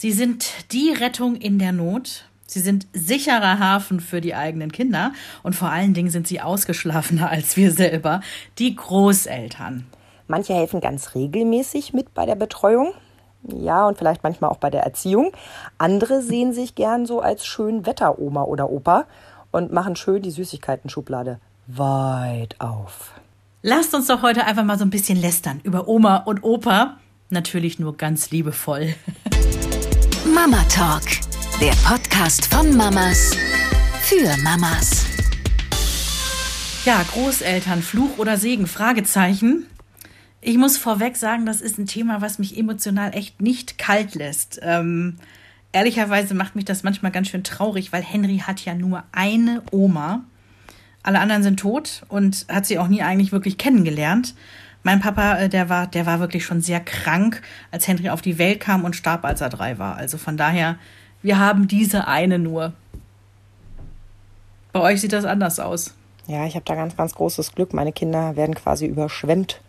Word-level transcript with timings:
Sie 0.00 0.12
sind 0.12 0.72
die 0.72 0.94
Rettung 0.94 1.36
in 1.36 1.58
der 1.58 1.72
Not. 1.72 2.24
Sie 2.46 2.60
sind 2.60 2.86
sicherer 2.94 3.58
Hafen 3.58 4.00
für 4.00 4.22
die 4.22 4.34
eigenen 4.34 4.72
Kinder 4.72 5.12
und 5.42 5.54
vor 5.54 5.68
allen 5.68 5.92
Dingen 5.92 6.08
sind 6.08 6.26
sie 6.26 6.40
ausgeschlafener 6.40 7.28
als 7.30 7.58
wir 7.58 7.70
selber, 7.70 8.22
die 8.58 8.74
Großeltern. 8.74 9.84
Manche 10.26 10.54
helfen 10.54 10.80
ganz 10.80 11.14
regelmäßig 11.14 11.92
mit 11.92 12.14
bei 12.14 12.24
der 12.24 12.34
Betreuung. 12.34 12.94
Ja, 13.42 13.86
und 13.86 13.98
vielleicht 13.98 14.22
manchmal 14.22 14.48
auch 14.48 14.56
bei 14.56 14.70
der 14.70 14.84
Erziehung. 14.84 15.32
Andere 15.76 16.22
sehen 16.22 16.54
sich 16.54 16.74
gern 16.74 17.04
so 17.04 17.20
als 17.20 17.44
schön 17.44 17.84
Wetteroma 17.84 18.44
oder 18.44 18.70
Opa 18.70 19.04
und 19.50 19.70
machen 19.70 19.96
schön 19.96 20.22
die 20.22 20.30
Süßigkeiten-Schublade 20.30 21.40
weit 21.66 22.58
auf. 22.58 23.12
Lasst 23.60 23.94
uns 23.94 24.06
doch 24.06 24.22
heute 24.22 24.46
einfach 24.46 24.64
mal 24.64 24.78
so 24.78 24.84
ein 24.86 24.90
bisschen 24.90 25.20
lästern 25.20 25.60
über 25.62 25.88
Oma 25.88 26.16
und 26.16 26.42
Opa. 26.42 26.96
Natürlich 27.28 27.78
nur 27.78 27.98
ganz 27.98 28.30
liebevoll. 28.30 28.94
Mama 30.26 30.62
Talk, 30.64 31.02
der 31.62 31.72
Podcast 31.82 32.44
von 32.52 32.76
Mamas 32.76 33.34
für 34.02 34.36
Mamas. 34.42 35.06
Ja, 36.84 37.02
Großeltern, 37.10 37.80
Fluch 37.80 38.18
oder 38.18 38.36
Segen? 38.36 38.66
Fragezeichen. 38.66 39.66
Ich 40.42 40.58
muss 40.58 40.76
vorweg 40.76 41.16
sagen, 41.16 41.46
das 41.46 41.62
ist 41.62 41.78
ein 41.78 41.86
Thema, 41.86 42.20
was 42.20 42.38
mich 42.38 42.58
emotional 42.58 43.14
echt 43.14 43.40
nicht 43.40 43.78
kalt 43.78 44.14
lässt. 44.14 44.60
Ähm, 44.62 45.16
ehrlicherweise 45.72 46.34
macht 46.34 46.54
mich 46.54 46.66
das 46.66 46.82
manchmal 46.82 47.12
ganz 47.12 47.28
schön 47.28 47.42
traurig, 47.42 47.90
weil 47.92 48.02
Henry 48.02 48.42
hat 48.46 48.62
ja 48.64 48.74
nur 48.74 49.04
eine 49.12 49.62
Oma. 49.70 50.24
Alle 51.02 51.20
anderen 51.20 51.42
sind 51.42 51.60
tot 51.60 52.02
und 52.08 52.44
hat 52.50 52.66
sie 52.66 52.78
auch 52.78 52.88
nie 52.88 53.02
eigentlich 53.02 53.32
wirklich 53.32 53.56
kennengelernt. 53.56 54.34
Mein 54.82 55.00
Papa, 55.00 55.38
äh, 55.38 55.48
der 55.48 55.68
war, 55.68 55.86
der 55.86 56.06
war 56.06 56.20
wirklich 56.20 56.44
schon 56.44 56.60
sehr 56.60 56.80
krank, 56.80 57.42
als 57.70 57.86
Henry 57.86 58.08
auf 58.08 58.22
die 58.22 58.38
Welt 58.38 58.60
kam 58.60 58.84
und 58.84 58.96
starb, 58.96 59.24
als 59.24 59.40
er 59.40 59.50
drei 59.50 59.78
war. 59.78 59.96
Also 59.96 60.18
von 60.18 60.36
daher, 60.36 60.76
wir 61.22 61.38
haben 61.38 61.68
diese 61.68 62.06
eine 62.06 62.38
nur. 62.38 62.72
Bei 64.72 64.80
euch 64.80 65.00
sieht 65.00 65.12
das 65.12 65.24
anders 65.24 65.60
aus. 65.60 65.94
Ja, 66.26 66.46
ich 66.46 66.54
habe 66.54 66.64
da 66.64 66.74
ganz, 66.74 66.96
ganz 66.96 67.14
großes 67.14 67.52
Glück. 67.54 67.74
Meine 67.74 67.92
Kinder 67.92 68.36
werden 68.36 68.54
quasi 68.54 68.86
überschwemmt 68.86 69.60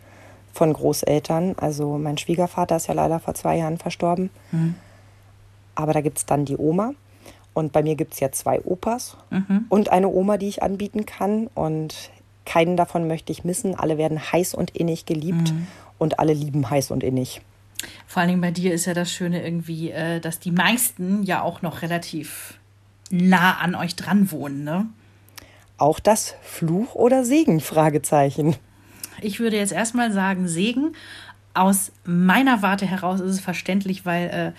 von 0.53 0.72
Großeltern. 0.72 1.55
Also 1.57 1.97
mein 1.97 2.17
Schwiegervater 2.17 2.75
ist 2.75 2.88
ja 2.88 2.94
leider 2.94 3.19
vor 3.19 3.33
zwei 3.33 3.57
Jahren 3.57 3.78
verstorben. 3.78 4.30
Mhm. 4.52 4.75
Aber 5.75 5.94
da 5.94 6.02
gibt 6.02 6.19
es 6.19 6.25
dann 6.25 6.45
die 6.45 6.57
Oma. 6.57 6.94
Und 7.53 7.73
bei 7.73 7.83
mir 7.83 7.95
gibt 7.95 8.13
es 8.13 8.19
ja 8.19 8.31
zwei 8.31 8.61
Opas 8.61 9.17
mhm. 9.30 9.66
und 9.67 9.89
eine 9.89 10.07
Oma, 10.07 10.38
die 10.38 10.47
ich 10.47 10.63
anbieten 10.63 11.05
kann. 11.05 11.47
Und 11.47 12.11
keinen 12.45 12.78
davon 12.78 13.08
möchte 13.08 13.31
ich 13.31 13.44
missen. 13.44 13.75
Alle 13.75 13.97
werden 13.97 14.20
heiß 14.31 14.53
und 14.53 14.72
innig 14.72 15.06
geliebt 15.06 15.52
mhm. 15.53 15.67
und 15.97 16.20
alle 16.20 16.34
lieben 16.34 16.70
heiß 16.70 16.92
und 16.92 17.03
innig. 17.03 17.42
Vor 18.08 18.22
allen 18.22 18.30
Dingen 18.30 18.42
bei 18.42 18.52
dir 18.52 18.73
ist 18.73 18.86
ja 18.86 18.94
das 18.94 19.11
Schöne 19.11 19.44
irgendwie, 19.44 19.92
äh, 19.92 20.20
dass 20.20 20.39
die 20.39 20.52
meisten 20.52 21.23
ja 21.23 21.42
auch 21.42 21.62
noch 21.62 21.81
relativ 21.81 22.59
nah 23.09 23.58
an 23.58 23.75
euch 23.75 23.95
dran 23.95 24.31
wohnen, 24.31 24.64
ne? 24.64 24.88
Auch 25.78 26.00
das 26.00 26.36
Fluch 26.44 26.94
oder 26.95 27.25
Segen? 27.25 27.59
Fragezeichen. 27.59 28.56
Ich 29.19 29.39
würde 29.39 29.58
jetzt 29.58 29.72
erstmal 29.72 30.12
sagen 30.12 30.47
Segen. 30.47 30.95
Aus 31.53 31.92
meiner 32.06 32.62
Warte 32.62 32.86
heraus 32.86 33.19
ist 33.19 33.31
es 33.31 33.39
verständlich, 33.42 34.06
weil 34.06 34.30
äh, 34.30 34.52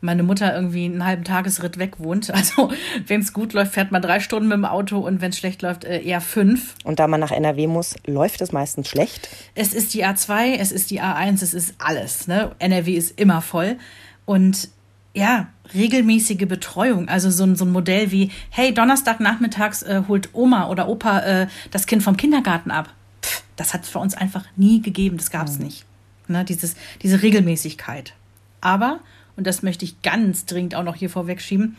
meine 0.00 0.22
Mutter 0.22 0.54
irgendwie 0.54 0.86
einen 0.86 1.04
halben 1.04 1.24
Tagesritt 1.24 1.78
weg 1.78 1.98
wohnt. 1.98 2.32
Also 2.40 2.70
wenn 3.06 3.20
es 3.20 3.34
gut 3.34 3.52
läuft, 3.52 3.74
fährt 3.74 3.92
man 3.92 4.00
drei 4.00 4.18
Stunden 4.18 4.48
mit 4.48 4.56
dem 4.56 4.64
Auto 4.64 4.98
und 4.98 5.20
wenn 5.20 5.30
es 5.30 5.38
schlecht 5.38 5.60
läuft, 5.60 5.84
äh, 5.84 6.00
eher 6.00 6.22
fünf. 6.22 6.74
Und 6.84 6.98
da 6.98 7.06
man 7.06 7.20
nach 7.20 7.30
NRW 7.30 7.66
muss, 7.66 7.96
läuft 8.06 8.40
es 8.40 8.50
meistens 8.50 8.88
schlecht? 8.88 9.28
Es 9.54 9.74
ist 9.74 9.92
die 9.92 10.06
A2, 10.06 10.56
es 10.58 10.72
ist 10.72 10.90
die 10.90 11.02
A1, 11.02 11.42
es 11.42 11.52
ist 11.52 11.74
alles. 11.78 12.28
Ne? 12.28 12.52
NRW 12.58 12.94
ist 12.94 13.20
immer 13.20 13.42
voll. 13.42 13.76
Und 14.24 14.70
ja, 15.14 15.48
regelmäßige 15.74 16.46
Betreuung. 16.48 17.08
Also 17.08 17.30
so 17.30 17.44
ein, 17.44 17.56
so 17.56 17.64
ein 17.64 17.72
Modell 17.72 18.10
wie, 18.10 18.30
hey, 18.50 18.72
Donnerstagnachmittags 18.72 19.82
äh, 19.82 20.02
holt 20.08 20.30
Oma 20.32 20.68
oder 20.68 20.88
Opa 20.88 21.20
äh, 21.20 21.46
das 21.70 21.86
Kind 21.86 22.02
vom 22.02 22.16
Kindergarten 22.16 22.70
ab. 22.70 22.88
Pff, 23.22 23.42
das 23.56 23.74
hat 23.74 23.84
es 23.84 23.90
für 23.90 23.98
uns 23.98 24.14
einfach 24.14 24.44
nie 24.56 24.80
gegeben, 24.80 25.16
das 25.16 25.30
gab 25.30 25.46
es 25.46 25.58
mhm. 25.58 25.66
nicht. 25.66 25.84
Ne? 26.28 26.44
Dieses, 26.44 26.76
diese 27.02 27.22
Regelmäßigkeit. 27.22 28.14
Aber 28.60 29.00
und 29.40 29.46
das 29.46 29.62
möchte 29.62 29.86
ich 29.86 30.02
ganz 30.02 30.44
dringend 30.44 30.74
auch 30.74 30.82
noch 30.82 30.96
hier 30.96 31.08
vorwegschieben, 31.08 31.78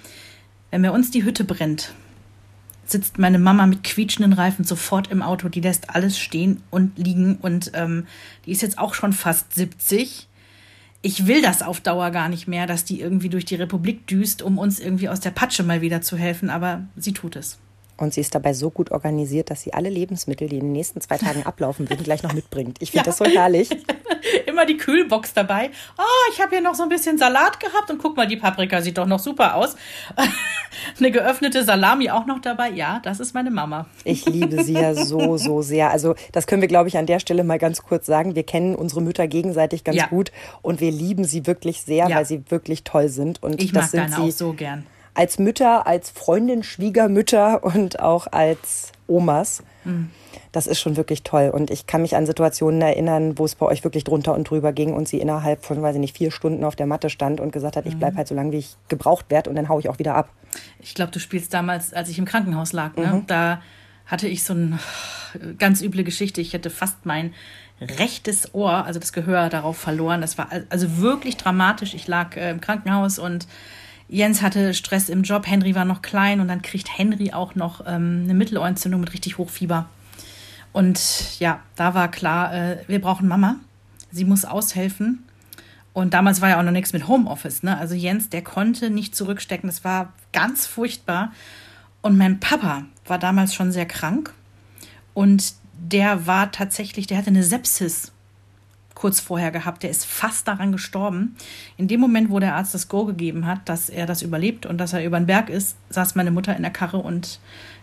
wenn 0.71 0.81
bei 0.81 0.89
uns 0.89 1.11
die 1.11 1.23
Hütte 1.23 1.43
brennt, 1.43 1.93
sitzt 2.85 3.19
meine 3.19 3.37
Mama 3.37 3.67
mit 3.67 3.83
quietschenden 3.83 4.33
Reifen 4.33 4.65
sofort 4.65 5.11
im 5.11 5.21
Auto, 5.21 5.47
die 5.47 5.61
lässt 5.61 5.91
alles 5.91 6.17
stehen 6.17 6.63
und 6.71 6.97
liegen 6.97 7.35
und 7.35 7.69
ähm, 7.75 8.07
die 8.47 8.51
ist 8.51 8.63
jetzt 8.63 8.79
auch 8.79 8.95
schon 8.95 9.13
fast 9.13 9.53
70. 9.53 10.27
Ich 11.03 11.27
will 11.27 11.43
das 11.43 11.61
auf 11.61 11.81
Dauer 11.81 12.09
gar 12.09 12.29
nicht 12.29 12.47
mehr, 12.47 12.65
dass 12.65 12.83
die 12.83 12.99
irgendwie 12.99 13.29
durch 13.29 13.45
die 13.45 13.53
Republik 13.53 14.07
düst, 14.07 14.41
um 14.41 14.57
uns 14.57 14.79
irgendwie 14.79 15.09
aus 15.09 15.19
der 15.19 15.29
Patsche 15.29 15.61
mal 15.61 15.81
wieder 15.81 16.01
zu 16.01 16.17
helfen, 16.17 16.49
aber 16.49 16.87
sie 16.95 17.13
tut 17.13 17.35
es. 17.35 17.59
Und 18.01 18.15
sie 18.15 18.21
ist 18.21 18.33
dabei 18.33 18.53
so 18.53 18.71
gut 18.71 18.89
organisiert, 18.89 19.51
dass 19.51 19.61
sie 19.61 19.73
alle 19.73 19.89
Lebensmittel, 19.89 20.49
die 20.49 20.57
in 20.57 20.65
den 20.65 20.71
nächsten 20.71 21.01
zwei 21.01 21.19
Tagen 21.19 21.43
ablaufen 21.43 21.87
würden, 21.87 22.03
gleich 22.03 22.23
noch 22.23 22.33
mitbringt. 22.33 22.77
Ich 22.79 22.89
finde 22.89 23.01
ja. 23.01 23.11
das 23.11 23.17
so 23.19 23.25
herrlich. 23.25 23.69
Immer 24.47 24.65
die 24.65 24.77
Kühlbox 24.77 25.35
dabei. 25.35 25.69
Oh, 25.99 26.31
ich 26.33 26.41
habe 26.41 26.49
hier 26.49 26.61
noch 26.61 26.73
so 26.73 26.81
ein 26.81 26.89
bisschen 26.89 27.19
Salat 27.19 27.59
gehabt 27.59 27.91
und 27.91 27.99
guck 27.99 28.17
mal, 28.17 28.25
die 28.25 28.37
Paprika 28.37 28.81
sieht 28.81 28.97
doch 28.97 29.05
noch 29.05 29.19
super 29.19 29.53
aus. 29.53 29.75
Eine 30.97 31.11
geöffnete 31.11 31.63
Salami 31.63 32.09
auch 32.09 32.25
noch 32.25 32.41
dabei. 32.41 32.71
Ja, 32.71 33.01
das 33.03 33.19
ist 33.19 33.35
meine 33.35 33.51
Mama. 33.51 33.85
Ich 34.03 34.25
liebe 34.25 34.63
sie 34.63 34.73
ja 34.73 34.95
so, 34.95 35.37
so 35.37 35.61
sehr. 35.61 35.91
Also, 35.91 36.15
das 36.31 36.47
können 36.47 36.61
wir, 36.61 36.69
glaube 36.69 36.89
ich, 36.89 36.97
an 36.97 37.05
der 37.05 37.19
Stelle 37.19 37.43
mal 37.43 37.59
ganz 37.59 37.83
kurz 37.83 38.07
sagen. 38.07 38.33
Wir 38.33 38.43
kennen 38.43 38.73
unsere 38.73 39.03
Mütter 39.03 39.27
gegenseitig 39.27 39.83
ganz 39.83 39.97
ja. 39.97 40.07
gut 40.07 40.31
und 40.63 40.81
wir 40.81 40.91
lieben 40.91 41.23
sie 41.23 41.45
wirklich 41.45 41.83
sehr, 41.83 42.09
ja. 42.09 42.15
weil 42.15 42.25
sie 42.25 42.43
wirklich 42.49 42.83
toll 42.83 43.09
sind. 43.09 43.43
Und 43.43 43.61
ich 43.61 43.71
das 43.73 43.83
mag 43.83 43.91
sind 43.91 44.01
deine 44.01 44.15
sie, 44.15 44.21
auch 44.21 44.31
so 44.31 44.53
gern 44.53 44.87
als 45.13 45.39
Mütter, 45.39 45.87
als 45.87 46.09
Freundin, 46.09 46.63
Schwiegermütter 46.63 47.63
und 47.63 47.99
auch 47.99 48.27
als 48.31 48.91
Omas. 49.07 49.63
Mhm. 49.83 50.09
Das 50.51 50.67
ist 50.67 50.79
schon 50.79 50.97
wirklich 50.97 51.23
toll. 51.23 51.49
Und 51.53 51.71
ich 51.71 51.87
kann 51.87 52.01
mich 52.01 52.15
an 52.15 52.25
Situationen 52.25 52.81
erinnern, 52.81 53.37
wo 53.37 53.45
es 53.45 53.55
bei 53.55 53.65
euch 53.65 53.83
wirklich 53.83 54.03
drunter 54.03 54.33
und 54.33 54.49
drüber 54.49 54.73
ging 54.73 54.93
und 54.93 55.07
sie 55.07 55.19
innerhalb 55.19 55.65
von, 55.65 55.81
weiß 55.81 55.95
ich 55.95 56.01
nicht, 56.01 56.17
vier 56.17 56.31
Stunden 56.31 56.63
auf 56.63 56.75
der 56.75 56.87
Matte 56.87 57.09
stand 57.09 57.39
und 57.39 57.51
gesagt 57.51 57.75
hat, 57.77 57.85
ich 57.85 57.97
bleibe 57.97 58.13
mhm. 58.13 58.17
halt 58.17 58.27
so 58.27 58.35
lange, 58.35 58.51
wie 58.51 58.57
ich 58.57 58.75
gebraucht 58.87 59.25
werde 59.29 59.49
und 59.49 59.55
dann 59.55 59.69
haue 59.69 59.79
ich 59.79 59.89
auch 59.89 59.99
wieder 59.99 60.15
ab. 60.15 60.29
Ich 60.79 60.93
glaube, 60.93 61.11
du 61.11 61.19
spielst 61.19 61.53
damals, 61.53 61.93
als 61.93 62.09
ich 62.09 62.17
im 62.19 62.25
Krankenhaus 62.25 62.73
lag, 62.73 62.95
ne? 62.95 63.07
Mhm. 63.07 63.27
da 63.27 63.61
hatte 64.05 64.27
ich 64.27 64.43
so 64.43 64.53
eine 64.53 64.77
ganz 65.57 65.81
üble 65.81 66.03
Geschichte. 66.03 66.41
Ich 66.41 66.51
hätte 66.51 66.69
fast 66.69 67.05
mein 67.05 67.33
rechtes 67.79 68.53
Ohr, 68.53 68.85
also 68.85 68.99
das 68.99 69.13
Gehör, 69.13 69.49
darauf 69.49 69.77
verloren. 69.77 70.21
Das 70.21 70.37
war 70.37 70.49
also 70.69 70.97
wirklich 70.97 71.37
dramatisch. 71.37 71.93
Ich 71.93 72.07
lag 72.07 72.35
äh, 72.35 72.51
im 72.51 72.61
Krankenhaus 72.61 73.19
und 73.19 73.47
Jens 74.11 74.41
hatte 74.41 74.73
Stress 74.73 75.07
im 75.07 75.23
Job, 75.23 75.47
Henry 75.47 75.73
war 75.73 75.85
noch 75.85 76.01
klein 76.01 76.41
und 76.41 76.49
dann 76.49 76.61
kriegt 76.61 76.97
Henry 76.97 77.31
auch 77.31 77.55
noch 77.55 77.79
ähm, 77.87 78.23
eine 78.25 78.33
Mittelohrentzündung 78.33 78.99
mit 78.99 79.13
richtig 79.13 79.37
Hochfieber. 79.37 79.87
Und 80.73 81.39
ja, 81.39 81.61
da 81.77 81.93
war 81.93 82.11
klar, 82.11 82.53
äh, 82.53 82.77
wir 82.87 82.99
brauchen 82.99 83.29
Mama. 83.29 83.55
Sie 84.11 84.25
muss 84.25 84.43
aushelfen. 84.43 85.23
Und 85.93 86.13
damals 86.13 86.41
war 86.41 86.49
ja 86.49 86.59
auch 86.59 86.63
noch 86.63 86.73
nichts 86.73 86.91
mit 86.91 87.07
Homeoffice. 87.07 87.63
Ne? 87.63 87.77
Also 87.77 87.95
Jens, 87.95 88.27
der 88.27 88.41
konnte 88.41 88.89
nicht 88.89 89.15
zurückstecken. 89.15 89.69
Das 89.69 89.85
war 89.85 90.11
ganz 90.33 90.67
furchtbar. 90.67 91.31
Und 92.01 92.17
mein 92.17 92.41
Papa 92.41 92.83
war 93.05 93.17
damals 93.17 93.53
schon 93.53 93.71
sehr 93.71 93.85
krank. 93.85 94.33
Und 95.13 95.53
der 95.73 96.27
war 96.27 96.51
tatsächlich, 96.51 97.07
der 97.07 97.17
hatte 97.17 97.29
eine 97.29 97.43
Sepsis 97.43 98.11
kurz 99.01 99.19
vorher 99.19 99.49
gehabt. 99.49 99.81
Der 99.81 99.89
ist 99.89 100.05
fast 100.05 100.47
daran 100.47 100.71
gestorben. 100.71 101.35
In 101.75 101.87
dem 101.87 101.99
Moment, 101.99 102.29
wo 102.29 102.39
der 102.39 102.53
Arzt 102.53 102.75
das 102.75 102.87
Go 102.87 103.05
gegeben 103.05 103.47
hat, 103.47 103.67
dass 103.67 103.89
er 103.89 104.05
das 104.05 104.21
überlebt 104.21 104.67
und 104.67 104.77
dass 104.77 104.93
er 104.93 105.03
über 105.03 105.19
den 105.19 105.25
Berg 105.25 105.49
ist, 105.49 105.75
saß 105.89 106.13
meine 106.13 106.29
Mutter 106.29 106.55
in 106.55 106.61
der 106.61 106.71
Karre 106.71 106.97
und 106.97 107.39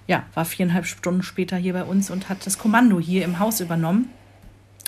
ja, 0.07 0.23
war 0.35 0.45
viereinhalb 0.45 0.87
Stunden 0.87 1.25
später 1.25 1.57
hier 1.57 1.73
bei 1.73 1.83
uns 1.83 2.09
und 2.09 2.29
hat 2.29 2.47
das 2.47 2.57
Kommando 2.57 3.01
hier 3.01 3.25
im 3.25 3.41
Haus 3.41 3.59
übernommen. 3.59 4.11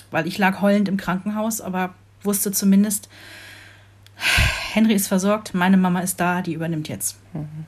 Weil 0.09 0.25
ich 0.25 0.37
lag 0.37 0.61
heulend 0.61 0.87
im 0.87 0.95
Krankenhaus, 0.95 1.59
aber 1.59 1.93
wusste 2.23 2.53
zumindest, 2.53 3.09
Henry 4.71 4.93
ist 4.93 5.09
versorgt, 5.09 5.53
meine 5.53 5.75
Mama 5.75 5.99
ist 5.99 6.21
da, 6.21 6.41
die 6.41 6.53
übernimmt 6.53 6.87
jetzt. 6.87 7.17
Mhm. 7.33 7.65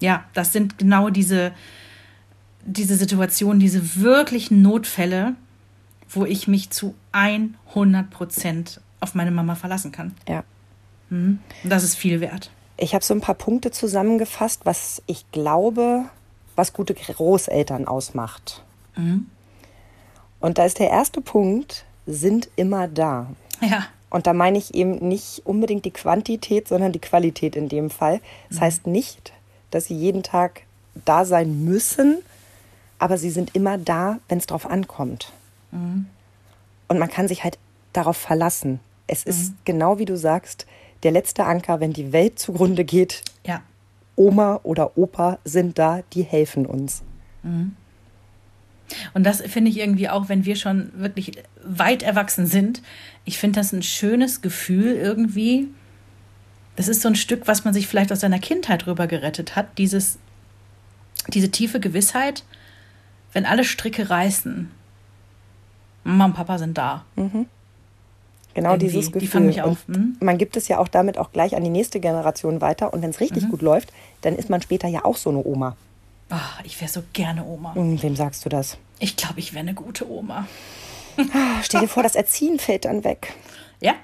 Ja, 0.00 0.24
das 0.32 0.54
sind 0.54 0.78
genau 0.78 1.10
diese, 1.10 1.52
diese 2.64 2.96
Situationen, 2.96 3.60
diese 3.60 3.96
wirklichen 3.96 4.62
Notfälle, 4.62 5.34
wo 6.10 6.24
ich 6.24 6.48
mich 6.48 6.70
zu 6.70 6.94
100 7.12 8.10
Prozent 8.10 8.80
auf 9.00 9.14
meine 9.14 9.30
Mama 9.30 9.54
verlassen 9.54 9.92
kann. 9.92 10.14
Ja. 10.28 10.44
Mhm. 11.08 11.38
Das 11.64 11.84
ist 11.84 11.96
viel 11.96 12.20
wert. 12.20 12.50
Ich 12.76 12.94
habe 12.94 13.04
so 13.04 13.14
ein 13.14 13.20
paar 13.20 13.34
Punkte 13.34 13.70
zusammengefasst, 13.70 14.62
was 14.64 15.02
ich 15.06 15.30
glaube, 15.32 16.04
was 16.56 16.72
gute 16.72 16.94
Großeltern 16.94 17.86
ausmacht. 17.86 18.62
Mhm. 18.96 19.26
Und 20.40 20.58
da 20.58 20.64
ist 20.64 20.78
der 20.78 20.90
erste 20.90 21.20
Punkt, 21.20 21.84
sind 22.06 22.48
immer 22.56 22.88
da. 22.88 23.28
Ja. 23.60 23.86
Und 24.08 24.26
da 24.26 24.32
meine 24.32 24.58
ich 24.58 24.74
eben 24.74 25.06
nicht 25.06 25.42
unbedingt 25.44 25.84
die 25.84 25.92
Quantität, 25.92 26.66
sondern 26.66 26.92
die 26.92 26.98
Qualität 26.98 27.54
in 27.54 27.68
dem 27.68 27.90
Fall. 27.90 28.20
Das 28.48 28.58
mhm. 28.58 28.62
heißt 28.62 28.86
nicht, 28.86 29.32
dass 29.70 29.84
sie 29.86 29.94
jeden 29.94 30.22
Tag 30.22 30.62
da 31.04 31.24
sein 31.24 31.64
müssen, 31.64 32.18
aber 32.98 33.18
sie 33.18 33.30
sind 33.30 33.54
immer 33.54 33.78
da, 33.78 34.18
wenn 34.28 34.38
es 34.38 34.46
drauf 34.46 34.66
ankommt. 34.68 35.32
Mhm. 35.70 36.06
Und 36.88 36.98
man 36.98 37.08
kann 37.08 37.28
sich 37.28 37.44
halt 37.44 37.58
darauf 37.92 38.16
verlassen. 38.16 38.80
Es 39.06 39.24
ist 39.24 39.50
mhm. 39.50 39.56
genau 39.64 39.98
wie 39.98 40.04
du 40.04 40.16
sagst, 40.16 40.66
der 41.02 41.12
letzte 41.12 41.44
Anker, 41.44 41.80
wenn 41.80 41.92
die 41.92 42.12
Welt 42.12 42.38
zugrunde 42.38 42.84
geht. 42.84 43.22
Ja. 43.46 43.62
Oma 44.16 44.60
oder 44.62 44.98
Opa 44.98 45.38
sind 45.44 45.78
da, 45.78 46.02
die 46.12 46.22
helfen 46.22 46.66
uns. 46.66 47.02
Und 49.14 49.24
das 49.24 49.40
finde 49.42 49.70
ich 49.70 49.78
irgendwie 49.78 50.08
auch, 50.08 50.28
wenn 50.28 50.44
wir 50.44 50.56
schon 50.56 50.90
wirklich 50.94 51.32
weit 51.64 52.02
erwachsen 52.02 52.46
sind. 52.46 52.82
Ich 53.24 53.38
finde 53.38 53.60
das 53.60 53.72
ein 53.72 53.82
schönes 53.82 54.42
Gefühl 54.42 54.94
irgendwie. 54.94 55.68
Das 56.76 56.88
ist 56.88 57.02
so 57.02 57.08
ein 57.08 57.16
Stück, 57.16 57.46
was 57.46 57.64
man 57.64 57.74
sich 57.74 57.86
vielleicht 57.86 58.12
aus 58.12 58.20
seiner 58.20 58.38
Kindheit 58.38 58.86
rüber 58.86 59.06
gerettet 59.06 59.56
hat. 59.56 59.78
Dieses, 59.78 60.18
diese 61.28 61.50
tiefe 61.50 61.80
Gewissheit, 61.80 62.44
wenn 63.32 63.46
alle 63.46 63.64
Stricke 63.64 64.10
reißen, 64.10 64.70
Mama 66.04 66.24
und 66.26 66.34
Papa 66.34 66.58
sind 66.58 66.76
da. 66.78 67.04
Genau 67.16 68.70
Irgendwie, 68.72 68.86
dieses 68.86 69.06
die 69.06 69.12
Gefühl. 69.12 69.28
fangen 69.28 69.46
mich 69.46 69.62
auf, 69.62 69.86
mhm. 69.86 70.16
man 70.20 70.36
gibt 70.36 70.56
es 70.56 70.66
ja 70.68 70.78
auch 70.78 70.88
damit 70.88 71.18
auch 71.18 71.30
gleich 71.32 71.54
an 71.54 71.62
die 71.62 71.70
nächste 71.70 72.00
Generation 72.00 72.60
weiter. 72.60 72.92
Und 72.92 73.00
wenn 73.02 73.10
es 73.10 73.20
richtig 73.20 73.48
gut 73.48 73.62
läuft, 73.62 73.92
dann 74.22 74.34
ist 74.36 74.50
man 74.50 74.60
später 74.60 74.88
ja 74.88 75.04
auch 75.04 75.16
so 75.16 75.30
eine 75.30 75.44
Oma. 75.44 75.76
Ah, 76.30 76.38
ich 76.64 76.80
wäre 76.80 76.90
so 76.90 77.02
gerne 77.12 77.44
Oma. 77.44 77.74
Hm, 77.74 78.02
wem 78.02 78.16
sagst 78.16 78.44
du 78.44 78.48
das? 78.48 78.76
Ich 78.98 79.16
glaube, 79.16 79.38
ich 79.38 79.52
wäre 79.52 79.60
eine 79.60 79.74
gute 79.74 80.08
Oma. 80.10 80.46
Ah, 81.16 81.60
Stell 81.62 81.80
dir 81.82 81.88
vor, 81.88 82.02
das 82.02 82.14
Erziehen 82.16 82.58
fällt 82.58 82.84
dann 82.86 83.04
weg. 83.04 83.34
Ja, 83.82 83.94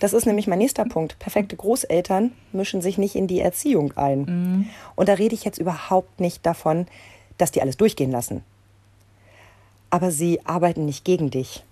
Das 0.00 0.14
ist 0.14 0.24
nämlich 0.24 0.46
mein 0.46 0.58
nächster 0.58 0.84
Punkt. 0.86 1.18
Perfekte 1.18 1.54
Großeltern 1.54 2.32
mischen 2.52 2.80
sich 2.80 2.96
nicht 2.96 3.14
in 3.14 3.26
die 3.26 3.40
Erziehung 3.40 3.94
ein. 3.96 4.70
Und 4.96 5.08
da 5.08 5.12
rede 5.14 5.34
ich 5.34 5.44
jetzt 5.44 5.58
überhaupt 5.58 6.18
nicht 6.18 6.46
davon, 6.46 6.86
dass 7.36 7.50
die 7.52 7.60
alles 7.60 7.76
durchgehen 7.76 8.10
lassen. 8.10 8.42
Aber 9.90 10.10
sie 10.10 10.44
arbeiten 10.44 10.84
nicht 10.84 11.04
gegen 11.04 11.30
dich. 11.30 11.64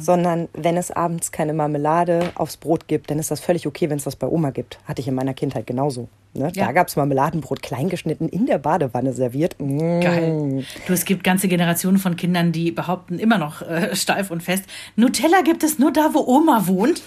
Sondern 0.00 0.48
wenn 0.52 0.76
es 0.76 0.90
abends 0.90 1.30
keine 1.30 1.52
Marmelade 1.52 2.32
aufs 2.34 2.56
Brot 2.56 2.88
gibt, 2.88 3.08
dann 3.08 3.20
ist 3.20 3.30
das 3.30 3.38
völlig 3.38 3.68
okay, 3.68 3.88
wenn 3.88 3.98
es 3.98 4.04
das 4.04 4.16
bei 4.16 4.26
Oma 4.26 4.50
gibt. 4.50 4.80
Hatte 4.84 5.00
ich 5.00 5.06
in 5.06 5.14
meiner 5.14 5.32
Kindheit 5.32 5.64
genauso. 5.64 6.08
Ne? 6.36 6.50
Ja. 6.54 6.66
Da 6.66 6.72
gab 6.72 6.88
es 6.88 6.96
Marmeladenbrot 6.96 7.62
kleingeschnitten 7.62 8.28
in 8.28 8.46
der 8.46 8.58
Badewanne 8.58 9.12
serviert. 9.12 9.56
Mm. 9.58 10.00
geil. 10.00 10.64
Du, 10.86 10.92
es 10.92 11.04
gibt 11.04 11.24
ganze 11.24 11.48
Generationen 11.48 11.98
von 11.98 12.16
Kindern, 12.16 12.52
die 12.52 12.70
behaupten 12.70 13.18
immer 13.18 13.38
noch 13.38 13.62
äh, 13.62 13.94
steif 13.94 14.30
und 14.30 14.42
fest, 14.42 14.64
Nutella 14.96 15.42
gibt 15.42 15.62
es 15.62 15.78
nur 15.78 15.92
da, 15.92 16.10
wo 16.12 16.26
Oma 16.26 16.66
wohnt. 16.66 17.02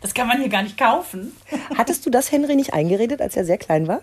Das 0.00 0.14
kann 0.14 0.28
man 0.28 0.38
hier 0.38 0.48
gar 0.48 0.62
nicht 0.62 0.78
kaufen. 0.78 1.32
Hattest 1.76 2.06
du 2.06 2.10
das 2.10 2.30
Henry 2.32 2.56
nicht 2.56 2.72
eingeredet, 2.74 3.20
als 3.20 3.36
er 3.36 3.44
sehr 3.44 3.58
klein 3.58 3.88
war? 3.88 4.02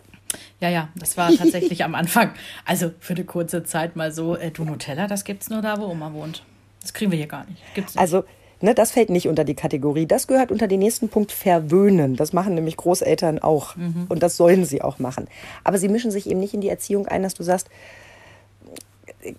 Ja, 0.60 0.70
ja, 0.70 0.90
das 0.96 1.18
war 1.18 1.32
tatsächlich 1.36 1.84
am 1.84 1.96
Anfang. 1.96 2.32
Also 2.66 2.92
für 3.00 3.14
eine 3.14 3.24
kurze 3.24 3.64
Zeit 3.64 3.96
mal 3.96 4.12
so, 4.12 4.36
äh, 4.36 4.52
du 4.52 4.64
Nutella, 4.64 5.08
das 5.08 5.24
gibt's 5.24 5.50
nur 5.50 5.62
da, 5.62 5.80
wo 5.80 5.86
Oma 5.86 6.14
wohnt. 6.14 6.44
Das 6.82 6.94
kriegen 6.94 7.12
wir 7.12 7.18
hier 7.18 7.28
gar 7.28 7.46
nicht. 7.46 7.62
Nicht. 7.76 7.98
Also, 7.98 8.26
ne, 8.62 8.76
das 8.76 8.92
fällt 8.92 9.10
nicht 9.10 9.28
unter 9.28 9.44
die 9.44 9.56
Kategorie. 9.56 10.06
Das 10.06 10.28
gehört 10.28 10.52
unter 10.52 10.68
den 10.68 10.80
nächsten 10.80 11.10
Punkt 11.10 11.32
verwöhnen. 11.32 12.16
Das 12.16 12.32
machen 12.32 12.54
nämlich 12.54 12.78
Großeltern 12.78 13.40
auch. 13.40 13.76
Und 14.08 14.22
das 14.22 14.38
sollen 14.38 14.66
sie 14.66 14.82
auch 14.82 15.00
machen. 15.00 15.28
Aber 15.64 15.78
sie 15.80 15.88
mischen 15.88 16.12
sich 16.12 16.30
eben 16.30 16.40
nicht 16.40 16.54
in 16.54 16.62
die 16.62 16.70
Erziehung 16.70 17.08
ein, 17.08 17.24
dass 17.24 17.34
du 17.34 17.44
sagst, 17.44 17.70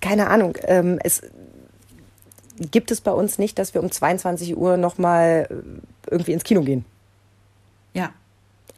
keine 0.00 0.28
Ahnung, 0.28 0.58
ähm, 0.64 0.98
es 1.04 1.22
gibt 2.58 2.90
es 2.90 3.00
bei 3.00 3.12
uns 3.12 3.38
nicht, 3.38 3.58
dass 3.58 3.74
wir 3.74 3.82
um 3.82 3.90
22 3.90 4.56
Uhr 4.56 4.76
nochmal 4.76 5.48
irgendwie 6.10 6.32
ins 6.32 6.44
Kino 6.44 6.62
gehen. 6.62 6.84
ja, 7.94 8.10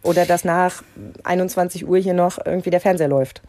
Oder 0.03 0.27
dass 0.27 0.45
nach 0.45 0.83
21 1.25 1.87
Uhr 1.87 1.99
hier 1.99 2.15
noch 2.15 2.39
irgendwie 2.45 2.71
der 2.71 2.81
Fernseher 2.81 3.09
läuft. 3.09 3.43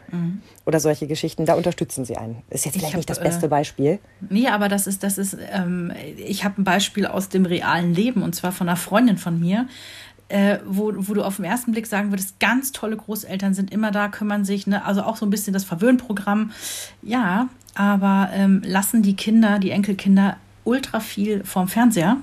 Oder 0.66 0.80
solche 0.80 1.06
Geschichten. 1.08 1.46
Da 1.46 1.54
unterstützen 1.54 2.06
sie 2.06 2.18
einen. 2.18 2.42
Ist 2.50 2.66
jetzt 2.66 2.76
Ich 2.76 2.81
vielleicht 2.81 2.94
hab, 2.94 2.98
nicht 2.98 3.10
das 3.10 3.20
äh, 3.20 3.24
beste 3.24 3.48
Beispiel. 3.48 4.00
Nee, 4.30 4.48
aber 4.48 4.68
das 4.68 4.88
ist, 4.88 5.04
das 5.04 5.18
ist, 5.18 5.38
ähm, 5.52 5.92
ich 6.18 6.44
habe 6.44 6.62
ein 6.62 6.64
Beispiel 6.64 7.06
aus 7.06 7.30
dem 7.30 7.46
realen 7.46 7.94
Leben 7.94 8.24
und 8.24 8.36
zwar 8.36 8.52
von 8.52 8.68
einer 8.68 8.78
Freundin 8.78 9.18
von 9.18 9.40
mir, 9.40 9.68
äh, 10.30 10.60
wo, 10.66 10.94
wo 10.96 11.14
du 11.14 11.24
auf 11.24 11.38
den 11.38 11.46
ersten 11.46 11.72
Blick 11.72 11.88
sagen 11.88 12.12
würdest, 12.12 12.40
ganz 12.40 12.72
tolle 12.72 12.96
Großeltern 12.96 13.54
sind 13.54 13.72
immer 13.72 13.92
da, 13.92 14.08
kümmern 14.08 14.46
sich, 14.46 14.68
ne? 14.68 14.86
also 14.86 15.04
auch 15.04 15.18
so 15.18 15.26
ein 15.26 15.30
bisschen 15.30 15.54
das 15.54 15.64
Verwöhnprogramm. 15.64 16.52
Ja, 17.02 17.50
aber 17.76 18.30
ähm, 18.34 18.62
lassen 18.64 19.02
die 19.02 19.16
Kinder, 19.16 19.60
die 19.60 19.72
Enkelkinder 19.72 20.38
ultra 20.64 21.00
viel 21.00 21.44
vorm 21.44 21.68
Fernseher. 21.68 22.18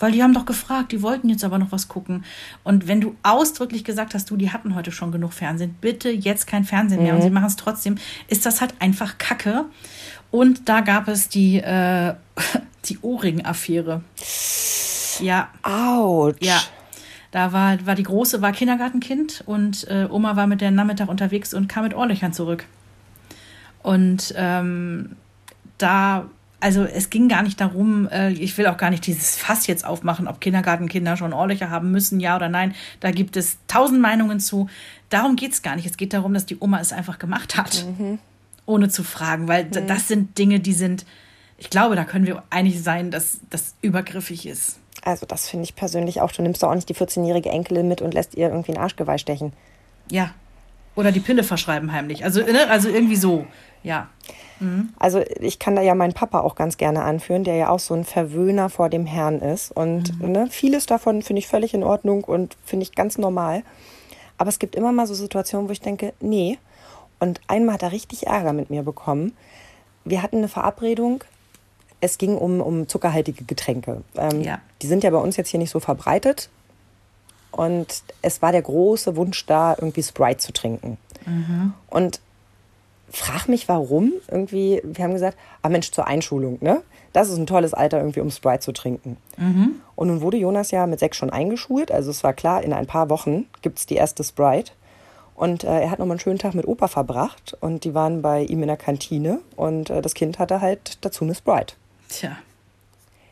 Weil 0.00 0.12
die 0.12 0.22
haben 0.22 0.32
doch 0.32 0.46
gefragt, 0.46 0.92
die 0.92 1.02
wollten 1.02 1.28
jetzt 1.28 1.42
aber 1.42 1.58
noch 1.58 1.72
was 1.72 1.88
gucken. 1.88 2.24
Und 2.62 2.86
wenn 2.86 3.00
du 3.00 3.16
ausdrücklich 3.24 3.82
gesagt 3.82 4.14
hast, 4.14 4.30
du, 4.30 4.36
die 4.36 4.52
hatten 4.52 4.76
heute 4.76 4.92
schon 4.92 5.10
genug 5.10 5.32
Fernsehen, 5.32 5.74
bitte 5.80 6.08
jetzt 6.08 6.46
kein 6.46 6.62
Fernsehen 6.62 7.02
mehr 7.02 7.16
und 7.16 7.22
sie 7.22 7.30
machen 7.30 7.46
es 7.46 7.56
trotzdem, 7.56 7.96
ist 8.28 8.46
das 8.46 8.60
halt 8.60 8.74
einfach 8.78 9.18
Kacke. 9.18 9.64
Und 10.30 10.68
da 10.68 10.82
gab 10.82 11.08
es 11.08 11.28
die, 11.28 11.56
äh, 11.56 12.14
die 12.84 12.98
Ohrring-Affäre. 13.02 14.02
Ja, 15.20 15.48
Autsch. 15.64 16.46
ja. 16.46 16.60
Da 17.30 17.52
war, 17.52 17.84
war 17.86 17.94
die 17.94 18.04
Große, 18.04 18.40
war 18.40 18.52
Kindergartenkind 18.52 19.42
und 19.46 19.86
äh, 19.88 20.06
Oma 20.10 20.34
war 20.36 20.46
mit 20.46 20.60
der 20.62 20.70
Nachmittag 20.70 21.08
unterwegs 21.08 21.52
und 21.52 21.68
kam 21.68 21.84
mit 21.84 21.94
Ohrlöchern 21.94 22.32
zurück. 22.32 22.64
Und 23.82 24.34
ähm, 24.36 25.16
da, 25.78 26.28
also 26.60 26.84
es 26.84 27.10
ging 27.10 27.28
gar 27.28 27.42
nicht 27.42 27.60
darum, 27.60 28.08
äh, 28.08 28.30
ich 28.32 28.56
will 28.58 28.66
auch 28.66 28.76
gar 28.76 28.90
nicht 28.90 29.06
dieses 29.06 29.36
Fass 29.36 29.66
jetzt 29.66 29.84
aufmachen, 29.84 30.26
ob 30.26 30.40
Kindergartenkinder 30.40 31.16
schon 31.16 31.32
Ohrlöcher 31.32 31.70
haben 31.70 31.90
müssen, 31.90 32.18
ja 32.18 32.34
oder 32.36 32.48
nein. 32.48 32.74
Da 33.00 33.10
gibt 33.10 33.36
es 33.36 33.58
tausend 33.68 34.00
Meinungen 34.00 34.40
zu. 34.40 34.68
Darum 35.10 35.36
geht 35.36 35.52
es 35.52 35.62
gar 35.62 35.76
nicht. 35.76 35.86
Es 35.86 35.96
geht 35.96 36.12
darum, 36.12 36.34
dass 36.34 36.46
die 36.46 36.56
Oma 36.58 36.80
es 36.80 36.92
einfach 36.92 37.18
gemacht 37.18 37.56
hat, 37.56 37.84
ohne 38.66 38.88
zu 38.88 39.04
fragen, 39.04 39.48
weil 39.48 39.64
d- 39.64 39.86
das 39.86 40.08
sind 40.08 40.36
Dinge, 40.38 40.60
die 40.60 40.72
sind, 40.74 41.06
ich 41.58 41.70
glaube, 41.70 41.94
da 41.94 42.04
können 42.04 42.26
wir 42.26 42.42
einig 42.50 42.82
sein, 42.82 43.10
dass 43.10 43.40
das 43.50 43.74
übergriffig 43.82 44.46
ist. 44.46 44.78
Also 45.04 45.26
das 45.26 45.48
finde 45.48 45.64
ich 45.64 45.74
persönlich 45.74 46.20
auch. 46.20 46.32
Du 46.32 46.42
nimmst 46.42 46.62
doch 46.62 46.70
auch 46.70 46.74
nicht 46.74 46.88
die 46.88 46.94
14-jährige 46.94 47.50
Enkelin 47.50 47.88
mit 47.88 48.02
und 48.02 48.14
lässt 48.14 48.34
ihr 48.34 48.48
irgendwie 48.48 48.72
ein 48.72 48.78
Arschgeweih 48.78 49.18
stechen. 49.18 49.52
Ja. 50.10 50.30
Oder 50.96 51.12
die 51.12 51.20
Pille 51.20 51.44
verschreiben 51.44 51.92
heimlich. 51.92 52.24
Also, 52.24 52.40
ne? 52.40 52.68
also 52.68 52.88
irgendwie 52.88 53.16
so. 53.16 53.46
Ja. 53.82 54.08
Also 54.98 55.22
ich 55.40 55.60
kann 55.60 55.76
da 55.76 55.82
ja 55.82 55.94
meinen 55.94 56.14
Papa 56.14 56.40
auch 56.40 56.56
ganz 56.56 56.76
gerne 56.76 57.04
anführen, 57.04 57.44
der 57.44 57.54
ja 57.54 57.68
auch 57.68 57.78
so 57.78 57.94
ein 57.94 58.04
Verwöhner 58.04 58.68
vor 58.70 58.88
dem 58.88 59.06
Herrn 59.06 59.40
ist. 59.40 59.70
Und 59.70 60.20
ne, 60.20 60.48
vieles 60.50 60.86
davon 60.86 61.22
finde 61.22 61.38
ich 61.38 61.46
völlig 61.46 61.74
in 61.74 61.84
Ordnung 61.84 62.24
und 62.24 62.56
finde 62.64 62.82
ich 62.82 62.94
ganz 62.94 63.18
normal. 63.18 63.62
Aber 64.36 64.48
es 64.48 64.58
gibt 64.58 64.74
immer 64.74 64.92
mal 64.92 65.06
so 65.06 65.14
Situationen, 65.14 65.68
wo 65.68 65.72
ich 65.72 65.80
denke, 65.80 66.12
nee. 66.20 66.58
Und 67.20 67.40
einmal 67.46 67.74
hat 67.74 67.82
er 67.82 67.92
richtig 67.92 68.26
Ärger 68.26 68.52
mit 68.52 68.70
mir 68.70 68.82
bekommen. 68.82 69.36
Wir 70.04 70.22
hatten 70.22 70.38
eine 70.38 70.48
Verabredung. 70.48 71.22
Es 72.00 72.18
ging 72.18 72.36
um, 72.36 72.60
um 72.60 72.88
zuckerhaltige 72.88 73.44
Getränke. 73.44 74.02
Ähm, 74.16 74.42
Ja. 74.42 74.60
Die 74.82 74.86
sind 74.86 75.02
ja 75.04 75.10
bei 75.10 75.18
uns 75.18 75.36
jetzt 75.36 75.48
hier 75.48 75.58
nicht 75.58 75.70
so 75.70 75.80
verbreitet. 75.80 76.48
Und 77.50 78.02
es 78.22 78.42
war 78.42 78.52
der 78.52 78.62
große 78.62 79.16
Wunsch 79.16 79.46
da, 79.46 79.74
irgendwie 79.78 80.02
Sprite 80.02 80.38
zu 80.38 80.52
trinken. 80.52 80.98
Und 81.90 82.20
frag 83.10 83.48
mich 83.48 83.68
warum. 83.68 84.12
Irgendwie, 84.30 84.80
wir 84.84 85.04
haben 85.04 85.14
gesagt, 85.14 85.36
ah 85.62 85.68
Mensch, 85.68 85.90
zur 85.90 86.06
Einschulung, 86.06 86.58
ne? 86.60 86.82
Das 87.14 87.30
ist 87.30 87.38
ein 87.38 87.46
tolles 87.46 87.72
Alter, 87.74 87.98
irgendwie, 87.98 88.20
um 88.20 88.30
Sprite 88.30 88.60
zu 88.60 88.72
trinken. 88.72 89.16
Und 89.96 90.08
nun 90.08 90.20
wurde 90.20 90.36
Jonas 90.36 90.70
ja 90.70 90.86
mit 90.86 91.00
sechs 91.00 91.16
schon 91.16 91.30
eingeschult. 91.30 91.90
Also 91.90 92.10
es 92.10 92.22
war 92.22 92.34
klar, 92.34 92.62
in 92.62 92.72
ein 92.74 92.86
paar 92.86 93.08
Wochen 93.08 93.46
gibt 93.62 93.78
es 93.78 93.86
die 93.86 93.96
erste 93.96 94.22
Sprite. 94.22 94.72
Und 95.34 95.64
äh, 95.64 95.80
er 95.80 95.90
hat 95.90 95.98
nochmal 96.00 96.16
einen 96.16 96.20
schönen 96.20 96.38
Tag 96.38 96.54
mit 96.54 96.68
Opa 96.68 96.86
verbracht. 96.86 97.56
Und 97.60 97.84
die 97.84 97.94
waren 97.94 98.20
bei 98.22 98.42
ihm 98.42 98.60
in 98.60 98.68
der 98.68 98.76
Kantine. 98.76 99.40
Und 99.56 99.88
äh, 99.88 100.02
das 100.02 100.14
Kind 100.14 100.38
hatte 100.38 100.60
halt 100.60 100.98
dazu 101.00 101.24
eine 101.24 101.34
Sprite. 101.34 101.74
Tja. 102.08 102.38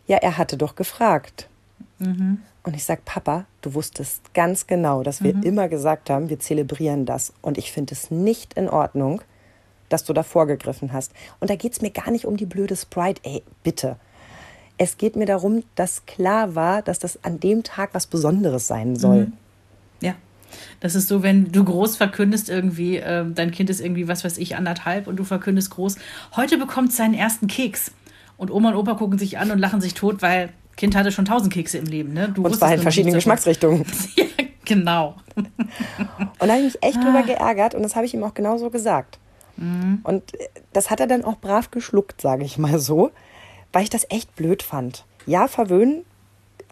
Ja, 0.07 0.19
er 0.19 0.39
hatte 0.39 0.57
doch 0.57 0.77
gefragt. 0.77 1.49
Und 2.63 2.75
ich 2.75 2.85
sag, 2.85 3.05
Papa, 3.05 3.47
du 3.63 3.75
wusstest 3.75 4.35
ganz 4.35 4.67
genau, 4.67 5.03
dass 5.03 5.23
wir 5.23 5.35
immer 5.45 5.69
gesagt 5.69 6.11
haben, 6.11 6.29
wir 6.29 6.39
zelebrieren 6.39 7.07
das. 7.07 7.33
Und 7.43 7.59
ich 7.59 7.73
finde 7.73 7.95
es 7.95 8.11
nicht 8.11 8.55
in 8.55 8.69
Ordnung, 8.69 9.23
dass 9.89 10.05
du 10.05 10.13
da 10.13 10.23
vorgegriffen 10.23 10.93
hast. 10.93 11.13
Und 11.41 11.49
da 11.49 11.57
geht 11.57 11.73
es 11.73 11.81
mir 11.81 11.91
gar 11.91 12.11
nicht 12.11 12.25
um 12.27 12.37
die 12.37 12.47
blöde 12.47 12.77
Sprite. 12.77 13.21
Ey, 13.25 13.43
bitte. 13.63 13.97
Es 14.79 14.99
geht 14.99 15.17
mir 15.17 15.27
darum, 15.27 15.63
dass 15.75 16.05
klar 16.07 16.55
war, 16.55 16.83
dass 16.83 16.99
das 16.99 17.23
an 17.25 17.41
dem 17.41 17.63
Tag 17.63 17.91
was 17.93 18.07
Besonderes 18.07 18.67
sein 18.67 18.97
soll. 18.97 19.29
Ja. 20.01 20.15
Das 20.81 20.95
ist 20.95 21.09
so, 21.09 21.23
wenn 21.23 21.51
du 21.51 21.65
groß 21.65 21.97
verkündest 21.97 22.49
irgendwie, 22.49 22.99
äh, 22.99 23.25
dein 23.33 23.51
Kind 23.51 23.71
ist 23.71 23.81
irgendwie, 23.81 24.09
was 24.09 24.25
weiß 24.25 24.39
ich, 24.39 24.57
anderthalb 24.57 25.07
und 25.07 25.17
du 25.17 25.25
verkündest 25.25 25.71
groß, 25.71 25.97
heute 26.35 26.59
bekommt 26.59 26.93
seinen 26.93 27.15
ersten 27.15 27.47
Keks. 27.47 27.93
Und 28.37 28.51
Oma 28.51 28.71
und 28.71 28.77
Opa 28.77 28.95
gucken 28.95 29.19
sich 29.19 29.39
an 29.39 29.51
und 29.51 29.59
lachen 29.59 29.81
sich 29.81 29.95
tot, 29.95 30.23
weil 30.23 30.51
Kind 30.77 30.95
hatte 30.95 31.11
schon 31.11 31.25
tausend 31.25 31.53
Kekse 31.53 31.79
im 31.79 31.87
Leben. 31.87 32.13
Ne? 32.13 32.29
Du 32.29 32.45
Und 32.45 32.55
zwar 32.55 32.75
in 32.75 32.83
verschiedenen. 32.83 33.15
Geschmacksrichtungen. 33.15 33.87
ja, 34.17 34.25
genau. 34.65 35.17
Und 35.35 35.49
da 36.39 36.49
habe 36.49 36.59
ich 36.59 36.75
mich 36.75 36.83
echt 36.83 37.03
drüber 37.03 37.23
geärgert 37.23 37.75
und 37.75 37.83
das 37.83 37.97
habe 37.97 38.05
ich 38.05 38.15
ihm 38.15 38.23
auch 38.25 38.35
genauso 38.35 38.71
gesagt. 38.71 39.19
Und 39.59 40.35
äh, 40.35 40.49
das 40.75 40.91
hat 40.91 41.01
er 41.01 41.07
dann 41.07 41.25
auch 41.25 41.39
brav 41.39 41.71
geschluckt, 41.71 42.21
sage 42.21 42.45
ich 42.45 42.59
mal 42.59 42.79
so, 42.79 43.11
weil 43.73 43.85
ich 43.85 43.91
das 43.91 44.07
echt 44.11 44.37
blöd 44.37 44.63
fand. 44.63 45.07
Ja, 45.25 45.49
verwöhnen, 45.49 46.05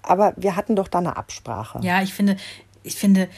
aber 0.03 0.35
wir 0.37 0.55
hatten 0.55 0.77
doch 0.77 0.89
da 0.89 0.99
eine 0.99 1.17
Absprache. 1.17 1.81
Ja, 1.83 2.03
ich 2.03 2.13
finde, 2.13 2.37
ich 2.83 2.97
finde, 2.97 3.29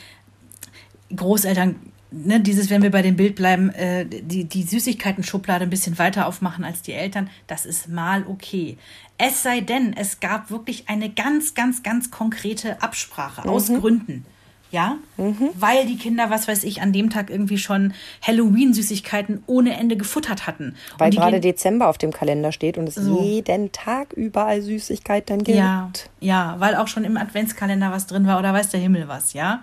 Großeltern 1.15 1.77
ne, 2.25 2.41
dieses, 2.41 2.71
wenn 2.71 2.83
wir 2.83 2.91
bei 2.91 3.03
dem 3.03 3.17
Bild 3.17 3.35
bleiben, 3.35 3.71
äh, 3.71 4.07
die, 4.07 4.45
die 4.45 4.63
Süßigkeiten-Schublade 4.63 5.65
ein 5.65 5.71
bisschen 5.71 5.99
weiter 5.99 6.27
aufmachen 6.27 6.65
als 6.65 6.83
die 6.83 6.93
Eltern, 6.93 7.31
das 7.47 7.67
ist 7.67 7.89
mal 7.89 8.25
okay. 8.29 8.79
Es 9.19 9.43
sei 9.43 9.61
denn, 9.61 9.95
es 9.97 10.21
gab 10.21 10.51
wirklich 10.51 10.89
eine 10.89 11.11
ganz, 11.11 11.55
ganz, 11.55 11.83
ganz 11.83 12.11
konkrete 12.11 12.83
Absprache 12.83 13.49
aus 13.49 13.69
Gründen. 13.69 14.25
Ja, 14.73 14.97
weil 15.17 15.87
die 15.87 15.97
Kinder, 15.97 16.29
was 16.29 16.49
weiß 16.49 16.65
ich, 16.65 16.83
an 16.83 16.93
dem 16.93 17.09
Tag 17.09 17.31
irgendwie 17.31 17.57
schon 17.57 17.95
Halloween-Süßigkeiten 18.21 19.45
ohne 19.47 19.79
Ende 19.79 19.97
gefuttert 19.97 20.49
hatten. 20.49 20.75
Weil 20.99 21.13
gerade 21.13 21.41
Dezember 21.41 21.89
auf 21.89 21.99
dem 21.99 22.13
Kalender 22.13 22.51
steht 22.51 22.77
und 22.77 22.89
es 22.89 22.97
So. 22.97 23.23
jeden 23.23 23.71
Tag 23.71 24.13
überall 24.13 24.61
Süßigkeiten 24.61 25.45
gibt. 25.45 25.57
Ja, 25.57 25.91
ja, 26.21 26.57
weil 26.59 26.75
auch 26.75 26.89
schon 26.89 27.05
im 27.05 27.17
Adventskalender 27.17 27.93
was 27.93 28.09
drin 28.09 28.27
war 28.27 28.41
oder 28.41 28.53
weiß 28.53 28.71
der 28.71 28.81
Himmel 28.81 29.07
was, 29.07 29.35
ja. 29.35 29.63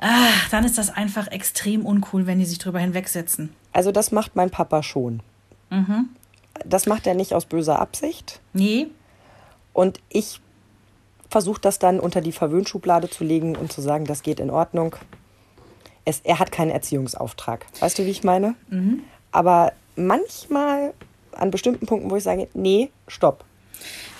Ach, 0.00 0.48
dann 0.50 0.64
ist 0.64 0.78
das 0.78 0.90
einfach 0.90 1.26
extrem 1.28 1.84
uncool, 1.84 2.26
wenn 2.26 2.38
die 2.38 2.46
sich 2.46 2.58
drüber 2.58 2.78
hinwegsetzen. 2.78 3.52
Also 3.72 3.92
das 3.92 4.12
macht 4.12 4.34
mein 4.34 4.50
Papa 4.50 4.82
schon. 4.82 5.20
Mhm. 5.70 6.08
Das 6.64 6.86
macht 6.86 7.06
er 7.06 7.14
nicht 7.14 7.34
aus 7.34 7.44
böser 7.44 7.78
Absicht. 7.80 8.40
Nee, 8.52 8.88
Und 9.72 10.00
ich 10.08 10.40
versuche 11.28 11.60
das 11.60 11.78
dann 11.78 12.00
unter 12.00 12.20
die 12.20 12.32
Verwöhnschublade 12.32 13.08
zu 13.08 13.22
legen 13.24 13.54
und 13.56 13.72
zu 13.72 13.80
sagen, 13.80 14.04
das 14.04 14.22
geht 14.22 14.40
in 14.40 14.50
Ordnung. 14.50 14.96
Es, 16.04 16.20
er 16.24 16.38
hat 16.38 16.50
keinen 16.50 16.70
Erziehungsauftrag. 16.70 17.66
Weißt 17.78 17.98
du, 17.98 18.04
wie 18.04 18.10
ich 18.10 18.24
meine? 18.24 18.54
Aber 19.30 19.72
manchmal 19.96 20.92
an 21.32 21.50
bestimmten 21.52 21.86
Punkten, 21.86 22.10
wo 22.10 22.16
ich 22.16 22.24
sage, 22.24 22.48
nee, 22.54 22.90
stopp. 23.06 23.44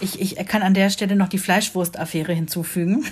ich, 0.00 0.20
ich 0.20 0.37
kann 0.46 0.62
an 0.62 0.75
der 0.75 0.90
Stelle 0.90 1.16
noch 1.16 1.28
die 1.28 1.38
Fleischwurst-Affäre 1.38 2.32
hinzufügen. 2.32 3.04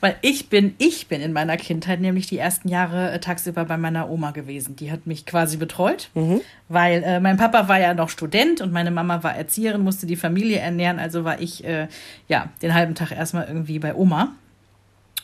Weil 0.00 0.16
ich 0.22 0.48
bin, 0.48 0.74
ich 0.78 1.08
bin 1.08 1.20
in 1.20 1.32
meiner 1.32 1.56
Kindheit 1.56 2.00
nämlich 2.00 2.26
die 2.26 2.38
ersten 2.38 2.68
Jahre 2.68 3.12
äh, 3.12 3.20
tagsüber 3.20 3.64
bei 3.64 3.76
meiner 3.76 4.10
Oma 4.10 4.30
gewesen. 4.30 4.76
Die 4.76 4.90
hat 4.90 5.06
mich 5.06 5.26
quasi 5.26 5.56
betreut, 5.56 6.10
weil 6.68 7.02
äh, 7.02 7.20
mein 7.20 7.36
Papa 7.36 7.68
war 7.68 7.80
ja 7.80 7.94
noch 7.94 8.08
Student 8.08 8.60
und 8.60 8.72
meine 8.72 8.90
Mama 8.90 9.22
war 9.22 9.34
Erzieherin, 9.34 9.82
musste 9.82 10.06
die 10.06 10.16
Familie 10.16 10.58
ernähren. 10.58 10.98
Also 10.98 11.24
war 11.24 11.40
ich 11.40 11.64
äh, 11.64 11.88
ja 12.28 12.50
den 12.62 12.74
halben 12.74 12.94
Tag 12.94 13.12
erstmal 13.12 13.46
irgendwie 13.46 13.78
bei 13.78 13.94
Oma 13.94 14.32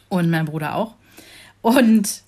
und 0.08 0.30
mein 0.30 0.44
Bruder 0.44 0.74
auch. 0.74 0.94
Und 1.62 2.22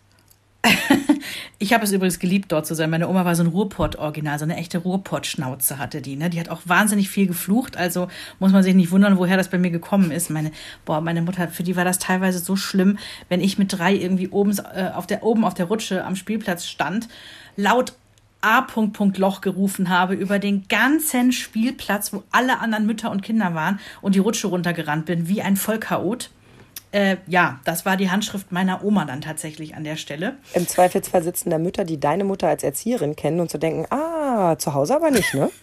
ich 1.58 1.72
habe 1.72 1.84
es 1.84 1.92
übrigens 1.92 2.18
geliebt, 2.18 2.52
dort 2.52 2.66
zu 2.66 2.74
sein. 2.74 2.90
Meine 2.90 3.08
Oma 3.08 3.24
war 3.24 3.34
so 3.34 3.42
ein 3.42 3.48
Ruhrpott-Original, 3.48 4.38
so 4.38 4.44
eine 4.44 4.56
echte 4.56 4.78
Ruhrpott-Schnauze 4.78 5.78
hatte 5.78 6.00
die. 6.00 6.16
Ne? 6.16 6.30
Die 6.30 6.40
hat 6.40 6.48
auch 6.48 6.62
wahnsinnig 6.64 7.08
viel 7.08 7.26
geflucht, 7.26 7.76
also 7.76 8.08
muss 8.38 8.52
man 8.52 8.62
sich 8.62 8.74
nicht 8.74 8.90
wundern, 8.90 9.18
woher 9.18 9.36
das 9.36 9.48
bei 9.48 9.58
mir 9.58 9.70
gekommen 9.70 10.10
ist. 10.10 10.30
Meine, 10.30 10.52
boah, 10.84 11.00
meine 11.00 11.22
Mutter, 11.22 11.48
für 11.48 11.62
die 11.62 11.76
war 11.76 11.84
das 11.84 11.98
teilweise 11.98 12.38
so 12.38 12.56
schlimm, 12.56 12.98
wenn 13.28 13.40
ich 13.40 13.58
mit 13.58 13.72
drei 13.72 13.94
irgendwie 13.94 14.28
oben, 14.28 14.56
äh, 14.74 14.90
auf, 14.94 15.06
der, 15.06 15.22
oben 15.22 15.44
auf 15.44 15.54
der 15.54 15.66
Rutsche 15.66 16.04
am 16.04 16.16
Spielplatz 16.16 16.66
stand, 16.66 17.08
laut 17.56 17.94
A. 18.44 18.62
Punkt, 18.62 18.94
Punkt, 18.94 19.18
Loch 19.18 19.40
gerufen 19.40 19.88
habe 19.88 20.14
über 20.14 20.40
den 20.40 20.66
ganzen 20.68 21.30
Spielplatz, 21.30 22.12
wo 22.12 22.24
alle 22.32 22.58
anderen 22.58 22.86
Mütter 22.86 23.12
und 23.12 23.22
Kinder 23.22 23.54
waren 23.54 23.78
und 24.00 24.16
die 24.16 24.18
Rutsche 24.18 24.48
runtergerannt 24.48 25.06
bin, 25.06 25.28
wie 25.28 25.42
ein 25.42 25.56
Vollchaot. 25.56 26.30
Äh, 26.92 27.16
ja, 27.26 27.60
das 27.64 27.86
war 27.86 27.96
die 27.96 28.10
Handschrift 28.10 28.52
meiner 28.52 28.84
Oma 28.84 29.06
dann 29.06 29.22
tatsächlich 29.22 29.74
an 29.74 29.82
der 29.82 29.96
Stelle. 29.96 30.36
Im 30.52 30.68
Zweifelsfall 30.68 31.22
sitzen 31.22 31.48
da 31.48 31.58
Mütter, 31.58 31.84
die 31.84 31.98
deine 31.98 32.24
Mutter 32.24 32.48
als 32.48 32.62
Erzieherin 32.62 33.16
kennen 33.16 33.40
und 33.40 33.50
zu 33.50 33.58
denken, 33.58 33.86
ah, 33.90 34.56
zu 34.58 34.74
Hause 34.74 34.94
aber 34.94 35.10
nicht, 35.10 35.34
ne? 35.34 35.50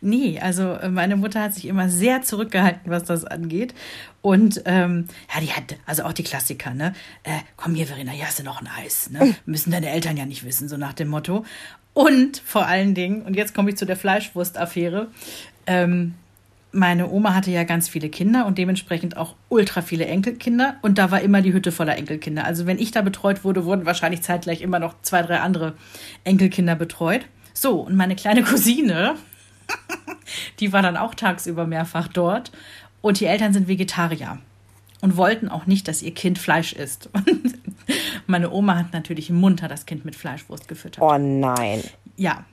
Nee, 0.00 0.38
also 0.40 0.74
äh, 0.74 0.88
meine 0.88 1.16
Mutter 1.16 1.42
hat 1.42 1.54
sich 1.54 1.66
immer 1.66 1.88
sehr 1.88 2.22
zurückgehalten, 2.22 2.90
was 2.90 3.04
das 3.04 3.24
angeht. 3.24 3.74
Und 4.22 4.62
ähm, 4.64 5.08
ja, 5.34 5.40
die 5.40 5.52
hat, 5.52 5.76
also 5.86 6.04
auch 6.04 6.12
die 6.12 6.22
Klassiker, 6.22 6.72
ne? 6.72 6.94
Äh, 7.24 7.30
komm 7.56 7.74
hier, 7.74 7.86
Verena, 7.86 8.12
hier 8.12 8.26
hast 8.26 8.38
du 8.38 8.44
noch 8.44 8.60
ein 8.60 8.68
Eis, 8.68 9.10
ne? 9.10 9.34
Müssen 9.46 9.72
deine 9.72 9.90
Eltern 9.90 10.16
ja 10.16 10.24
nicht 10.24 10.44
wissen, 10.44 10.68
so 10.68 10.76
nach 10.76 10.92
dem 10.92 11.08
Motto. 11.08 11.44
Und 11.94 12.40
vor 12.44 12.66
allen 12.66 12.94
Dingen, 12.94 13.22
und 13.22 13.34
jetzt 13.34 13.54
komme 13.54 13.70
ich 13.70 13.76
zu 13.76 13.84
der 13.84 13.96
Fleischwurst-Affäre, 13.96 15.08
ähm, 15.66 16.14
meine 16.72 17.10
Oma 17.10 17.34
hatte 17.34 17.50
ja 17.50 17.64
ganz 17.64 17.88
viele 17.88 18.08
Kinder 18.08 18.46
und 18.46 18.58
dementsprechend 18.58 19.16
auch 19.16 19.34
ultra 19.48 19.82
viele 19.82 20.06
Enkelkinder. 20.06 20.76
Und 20.82 20.98
da 20.98 21.10
war 21.10 21.20
immer 21.20 21.40
die 21.40 21.52
Hütte 21.52 21.72
voller 21.72 21.96
Enkelkinder. 21.96 22.44
Also 22.44 22.66
wenn 22.66 22.78
ich 22.78 22.90
da 22.90 23.02
betreut 23.02 23.44
wurde, 23.44 23.64
wurden 23.64 23.86
wahrscheinlich 23.86 24.22
zeitgleich 24.22 24.60
immer 24.60 24.78
noch 24.78 24.94
zwei, 25.02 25.22
drei 25.22 25.40
andere 25.40 25.74
Enkelkinder 26.24 26.74
betreut. 26.74 27.26
So, 27.54 27.80
und 27.80 27.96
meine 27.96 28.16
kleine 28.16 28.42
Cousine, 28.44 29.16
die 30.60 30.72
war 30.72 30.82
dann 30.82 30.96
auch 30.96 31.14
tagsüber 31.14 31.66
mehrfach 31.66 32.08
dort. 32.08 32.52
Und 33.00 33.20
die 33.20 33.26
Eltern 33.26 33.52
sind 33.52 33.68
Vegetarier 33.68 34.38
und 35.00 35.16
wollten 35.16 35.48
auch 35.48 35.66
nicht, 35.66 35.88
dass 35.88 36.02
ihr 36.02 36.12
Kind 36.12 36.38
Fleisch 36.38 36.72
isst. 36.72 37.08
Und 37.18 37.54
meine 38.26 38.50
Oma 38.50 38.76
hat 38.76 38.92
natürlich 38.92 39.30
munter 39.30 39.68
das 39.68 39.86
Kind 39.86 40.04
mit 40.04 40.14
Fleischwurst 40.14 40.68
gefüttert. 40.68 41.02
Oh 41.02 41.16
nein. 41.16 41.82
Ja. 42.16 42.44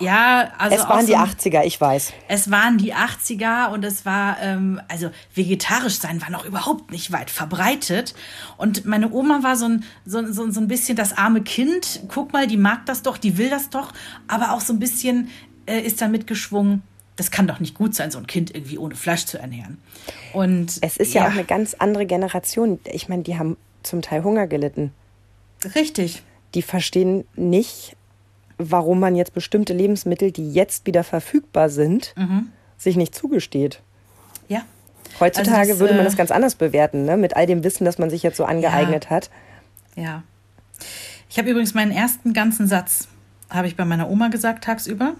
Ja, 0.00 0.50
also 0.58 0.76
es 0.76 0.88
waren 0.88 1.00
so 1.02 1.06
die 1.06 1.16
ein- 1.16 1.28
80er, 1.28 1.64
ich 1.64 1.80
weiß. 1.80 2.12
es 2.28 2.50
waren 2.50 2.78
die 2.78 2.94
80er 2.94 3.70
und 3.72 3.84
es 3.84 4.04
war, 4.04 4.36
ähm, 4.40 4.80
also 4.88 5.10
vegetarisch 5.34 5.98
sein 5.98 6.20
war 6.22 6.30
noch 6.30 6.44
überhaupt 6.44 6.90
nicht 6.90 7.12
weit 7.12 7.30
verbreitet. 7.30 8.14
Und 8.56 8.84
meine 8.86 9.10
Oma 9.12 9.42
war 9.42 9.56
so 9.56 9.66
ein, 9.66 9.84
so, 10.04 10.24
so, 10.32 10.50
so 10.50 10.60
ein 10.60 10.68
bisschen 10.68 10.96
das 10.96 11.16
arme 11.16 11.42
Kind. 11.42 12.00
Guck 12.08 12.32
mal, 12.32 12.46
die 12.46 12.56
mag 12.56 12.86
das 12.86 13.02
doch, 13.02 13.18
die 13.18 13.38
will 13.38 13.50
das 13.50 13.70
doch. 13.70 13.92
Aber 14.28 14.52
auch 14.52 14.60
so 14.60 14.72
ein 14.72 14.78
bisschen 14.78 15.28
äh, 15.66 15.80
ist 15.80 16.00
da 16.02 16.08
mitgeschwungen, 16.08 16.82
das 17.16 17.30
kann 17.30 17.46
doch 17.46 17.60
nicht 17.60 17.74
gut 17.74 17.94
sein, 17.94 18.10
so 18.10 18.18
ein 18.18 18.26
Kind 18.26 18.54
irgendwie 18.54 18.76
ohne 18.76 18.96
Fleisch 18.96 19.24
zu 19.24 19.38
ernähren. 19.38 19.78
Und 20.32 20.78
Es 20.80 20.96
ist 20.96 21.14
ja, 21.14 21.26
auch 21.26 21.30
eine 21.30 21.44
ganz 21.44 21.74
andere 21.74 22.06
Generation. 22.06 22.80
Ich 22.84 23.08
meine, 23.08 23.22
die 23.22 23.38
haben 23.38 23.56
zum 23.84 24.02
Teil 24.02 24.24
Hunger 24.24 24.46
gelitten. 24.48 24.92
Richtig. 25.74 26.22
Die 26.54 26.62
verstehen 26.62 27.24
nicht, 27.36 27.96
warum 28.58 29.00
man 29.00 29.16
jetzt 29.16 29.34
bestimmte 29.34 29.72
Lebensmittel, 29.72 30.30
die 30.32 30.52
jetzt 30.52 30.86
wieder 30.86 31.04
verfügbar 31.04 31.68
sind, 31.68 32.14
Mhm. 32.16 32.48
sich 32.76 32.96
nicht 32.96 33.14
zugesteht. 33.14 33.80
Ja. 34.48 34.62
Heutzutage 35.20 35.58
Also 35.60 35.72
das, 35.72 35.80
würde 35.80 35.94
man 35.94 36.02
äh, 36.02 36.04
das 36.06 36.16
ganz 36.16 36.30
anders 36.30 36.54
bewerten, 36.54 37.04
ne? 37.04 37.16
mit 37.16 37.36
all 37.36 37.46
dem 37.46 37.62
Wissen, 37.64 37.84
das 37.84 37.98
man 37.98 38.10
sich 38.10 38.22
jetzt 38.22 38.36
so 38.36 38.44
angeeignet 38.44 39.10
hat. 39.10 39.30
Ja. 39.96 40.22
Ich 41.30 41.38
habe 41.38 41.50
übrigens 41.50 41.74
meinen 41.74 41.92
ersten 41.92 42.32
ganzen 42.32 42.66
Satz, 42.66 43.08
habe 43.50 43.66
ich 43.66 43.76
bei 43.76 43.84
meiner 43.84 44.08
Oma 44.10 44.28
gesagt 44.28 44.64
tagsüber. 44.64 45.14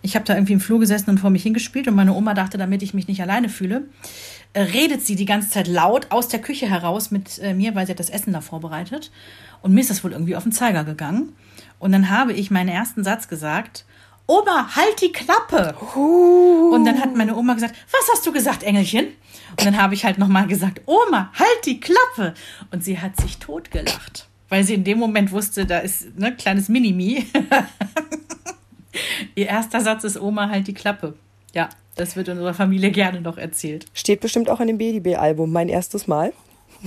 Ich 0.00 0.14
habe 0.14 0.24
da 0.24 0.34
irgendwie 0.34 0.52
im 0.52 0.60
Flur 0.60 0.78
gesessen 0.78 1.10
und 1.10 1.18
vor 1.18 1.30
mich 1.30 1.42
hingespielt 1.42 1.88
und 1.88 1.94
meine 1.94 2.14
Oma 2.14 2.32
dachte, 2.34 2.56
damit 2.56 2.82
ich 2.82 2.94
mich 2.94 3.08
nicht 3.08 3.20
alleine 3.20 3.48
fühle, 3.48 3.82
äh, 4.52 4.60
redet 4.62 5.04
sie 5.04 5.16
die 5.16 5.24
ganze 5.24 5.50
Zeit 5.50 5.66
laut 5.66 6.06
aus 6.10 6.28
der 6.28 6.40
Küche 6.40 6.68
heraus 6.70 7.10
mit 7.10 7.38
äh, 7.40 7.52
mir, 7.52 7.74
weil 7.74 7.86
sie 7.86 7.92
hat 7.92 8.00
das 8.00 8.08
Essen 8.10 8.32
da 8.32 8.40
vorbereitet. 8.40 9.10
Und 9.60 9.74
mir 9.74 9.80
ist 9.80 9.90
das 9.90 10.04
wohl 10.04 10.12
irgendwie 10.12 10.36
auf 10.36 10.44
den 10.44 10.52
Zeiger 10.52 10.84
gegangen. 10.84 11.32
Und 11.78 11.92
dann 11.92 12.10
habe 12.10 12.32
ich 12.32 12.50
meinen 12.50 12.68
ersten 12.68 13.04
Satz 13.04 13.28
gesagt, 13.28 13.84
Oma, 14.26 14.76
halt 14.76 15.00
die 15.00 15.10
Klappe. 15.10 15.74
Und 15.96 16.84
dann 16.84 17.00
hat 17.00 17.16
meine 17.16 17.34
Oma 17.34 17.54
gesagt, 17.54 17.74
was 17.90 18.10
hast 18.12 18.26
du 18.26 18.32
gesagt, 18.32 18.62
Engelchen? 18.62 19.06
Und 19.50 19.64
dann 19.64 19.80
habe 19.80 19.94
ich 19.94 20.04
halt 20.04 20.18
nochmal 20.18 20.46
gesagt, 20.46 20.82
Oma, 20.84 21.32
halt 21.38 21.64
die 21.64 21.80
Klappe. 21.80 22.34
Und 22.70 22.84
sie 22.84 23.00
hat 23.00 23.18
sich 23.18 23.38
totgelacht, 23.38 24.28
weil 24.50 24.64
sie 24.64 24.74
in 24.74 24.84
dem 24.84 24.98
Moment 24.98 25.32
wusste, 25.32 25.64
da 25.64 25.78
ist 25.78 26.18
ne 26.18 26.36
kleines 26.36 26.68
Minimi. 26.68 27.26
Ihr 29.34 29.46
erster 29.46 29.80
Satz 29.80 30.04
ist 30.04 30.20
Oma, 30.20 30.50
halt 30.50 30.66
die 30.66 30.74
Klappe. 30.74 31.14
Ja, 31.54 31.70
das 31.96 32.14
wird 32.14 32.28
unserer 32.28 32.54
Familie 32.54 32.90
gerne 32.90 33.22
noch 33.22 33.38
erzählt. 33.38 33.86
Steht 33.94 34.20
bestimmt 34.20 34.50
auch 34.50 34.60
in 34.60 34.66
dem 34.66 34.78
BDB-Album, 34.78 35.50
mein 35.50 35.70
erstes 35.70 36.06
Mal. 36.06 36.34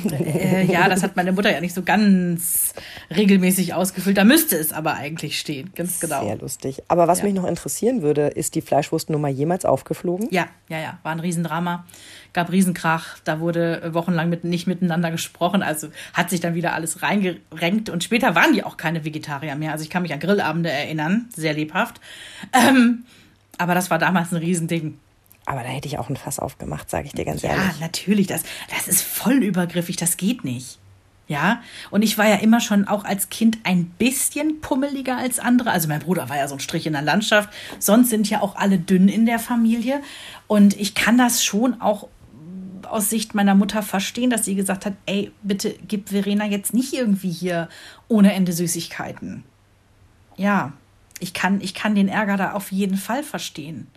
Äh, 0.09 0.65
ja, 0.71 0.87
das 0.87 1.03
hat 1.03 1.15
meine 1.15 1.31
Mutter 1.33 1.51
ja 1.51 1.59
nicht 1.59 1.75
so 1.75 1.83
ganz 1.83 2.73
regelmäßig 3.15 3.73
ausgefüllt. 3.73 4.17
Da 4.17 4.23
müsste 4.23 4.55
es 4.55 4.71
aber 4.71 4.93
eigentlich 4.95 5.37
stehen. 5.37 5.71
Ganz 5.75 5.99
genau. 5.99 6.23
Sehr 6.23 6.37
lustig. 6.37 6.81
Aber 6.87 7.07
was 7.07 7.19
Ja. 7.19 7.25
mich 7.25 7.33
noch 7.33 7.45
interessieren 7.45 8.01
würde, 8.01 8.27
ist 8.27 8.55
die 8.55 8.61
Fleischwurstnummer 8.61 9.27
jemals 9.27 9.65
aufgeflogen? 9.65 10.27
Ja, 10.31 10.47
ja, 10.69 10.79
ja, 10.79 10.99
war 11.03 11.11
ein 11.11 11.19
Riesendrama, 11.19 11.85
gab 12.33 12.51
Riesenkrach, 12.51 13.19
da 13.25 13.39
wurde 13.41 13.89
wochenlang 13.93 14.29
mit, 14.29 14.43
nicht 14.45 14.65
miteinander 14.67 15.11
gesprochen, 15.11 15.61
also 15.63 15.87
hat 16.13 16.29
sich 16.29 16.39
dann 16.39 16.55
wieder 16.55 16.73
alles 16.73 17.01
reingerenkt 17.03 17.89
und 17.89 18.03
später 18.03 18.33
waren 18.35 18.53
die 18.53 18.63
auch 18.63 18.77
keine 18.77 19.03
Vegetarier 19.03 19.55
mehr, 19.55 19.73
also 19.73 19.83
ich 19.83 19.89
kann 19.89 20.03
mich 20.03 20.13
an 20.13 20.19
Grillabende 20.21 20.69
erinnern, 20.71 21.27
sehr 21.35 21.53
lebhaft, 21.53 21.99
ähm, 22.53 23.03
aber 23.57 23.75
das 23.75 23.89
war 23.89 23.99
damals 23.99 24.31
ein 24.31 24.37
Riesending. 24.37 24.97
Aber 25.51 25.63
da 25.63 25.67
hätte 25.67 25.89
ich 25.89 25.99
auch 25.99 26.07
ein 26.09 26.15
Fass 26.15 26.39
aufgemacht, 26.39 26.89
sage 26.89 27.07
ich 27.07 27.11
dir 27.11 27.25
ganz 27.25 27.41
Ja, 27.41 27.49
ehrlich. 27.49 27.81
natürlich, 27.81 28.27
das, 28.27 28.43
das 28.73 28.87
ist 28.87 29.01
voll 29.01 29.43
übergriffig, 29.43 29.97
das 29.97 30.15
geht 30.15 30.45
nicht. 30.45 30.79
Ja, 31.27 31.61
und 31.89 32.03
ich 32.03 32.17
war 32.17 32.25
ja 32.25 32.35
immer 32.35 32.61
schon 32.61 32.87
auch 32.87 33.03
als 33.03 33.27
Kind 33.27 33.57
ein 33.65 33.87
bisschen 33.87 34.61
pummeliger 34.61 35.17
als 35.17 35.39
andere. 35.39 35.71
Also 35.71 35.89
mein 35.89 35.99
Bruder 35.99 36.29
war 36.29 36.37
ja 36.37 36.47
so 36.47 36.55
ein 36.55 36.61
Strich 36.61 36.87
in 36.87 36.93
der 36.93 37.01
Landschaft. 37.01 37.49
Sonst 37.79 38.11
sind 38.11 38.29
ja 38.29 38.41
auch 38.41 38.55
alle 38.55 38.79
dünn 38.79 39.09
in 39.09 39.25
der 39.25 39.39
Familie. 39.39 40.01
Und 40.47 40.79
ich 40.79 40.95
kann 40.95 41.17
das 41.17 41.43
schon 41.43 41.81
auch 41.81 42.07
aus 42.89 43.09
Sicht 43.09 43.35
meiner 43.35 43.53
Mutter 43.53 43.83
verstehen, 43.83 44.29
dass 44.29 44.45
sie 44.45 44.55
gesagt 44.55 44.85
hat, 44.85 44.93
ey, 45.05 45.33
bitte 45.43 45.75
gib 45.85 46.07
Verena 46.09 46.45
jetzt 46.45 46.73
nicht 46.73 46.93
irgendwie 46.93 47.31
hier 47.31 47.67
ohne 48.07 48.31
Ende 48.33 48.53
Süßigkeiten. 48.53 49.43
Ja, 50.37 50.71
ich 51.19 51.33
kann, 51.33 51.59
ich 51.59 51.73
kann 51.73 51.93
den 51.93 52.07
Ärger 52.07 52.37
da 52.37 52.53
auf 52.53 52.71
jeden 52.71 52.95
Fall 52.95 53.21
verstehen 53.21 53.87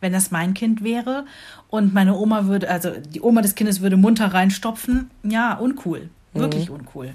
wenn 0.00 0.12
das 0.12 0.30
mein 0.30 0.54
Kind 0.54 0.84
wäre 0.84 1.24
und 1.68 1.92
meine 1.92 2.16
Oma 2.16 2.46
würde, 2.46 2.70
also 2.70 2.90
die 2.90 3.20
Oma 3.20 3.42
des 3.42 3.54
Kindes 3.54 3.80
würde 3.80 3.96
munter 3.96 4.32
reinstopfen, 4.32 5.10
ja, 5.22 5.54
uncool. 5.54 6.08
Wirklich 6.34 6.70
uncool. 6.70 7.14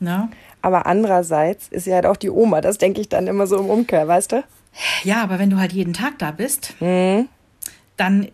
Na? 0.00 0.28
Aber 0.62 0.86
andererseits 0.86 1.68
ist 1.68 1.86
ja 1.86 1.94
halt 1.96 2.06
auch 2.06 2.16
die 2.16 2.30
Oma, 2.30 2.60
das 2.60 2.78
denke 2.78 3.00
ich 3.00 3.08
dann 3.08 3.28
immer 3.28 3.46
so 3.46 3.58
im 3.58 3.66
Umkehr, 3.66 4.08
weißt 4.08 4.32
du? 4.32 4.44
Ja, 5.04 5.22
aber 5.22 5.38
wenn 5.38 5.50
du 5.50 5.58
halt 5.58 5.72
jeden 5.72 5.92
Tag 5.92 6.18
da 6.18 6.30
bist, 6.30 6.74
dann, 6.80 8.24
äh, 8.24 8.28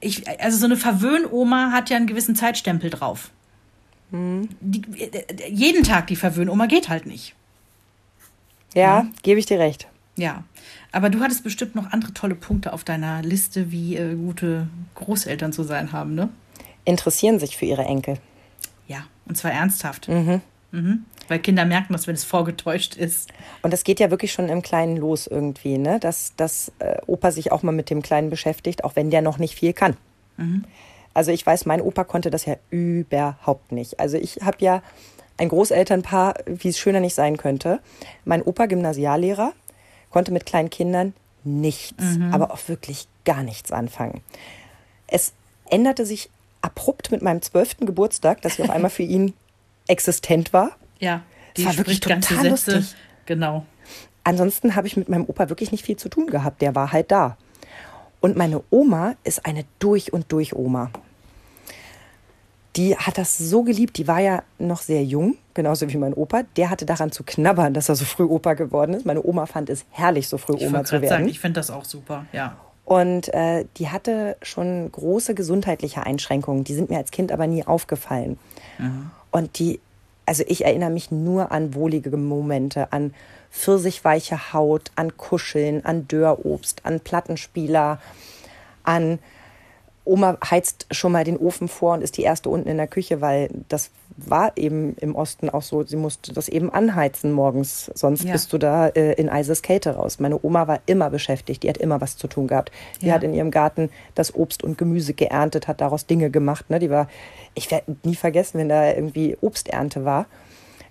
ich, 0.00 0.28
also 0.40 0.58
so 0.58 0.66
eine 0.66 0.76
Verwöhnoma 0.76 1.72
hat 1.72 1.90
ja 1.90 1.96
einen 1.96 2.06
gewissen 2.06 2.36
Zeitstempel 2.36 2.90
drauf. 2.90 3.30
Die, 4.12 4.82
äh, 5.02 5.50
jeden 5.50 5.82
Tag 5.82 6.06
die 6.08 6.16
Verwöhnoma 6.16 6.66
geht 6.66 6.88
halt 6.90 7.06
nicht. 7.06 7.34
Ja, 8.74 9.06
gebe 9.22 9.40
ich 9.40 9.46
dir 9.46 9.58
recht. 9.58 9.88
Ja, 10.22 10.44
aber 10.92 11.10
du 11.10 11.18
hattest 11.18 11.42
bestimmt 11.42 11.74
noch 11.74 11.90
andere 11.90 12.14
tolle 12.14 12.36
Punkte 12.36 12.72
auf 12.72 12.84
deiner 12.84 13.22
Liste, 13.22 13.72
wie 13.72 13.96
äh, 13.96 14.14
gute 14.14 14.68
Großeltern 14.94 15.52
zu 15.52 15.64
sein 15.64 15.90
haben, 15.90 16.14
ne? 16.14 16.28
Interessieren 16.84 17.40
sich 17.40 17.56
für 17.56 17.64
ihre 17.64 17.82
Enkel. 17.82 18.18
Ja, 18.86 18.98
und 19.26 19.36
zwar 19.36 19.50
ernsthaft. 19.50 20.06
Mhm. 20.06 20.40
Weil 21.26 21.40
Kinder 21.40 21.64
merken 21.64 21.92
das, 21.92 22.06
wenn 22.06 22.14
es 22.14 22.22
vorgetäuscht 22.22 22.94
ist. 22.94 23.32
Und 23.62 23.72
das 23.72 23.82
geht 23.82 23.98
ja 23.98 24.12
wirklich 24.12 24.32
schon 24.32 24.48
im 24.48 24.62
Kleinen 24.62 24.96
los 24.96 25.26
irgendwie, 25.26 25.76
ne? 25.76 25.98
Dass, 25.98 26.36
dass 26.36 26.70
äh, 26.78 26.98
Opa 27.08 27.32
sich 27.32 27.50
auch 27.50 27.64
mal 27.64 27.72
mit 27.72 27.90
dem 27.90 28.00
Kleinen 28.00 28.30
beschäftigt, 28.30 28.84
auch 28.84 28.94
wenn 28.94 29.10
der 29.10 29.22
noch 29.22 29.38
nicht 29.38 29.56
viel 29.56 29.72
kann. 29.72 29.96
Also 31.14 31.32
ich 31.32 31.44
weiß, 31.44 31.66
mein 31.66 31.80
Opa 31.80 32.04
konnte 32.04 32.30
das 32.30 32.46
ja 32.46 32.54
überhaupt 32.70 33.72
nicht. 33.72 33.98
Also 33.98 34.18
ich 34.18 34.36
habe 34.36 34.58
ja 34.60 34.82
ein 35.36 35.48
Großelternpaar, 35.48 36.34
wie 36.46 36.68
es 36.68 36.78
schöner 36.78 37.00
nicht 37.00 37.14
sein 37.14 37.36
könnte. 37.36 37.80
Mein 38.24 38.42
Opa, 38.42 38.66
Gymnasiallehrer, 38.66 39.52
konnte 40.12 40.30
mit 40.32 40.46
kleinen 40.46 40.70
Kindern 40.70 41.14
nichts, 41.44 42.04
aber 42.30 42.52
auch 42.52 42.68
wirklich 42.68 43.08
gar 43.24 43.42
nichts 43.42 43.72
anfangen. 43.72 44.20
Es 45.08 45.32
änderte 45.68 46.06
sich 46.06 46.30
abrupt 46.60 47.10
mit 47.10 47.22
meinem 47.22 47.42
zwölften 47.42 47.86
Geburtstag, 47.86 48.40
dass 48.42 48.54
ich 48.58 48.62
auf 48.64 48.70
einmal 48.70 48.90
für 48.90 49.02
ihn 49.02 49.34
existent 49.88 50.52
war. 50.52 50.70
Ja, 51.00 51.22
Das 51.56 51.64
war 51.64 51.76
wirklich 51.78 52.00
total 52.00 52.48
lustig. 52.48 52.94
Genau. 53.26 53.66
Ansonsten 54.24 54.76
habe 54.76 54.86
ich 54.86 54.96
mit 54.96 55.08
meinem 55.08 55.24
Opa 55.24 55.48
wirklich 55.48 55.72
nicht 55.72 55.84
viel 55.84 55.96
zu 55.96 56.08
tun 56.08 56.28
gehabt. 56.28 56.62
Der 56.62 56.74
war 56.76 56.92
halt 56.92 57.10
da. 57.10 57.36
Und 58.20 58.36
meine 58.36 58.62
Oma 58.70 59.16
ist 59.24 59.44
eine 59.46 59.64
durch 59.80 60.12
und 60.12 60.30
durch 60.30 60.54
Oma. 60.54 60.90
Die 62.76 62.96
hat 62.96 63.18
das 63.18 63.36
so 63.36 63.62
geliebt. 63.62 63.98
Die 63.98 64.08
war 64.08 64.20
ja 64.20 64.42
noch 64.58 64.80
sehr 64.80 65.04
jung, 65.04 65.36
genauso 65.54 65.88
wie 65.92 65.96
mein 65.98 66.14
Opa. 66.14 66.44
Der 66.56 66.70
hatte 66.70 66.86
daran 66.86 67.12
zu 67.12 67.22
knabbern, 67.22 67.74
dass 67.74 67.88
er 67.88 67.96
so 67.96 68.04
früh 68.04 68.24
Opa 68.24 68.54
geworden 68.54 68.94
ist. 68.94 69.04
Meine 69.04 69.22
Oma 69.22 69.46
fand 69.46 69.68
es 69.68 69.84
herrlich, 69.90 70.28
so 70.28 70.38
früh 70.38 70.54
Ich 70.56 70.66
Oma 70.66 70.84
zu 70.84 70.92
gerade 70.92 71.08
sagen, 71.08 71.20
werden. 71.24 71.28
ich 71.30 71.40
finde 71.40 71.60
das 71.60 71.70
auch 71.70 71.84
super, 71.84 72.24
ja. 72.32 72.56
Und 72.84 73.32
äh, 73.32 73.64
die 73.76 73.90
hatte 73.90 74.36
schon 74.42 74.90
große 74.90 75.34
gesundheitliche 75.34 76.04
Einschränkungen. 76.04 76.64
Die 76.64 76.74
sind 76.74 76.90
mir 76.90 76.98
als 76.98 77.10
Kind 77.10 77.30
aber 77.30 77.46
nie 77.46 77.64
aufgefallen. 77.64 78.38
Und 79.30 79.58
die, 79.58 79.80
also 80.26 80.42
ich 80.46 80.64
erinnere 80.64 80.90
mich 80.90 81.10
nur 81.10 81.52
an 81.52 81.74
wohlige 81.74 82.16
Momente, 82.16 82.92
an 82.92 83.14
pfirsichweiche 83.52 84.52
Haut, 84.52 84.90
an 84.96 85.16
Kuscheln, 85.16 85.84
an 85.84 86.08
Dörrobst, 86.08 86.84
an 86.84 87.00
Plattenspieler, 87.00 88.00
an 88.82 89.20
Oma 90.04 90.36
heizt 90.50 90.86
schon 90.90 91.12
mal 91.12 91.22
den 91.24 91.36
Ofen 91.36 91.68
vor 91.68 91.94
und 91.94 92.02
ist 92.02 92.16
die 92.16 92.22
erste 92.22 92.48
unten 92.48 92.68
in 92.68 92.76
der 92.76 92.88
Küche, 92.88 93.20
weil 93.20 93.48
das 93.68 93.90
war 94.16 94.52
eben 94.56 94.96
im 94.96 95.14
Osten 95.14 95.48
auch 95.48 95.62
so. 95.62 95.84
Sie 95.84 95.96
musste 95.96 96.32
das 96.34 96.48
eben 96.48 96.70
anheizen 96.72 97.32
morgens, 97.32 97.90
sonst 97.94 98.24
Ja. 98.24 98.32
bist 98.32 98.52
du 98.52 98.58
da 98.58 98.88
äh, 98.88 99.12
in 99.14 99.28
eises 99.28 99.62
Kälte 99.62 99.94
raus. 99.94 100.18
Meine 100.18 100.38
Oma 100.42 100.66
war 100.66 100.80
immer 100.86 101.08
beschäftigt, 101.08 101.62
die 101.62 101.68
hat 101.68 101.78
immer 101.78 102.00
was 102.00 102.16
zu 102.16 102.26
tun 102.26 102.48
gehabt. 102.48 102.72
Die 103.00 103.06
Ja. 103.06 103.14
hat 103.14 103.22
in 103.22 103.32
ihrem 103.32 103.50
Garten 103.50 103.90
das 104.14 104.34
Obst 104.34 104.64
und 104.64 104.76
Gemüse 104.76 105.14
geerntet, 105.14 105.68
hat 105.68 105.80
daraus 105.80 106.06
Dinge 106.06 106.30
gemacht. 106.30 106.68
Ne? 106.68 106.78
Die 106.80 106.90
war, 106.90 107.08
ich 107.54 107.70
werde 107.70 107.96
nie 108.02 108.16
vergessen, 108.16 108.58
wenn 108.58 108.68
da 108.68 108.90
irgendwie 108.92 109.36
Obsternte 109.40 110.04
war, 110.04 110.26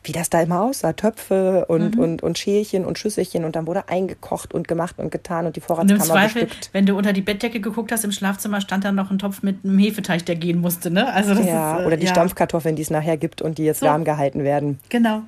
wie 0.04 0.12
das 0.14 0.30
da 0.32 0.42
immer 0.42 0.64
aussah. 0.64 0.94
Töpfe 0.94 1.66
und, 1.68 1.96
Mhm. 1.96 2.02
und, 2.02 2.24
und 2.24 2.38
Schälchen 2.40 2.86
und 2.86 2.98
Schüsselchen 2.98 3.46
und 3.46 3.56
dann 3.56 3.68
wurde 3.68 3.88
eingekocht 3.88 4.54
und 4.54 4.68
gemacht 4.68 4.98
und 4.98 5.12
getan 5.12 5.46
und 5.46 5.56
die 5.56 5.60
Und 5.60 5.64
im 5.64 5.68
Vorratskammer 5.68 6.04
Zweifel, 6.06 6.44
bestückt. 6.46 6.70
wenn 6.74 6.86
du 6.88 6.98
unter 6.98 7.14
die 7.14 7.22
Bettdecke 7.22 7.60
geguckt 7.62 7.92
hast 7.92 8.04
im 8.04 8.12
Schlafzimmer, 8.12 8.62
stand 8.62 8.84
da 8.84 8.92
noch 8.92 9.12
ein 9.12 9.20
Topf 9.20 9.44
mit 9.44 9.64
einem 9.64 9.78
Hefeteig, 9.78 10.26
der 10.26 10.36
gehen 10.36 10.60
musste, 10.60 10.90
ne? 10.90 11.14
Also 11.14 11.36
das 11.36 11.46
Ja, 11.46 11.76
ist, 11.78 11.84
äh, 11.84 11.86
oder 11.86 11.98
die 11.98 12.06
ja. 12.08 12.12
Stampfkartoffeln, 12.12 12.76
die 12.76 12.82
es 12.82 12.90
nachher 12.90 13.18
gibt 13.18 13.42
und 13.44 13.58
die 13.60 13.64
jetzt 13.66 13.82
So. 13.82 13.86
warm 13.86 14.04
gehalten 14.04 14.44
werden. 14.44 14.80
Genau. 14.90 15.22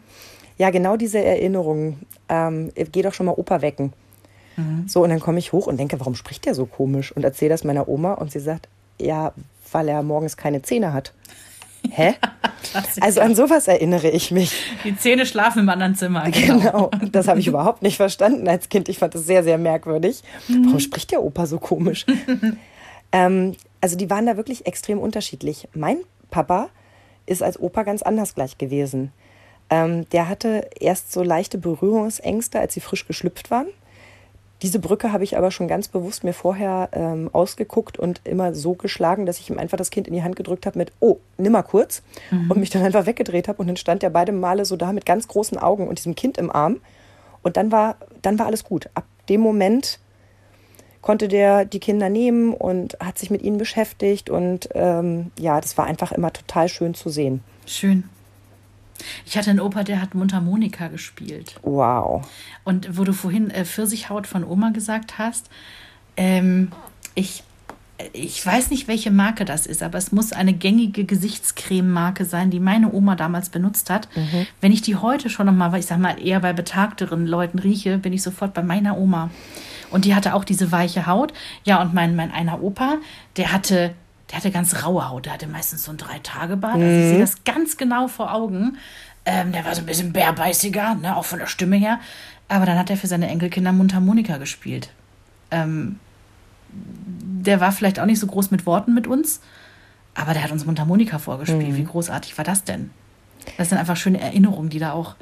Ja, 0.58 0.70
genau 0.72 0.98
diese 0.98 1.20
Erinnerungen. 1.24 2.00
Ähm, 2.30 2.72
geh 2.92 3.02
doch 3.04 3.14
schon 3.14 3.26
mal 3.28 3.34
Opa 3.34 3.62
wecken. 3.62 3.94
Mhm. 4.58 4.88
So, 4.88 5.04
und 5.04 5.10
dann 5.10 5.20
komme 5.20 5.40
ich 5.40 5.52
hoch 5.52 5.68
und 5.68 5.78
denke, 5.78 6.00
warum 6.00 6.16
spricht 6.16 6.46
der 6.46 6.56
so 6.56 6.66
komisch? 6.66 7.12
Und 7.12 7.24
erzähle 7.24 7.50
das 7.50 7.64
meiner 7.64 7.88
Oma 7.88 8.14
und 8.14 8.32
sie 8.32 8.40
sagt, 8.40 8.68
ja, 9.00 9.34
weil 9.72 9.88
er 9.90 10.04
morgens 10.04 10.38
keine 10.38 10.62
Zähne 10.62 10.94
hat. 10.94 11.14
Hä? 11.90 12.16
Also 13.02 13.22
an 13.22 13.36
sowas 13.36 13.68
erinnere 13.68 14.10
ich 14.10 14.32
mich. 14.32 14.52
Die 14.84 14.98
Zähne 14.98 15.26
schlafen 15.26 15.60
im 15.60 15.70
anderen 15.70 15.96
Zimmer. 15.96 16.24
Genau. 16.32 16.90
Genau. 16.90 16.92
Das 17.12 17.28
habe 17.28 17.40
ich 17.40 17.48
überhaupt 17.48 17.82
nicht 17.82 17.98
verstanden 17.98 18.48
als 18.48 18.70
Kind. 18.70 18.90
Ich 18.90 19.00
fand 19.00 19.16
das 19.16 19.26
sehr, 19.26 19.44
sehr 19.44 19.58
merkwürdig. 19.58 20.24
Warum 20.48 20.80
spricht 20.80 21.12
der 21.12 21.24
Opa 21.24 21.46
so 21.46 21.60
komisch? 21.60 22.06
ähm, 23.12 23.56
also 23.82 23.98
die 23.98 24.10
waren 24.10 24.26
da 24.26 24.38
wirklich 24.38 24.66
extrem 24.66 25.00
unterschiedlich. 25.00 25.68
Mein 25.74 25.98
Papa 26.32 26.70
ist 27.26 27.44
als 27.44 27.60
Opa 27.60 27.84
ganz 27.84 28.02
anders 28.02 28.36
gleich 28.36 28.58
gewesen. 28.58 29.12
Ähm, 29.70 30.10
der 30.10 30.30
hatte 30.30 30.70
erst 30.80 31.12
so 31.12 31.24
leichte 31.24 31.58
Berührungsängste, 31.58 32.60
als 32.60 32.74
sie 32.74 32.82
frisch 32.82 33.08
geschlüpft 33.08 33.52
waren. 33.52 33.68
Diese 34.64 34.80
Brücke 34.80 35.12
habe 35.12 35.26
ich 35.26 35.38
aber 35.38 35.52
schon 35.52 35.68
ganz 35.68 35.90
bewusst 35.90 36.24
mir 36.24 36.34
vorher 36.34 36.88
ähm, 36.94 37.30
ausgeguckt 37.34 38.00
und 38.00 38.22
immer 38.24 38.56
so 38.56 38.76
geschlagen, 38.76 39.26
dass 39.26 39.38
ich 39.40 39.50
ihm 39.50 39.60
einfach 39.60 39.78
das 39.78 39.92
Kind 39.92 40.08
in 40.08 40.14
die 40.14 40.24
Hand 40.24 40.38
gedrückt 40.38 40.66
habe 40.66 40.78
mit, 40.78 40.94
oh, 41.02 41.18
nimm 41.38 41.52
mal 41.52 41.64
kurz. 41.64 42.02
Und 42.50 42.60
mich 42.60 42.70
dann 42.70 42.82
einfach 42.82 43.06
weggedreht 43.06 43.50
habe. 43.50 43.62
Und 43.62 43.68
dann 43.68 43.76
stand 43.76 44.04
er 44.04 44.10
beide 44.10 44.32
Male 44.32 44.64
so 44.64 44.78
da 44.78 44.94
mit 44.94 45.06
ganz 45.06 45.28
großen 45.28 45.58
Augen 45.58 45.86
und 45.90 46.00
diesem 46.00 46.16
Kind 46.16 46.38
im 46.38 46.50
Arm. 46.50 46.80
Und 47.42 47.58
dann 47.58 47.74
war, 47.74 47.98
dann 48.22 48.40
war 48.40 48.46
alles 48.46 48.64
gut. 48.64 48.90
Ab 48.94 49.04
dem 49.28 49.42
Moment 49.42 50.00
konnte 51.02 51.28
der 51.28 51.66
die 51.66 51.82
Kinder 51.82 52.08
nehmen 52.08 52.54
und 52.54 52.98
hat 53.02 53.20
sich 53.20 53.30
mit 53.30 53.42
ihnen 53.42 53.58
beschäftigt. 53.58 54.30
Und 54.30 54.70
ähm, 54.76 55.32
ja, 55.38 55.60
das 55.60 55.78
war 55.78 55.88
einfach 55.88 56.14
immer 56.14 56.32
total 56.32 56.70
schön 56.70 56.94
zu 56.94 57.10
sehen. 57.10 57.44
Schön. 57.66 58.06
Ich 59.26 59.38
hatte 59.38 59.50
einen 59.50 59.60
Opa, 59.60 59.84
der 59.84 60.02
hat 60.02 60.16
Mundharmonika 60.16 60.88
gespielt. 60.88 61.56
Wow. 61.62 62.28
Und 62.64 62.98
wo 62.98 63.04
du 63.04 63.14
vorhin 63.14 63.50
äh, 63.52 63.66
Pfirsichhaut 63.66 64.28
von 64.28 64.44
Oma 64.44 64.70
gesagt 64.70 65.18
hast, 65.18 65.50
ähm, 66.18 66.72
ich, 67.16 67.44
ich 68.12 68.46
weiß 68.46 68.70
nicht, 68.70 68.88
welche 68.88 69.12
Marke 69.12 69.46
das 69.46 69.66
ist, 69.66 69.84
aber 69.84 69.98
es 69.98 70.12
muss 70.12 70.34
eine 70.34 70.54
gängige 70.54 71.06
Gesichtscreme-Marke 71.06 72.26
sein, 72.26 72.50
die 72.50 72.60
meine 72.60 72.92
Oma 72.92 73.16
damals 73.16 73.50
benutzt 73.50 73.90
hat. 73.90 74.08
Wenn 74.62 74.72
ich 74.72 74.82
die 74.82 74.96
heute 74.96 75.30
schon 75.30 75.46
nochmal, 75.46 75.78
ich 75.80 75.86
sag 75.86 76.00
mal, 76.00 76.16
eher 76.24 76.40
bei 76.40 76.54
betagteren 76.54 77.26
Leuten 77.28 77.60
rieche, 77.60 77.98
bin 77.98 78.14
ich 78.14 78.24
sofort 78.24 78.54
bei 78.54 78.64
meiner 78.64 78.98
Oma. 78.98 79.30
Und 79.92 80.06
die 80.06 80.16
hatte 80.16 80.34
auch 80.34 80.44
diese 80.44 80.72
weiche 80.72 81.06
Haut. 81.06 81.34
Ja, 81.66 81.82
und 81.82 81.94
mein, 81.94 82.16
mein 82.16 82.32
einer 82.32 82.64
Opa, 82.64 82.98
der 83.38 83.52
hatte, 83.52 83.94
der 84.34 84.38
hatte 84.40 84.50
ganz 84.50 84.84
raue 84.84 85.08
Haut. 85.10 85.28
Der 85.28 85.34
hatte 85.34 85.46
meistens 85.46 85.84
so 85.84 85.92
ein 85.92 85.98
Drei-Tage-Bart. 85.98 86.74
Also 86.74 86.86
ich 86.86 87.10
sehe 87.10 87.20
das 87.20 87.44
ganz 87.44 87.78
genau 87.78 88.08
vor 88.08 88.34
Augen. 88.34 88.78
Ähm, 89.26 89.52
der 89.52 89.64
war 89.64 89.76
so 89.76 89.82
ein 89.82 89.86
bisschen 89.86 90.12
bärbeißiger, 90.12 90.96
ne, 90.96 91.16
auch 91.16 91.26
von 91.26 91.38
der 91.38 91.46
Stimme 91.46 91.76
her. 91.76 92.00
Aber 92.48 92.66
dann 92.66 92.80
hat 92.80 92.90
er 92.90 92.98
für 92.98 93.06
seine 93.06 93.28
Enkelkinder 93.28 93.72
Mundharmonika 93.72 94.38
gespielt. 94.38 94.90
Ähm, 95.52 96.00
der 96.72 97.60
war 97.60 97.72
vielleicht 97.72 98.00
auch 98.00 98.08
nicht 98.08 98.20
so 98.20 98.26
groß 98.26 98.50
mit 98.50 98.66
Worten 98.66 98.96
mit 98.96 99.06
uns, 99.06 99.40
aber 100.16 100.34
der 100.34 100.44
hat 100.44 100.52
uns 100.52 100.66
Mundharmonika 100.66 101.20
vorgespielt. 101.20 101.76
Wie 101.76 101.84
großartig 101.84 102.36
war 102.36 102.44
das 102.44 102.64
denn? 102.64 102.90
Das 103.60 103.70
sind 103.70 103.78
einfach 103.78 103.98
schöne 103.98 104.20
Erinnerungen, 104.20 104.72
die 104.72 104.80
da 104.80 104.94
auch 104.94 105.16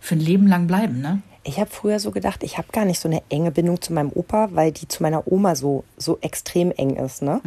für 0.00 0.16
ein 0.16 0.20
Leben 0.20 0.48
lang 0.48 0.66
bleiben, 0.66 1.00
ne? 1.00 1.22
Ich 1.44 1.60
habe 1.60 1.70
früher 1.70 2.00
so 2.00 2.10
gedacht, 2.10 2.42
ich 2.42 2.58
habe 2.58 2.66
gar 2.72 2.84
nicht 2.84 2.98
so 2.98 3.08
eine 3.08 3.22
enge 3.28 3.52
Bindung 3.52 3.80
zu 3.80 3.92
meinem 3.92 4.10
Opa, 4.12 4.48
weil 4.50 4.72
die 4.72 4.88
zu 4.88 5.04
meiner 5.04 5.30
Oma 5.30 5.54
so, 5.54 5.84
so 5.96 6.18
extrem 6.20 6.72
eng 6.72 6.96
ist. 6.96 7.22
Ne? 7.22 7.40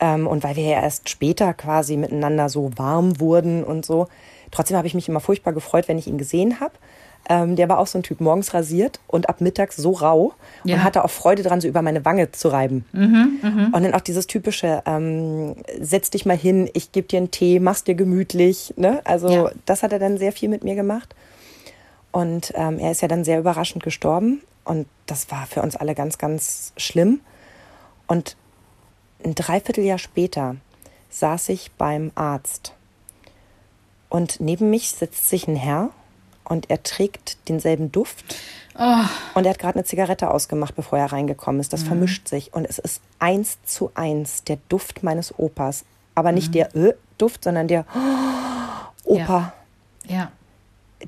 Ähm, 0.00 0.26
und 0.26 0.44
weil 0.44 0.56
wir 0.56 0.64
ja 0.64 0.82
erst 0.82 1.08
später 1.08 1.54
quasi 1.54 1.96
miteinander 1.96 2.48
so 2.48 2.70
warm 2.76 3.18
wurden 3.20 3.64
und 3.64 3.84
so. 3.86 4.08
Trotzdem 4.50 4.76
habe 4.76 4.86
ich 4.86 4.94
mich 4.94 5.08
immer 5.08 5.20
furchtbar 5.20 5.52
gefreut, 5.52 5.88
wenn 5.88 5.98
ich 5.98 6.06
ihn 6.06 6.18
gesehen 6.18 6.60
habe. 6.60 6.72
Ähm, 7.28 7.56
der 7.56 7.68
war 7.68 7.78
auch 7.78 7.88
so 7.88 7.98
ein 7.98 8.04
Typ, 8.04 8.20
morgens 8.20 8.54
rasiert 8.54 9.00
und 9.08 9.28
ab 9.28 9.40
mittags 9.40 9.74
so 9.76 9.90
rau 9.92 10.32
Ja. 10.62 10.76
und 10.76 10.84
hatte 10.84 11.04
auch 11.04 11.10
Freude 11.10 11.42
dran, 11.42 11.60
so 11.60 11.66
über 11.66 11.82
meine 11.82 12.04
Wange 12.04 12.30
zu 12.30 12.48
reiben. 12.48 12.84
Und 12.92 13.82
dann 13.82 13.94
auch 13.94 14.00
dieses 14.00 14.28
typische, 14.28 14.82
ähm, 14.86 15.56
setz 15.80 16.10
dich 16.10 16.24
mal 16.24 16.36
hin, 16.36 16.70
ich 16.72 16.92
gebe 16.92 17.08
dir 17.08 17.16
einen 17.16 17.32
Tee, 17.32 17.58
mach's 17.58 17.82
dir 17.82 17.96
gemütlich. 17.96 18.74
Ne? 18.76 19.00
Also 19.04 19.28
Ja. 19.28 19.50
das 19.64 19.82
hat 19.82 19.92
er 19.92 19.98
dann 19.98 20.18
sehr 20.18 20.30
viel 20.30 20.48
mit 20.48 20.62
mir 20.62 20.76
gemacht. 20.76 21.16
Und 22.12 22.52
ähm, 22.54 22.78
er 22.78 22.92
ist 22.92 23.00
ja 23.02 23.08
dann 23.08 23.24
sehr 23.24 23.38
überraschend 23.40 23.82
gestorben. 23.82 24.42
Und 24.64 24.86
das 25.06 25.28
war 25.30 25.46
für 25.46 25.62
uns 25.62 25.74
alle 25.74 25.94
ganz, 25.96 26.18
ganz 26.18 26.72
schlimm. 26.76 27.20
Und 28.06 28.36
ein 29.24 29.34
Dreivierteljahr 29.34 29.98
später 29.98 30.56
saß 31.10 31.48
ich 31.50 31.72
beim 31.72 32.12
Arzt. 32.14 32.72
Und 34.08 34.40
neben 34.40 34.70
mich 34.70 34.90
sitzt 34.90 35.28
sich 35.28 35.48
ein 35.48 35.56
Herr 35.56 35.90
und 36.44 36.70
er 36.70 36.82
trägt 36.82 37.48
denselben 37.48 37.90
Duft. 37.90 38.36
Und 39.34 39.44
er 39.44 39.50
hat 39.50 39.58
gerade 39.58 39.76
eine 39.76 39.84
Zigarette 39.84 40.30
ausgemacht, 40.30 40.76
bevor 40.76 40.98
er 40.98 41.12
reingekommen 41.12 41.60
ist. 41.60 41.72
Das 41.72 41.82
vermischt 41.82 42.28
sich. 42.28 42.54
Und 42.54 42.66
es 42.66 42.78
ist 42.78 43.00
eins 43.18 43.58
zu 43.64 43.90
eins 43.94 44.44
der 44.44 44.58
Duft 44.68 45.02
meines 45.02 45.38
Opas. 45.38 45.84
Aber 46.14 46.32
nicht 46.32 46.54
der 46.54 46.74
äh, 46.76 46.94
Duft, 47.18 47.44
sondern 47.44 47.68
der 47.68 47.84
Opa. 49.04 49.54
Ja. 50.04 50.14
ja. 50.14 50.32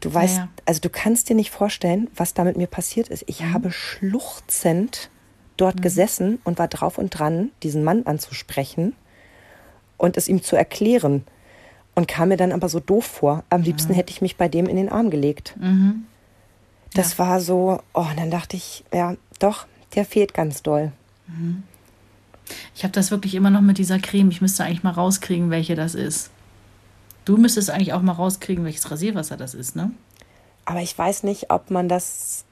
Du 0.01 0.13
weißt, 0.13 0.37
ja, 0.37 0.43
ja. 0.45 0.49
also 0.67 0.81
du 0.81 0.91
kannst 0.91 1.29
dir 1.29 1.37
nicht 1.37 1.51
vorstellen, 1.51 2.11
was 2.15 2.35
da 2.35 2.45
mit 2.45 2.57
mir 2.57 2.67
passiert 2.67 3.09
ist. 3.09 3.25
Ich 3.27 3.41
mhm. 3.41 3.55
habe 3.55 3.71
schluchzend 3.71 5.11
dort 5.61 5.77
mhm. 5.77 5.81
gesessen 5.83 6.39
und 6.45 6.59
war 6.59 6.69
drauf 6.69 6.99
und 6.99 7.11
dran, 7.11 7.51
diesen 7.63 7.85
Mann 7.85 8.05
anzusprechen 8.07 8.95
und 9.99 10.17
es 10.17 10.29
ihm 10.29 10.43
zu 10.43 10.57
erklären. 10.57 11.25
Und 11.95 12.07
kam 12.07 12.29
mir 12.29 12.37
dann 12.37 12.53
aber 12.53 12.69
so 12.69 12.79
doof 12.79 13.05
vor. 13.05 13.43
Am 13.51 13.63
liebsten 13.63 13.93
mhm. 13.93 13.97
hätte 13.97 14.13
ich 14.13 14.23
mich 14.23 14.37
bei 14.37 14.49
dem 14.49 14.67
in 14.67 14.77
den 14.77 14.89
Arm 14.89 15.11
gelegt. 15.11 15.57
Mhm. 15.59 16.05
Das 16.95 17.19
ja. 17.19 17.27
war 17.27 17.41
so, 17.41 17.81
oh, 17.93 18.07
und 18.09 18.19
dann 18.19 18.31
dachte 18.31 18.57
ich, 18.57 18.85
ja, 18.95 19.17
doch, 19.41 19.67
der 19.95 20.05
fehlt 20.05 20.33
ganz 20.33 20.63
doll. 20.63 20.93
Mhm. 21.27 21.65
Ich 22.75 22.85
habe 22.85 22.93
das 22.93 23.11
wirklich 23.11 23.35
immer 23.35 23.51
noch 23.51 23.61
mit 23.61 23.79
dieser 23.79 23.99
Creme. 23.99 24.31
Ich 24.31 24.41
müsste 24.41 24.65
eigentlich 24.65 24.85
mal 24.85 24.93
rauskriegen, 24.93 25.51
welche 25.51 25.75
das 25.75 25.95
ist. 25.95 26.31
Du 27.25 27.37
müsstest 27.37 27.71
eigentlich 27.71 27.93
auch 27.93 28.01
mal 28.01 28.13
rauskriegen, 28.13 28.65
welches 28.65 28.91
Rasierwasser 28.91 29.37
das 29.37 29.55
ist, 29.55 29.77
ne? 29.77 29.91
Aber 30.65 30.81
ich 30.81 30.97
weiß 30.97 31.25
nicht, 31.25 31.51
ob 31.51 31.71
man 31.71 31.89
das, 31.89 32.45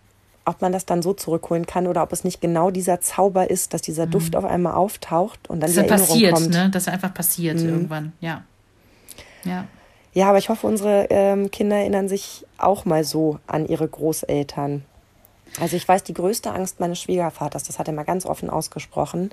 ob 0.47 0.63
man 0.63 0.73
das 0.73 0.87
dann 0.87 1.03
so 1.03 1.13
zurückholen 1.13 1.67
kann 1.67 1.87
oder 1.87 2.03
ob 2.03 2.13
es 2.13 2.25
nicht 2.25 2.41
genau 2.41 2.71
dieser 2.71 3.01
Zauber 3.01 3.51
ist, 3.51 3.75
dass 3.75 3.83
dieser 3.83 4.07
mhm. 4.07 4.13
Duft 4.13 4.37
auf 4.37 4.45
einmal 4.45 4.75
auftaucht 4.75 5.51
und 5.51 5.61
dann 5.61 5.69
das 5.69 5.75
die 5.75 5.81
Erinnerung 5.81 6.07
passiert, 6.07 6.35
kommt. 6.35 6.51
Ne? 6.51 6.71
Das 6.71 6.85
ist 6.85 6.89
einfach 6.89 7.13
passiert 7.13 7.61
mhm. 7.61 7.69
irgendwann, 7.69 8.13
ja. 8.21 8.45
Ja. 9.45 9.67
Ja, 10.15 10.31
aber 10.31 10.39
ich 10.39 10.49
hoffe, 10.49 10.67
unsere 10.67 11.09
ähm, 11.11 11.51
Kinder 11.51 11.77
erinnern 11.77 12.09
sich 12.09 12.47
auch 12.57 12.87
mal 12.87 13.05
so 13.05 13.39
an 13.47 13.67
ihre 13.67 13.87
Großeltern. 13.87 14.83
Also 15.61 15.77
ich 15.77 15.87
weiß, 15.87 16.05
die 16.05 16.15
größte 16.15 16.53
Angst 16.53 16.81
meines 16.81 17.01
Schwiegervaters, 17.01 17.65
das 17.65 17.79
hat 17.79 17.87
er 17.89 17.95
mal 17.95 18.05
ganz 18.05 18.25
offen 18.25 18.49
ausgesprochen, 18.49 19.31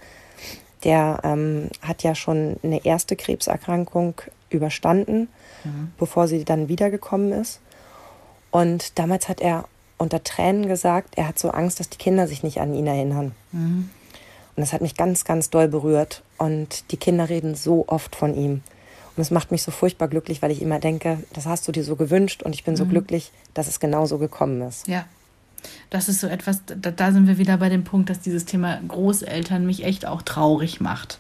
der 0.84 1.22
ähm, 1.24 1.70
hat 1.82 2.04
ja 2.04 2.16
schon 2.16 2.58
eine 2.64 2.84
erste 2.86 3.16
Krebserkrankung 3.16 4.16
überstanden, 4.50 5.30
mhm. 5.64 5.94
bevor 5.98 6.28
sie 6.28 6.44
dann 6.44 6.68
wiedergekommen 6.68 7.32
ist. 7.32 7.62
Und 8.52 9.00
damals 9.00 9.30
hat 9.30 9.42
er 9.42 9.66
unter 10.04 10.24
Tränen 10.24 10.68
gesagt, 10.68 11.16
er 11.18 11.28
hat 11.28 11.40
so 11.40 11.50
Angst, 11.50 11.80
dass 11.80 11.90
die 11.90 11.98
Kinder 11.98 12.28
sich 12.28 12.44
nicht 12.44 12.62
an 12.62 12.74
ihn 12.74 12.88
erinnern. 12.88 13.34
Mhm. 13.52 13.90
Und 14.56 14.62
das 14.62 14.74
hat 14.74 14.82
mich 14.82 14.96
ganz, 14.96 15.26
ganz 15.26 15.50
doll 15.50 15.68
berührt. 15.68 16.22
Und 16.38 16.92
die 16.92 16.98
Kinder 16.98 17.30
reden 17.30 17.56
so 17.56 17.86
oft 17.88 18.16
von 18.16 18.36
ihm. 18.36 18.62
Und 19.16 19.22
es 19.22 19.32
macht 19.32 19.52
mich 19.52 19.64
so 19.64 19.72
furchtbar 19.72 20.08
glücklich, 20.08 20.42
weil 20.42 20.52
ich 20.52 20.62
immer 20.62 20.80
denke, 20.80 21.24
das 21.34 21.46
hast 21.46 21.68
du 21.68 21.72
dir 21.72 21.84
so 21.84 21.96
gewünscht 21.96 22.44
und 22.44 22.54
ich 22.54 22.64
bin 22.64 22.76
so 22.76 22.86
mhm. 22.86 22.90
glücklich, 22.90 23.32
dass 23.54 23.68
es 23.68 23.80
genau 23.80 24.06
so 24.06 24.18
gekommen 24.18 24.62
ist. 24.62 24.88
Ja. 24.88 25.06
Das 25.90 26.10
ist 26.10 26.20
so 26.20 26.28
etwas, 26.28 26.62
da, 26.66 26.92
da 26.92 27.12
sind 27.12 27.28
wir 27.28 27.38
wieder 27.38 27.58
bei 27.58 27.70
dem 27.70 27.84
Punkt, 27.84 28.10
dass 28.10 28.20
dieses 28.20 28.46
Thema 28.46 28.80
Großeltern 28.86 29.66
mich 29.66 29.86
echt 29.86 30.06
auch 30.06 30.22
traurig 30.22 30.82
macht. 30.82 31.20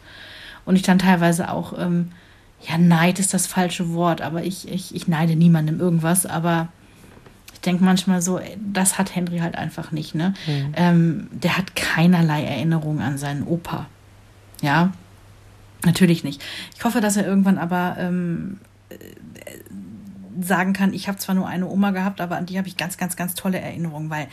Und 0.65 0.76
ich 0.76 0.82
dann 0.82 1.00
teilweise 1.00 1.50
auch 1.52 1.78
ähm, 1.78 2.12
ja, 2.67 2.78
Neid 2.78 3.19
ist 3.19 3.34
das 3.34 3.48
falsche 3.48 3.93
Wort, 3.93 4.22
aber 4.22 4.43
ich, 4.43 4.67
ich, 4.69 4.96
ich 4.96 5.08
neide 5.08 5.36
niemandem 5.36 5.80
irgendwas, 5.80 6.26
aber 6.26 6.69
denke 7.63 7.84
manchmal 7.84 8.21
so, 8.21 8.39
das 8.58 8.97
hat 8.97 9.15
Henry 9.15 9.39
halt 9.39 9.56
einfach 9.56 9.91
nicht, 9.91 10.15
ne? 10.15 10.34
Mhm. 10.45 10.73
Ähm, 10.76 11.28
der 11.32 11.58
hat 11.58 11.76
keinerlei 11.76 12.43
Erinnerung 12.43 13.02
an 13.02 13.17
seinen 13.17 13.43
Opa. 13.43 13.88
Ja, 14.62 14.93
natürlich 15.86 16.23
nicht. 16.23 16.41
Ich 16.76 16.84
hoffe, 16.84 17.02
dass 17.02 17.17
er 17.17 17.26
irgendwann 17.26 17.58
aber 17.58 17.95
ähm, 17.99 18.60
äh, 18.89 18.95
sagen 20.41 20.73
kann, 20.73 20.93
ich 20.93 21.08
habe 21.08 21.17
zwar 21.17 21.36
nur 21.36 21.47
eine 21.47 21.67
Oma 21.67 21.91
gehabt, 21.91 22.21
aber 22.21 22.38
an 22.38 22.45
die 22.45 22.58
habe 22.58 22.67
ich 22.67 22.78
ganz, 22.78 22.97
ganz, 22.97 23.15
ganz 23.15 23.34
tolle 23.36 23.60
Erinnerungen, 23.60 24.10
weil 24.10 24.28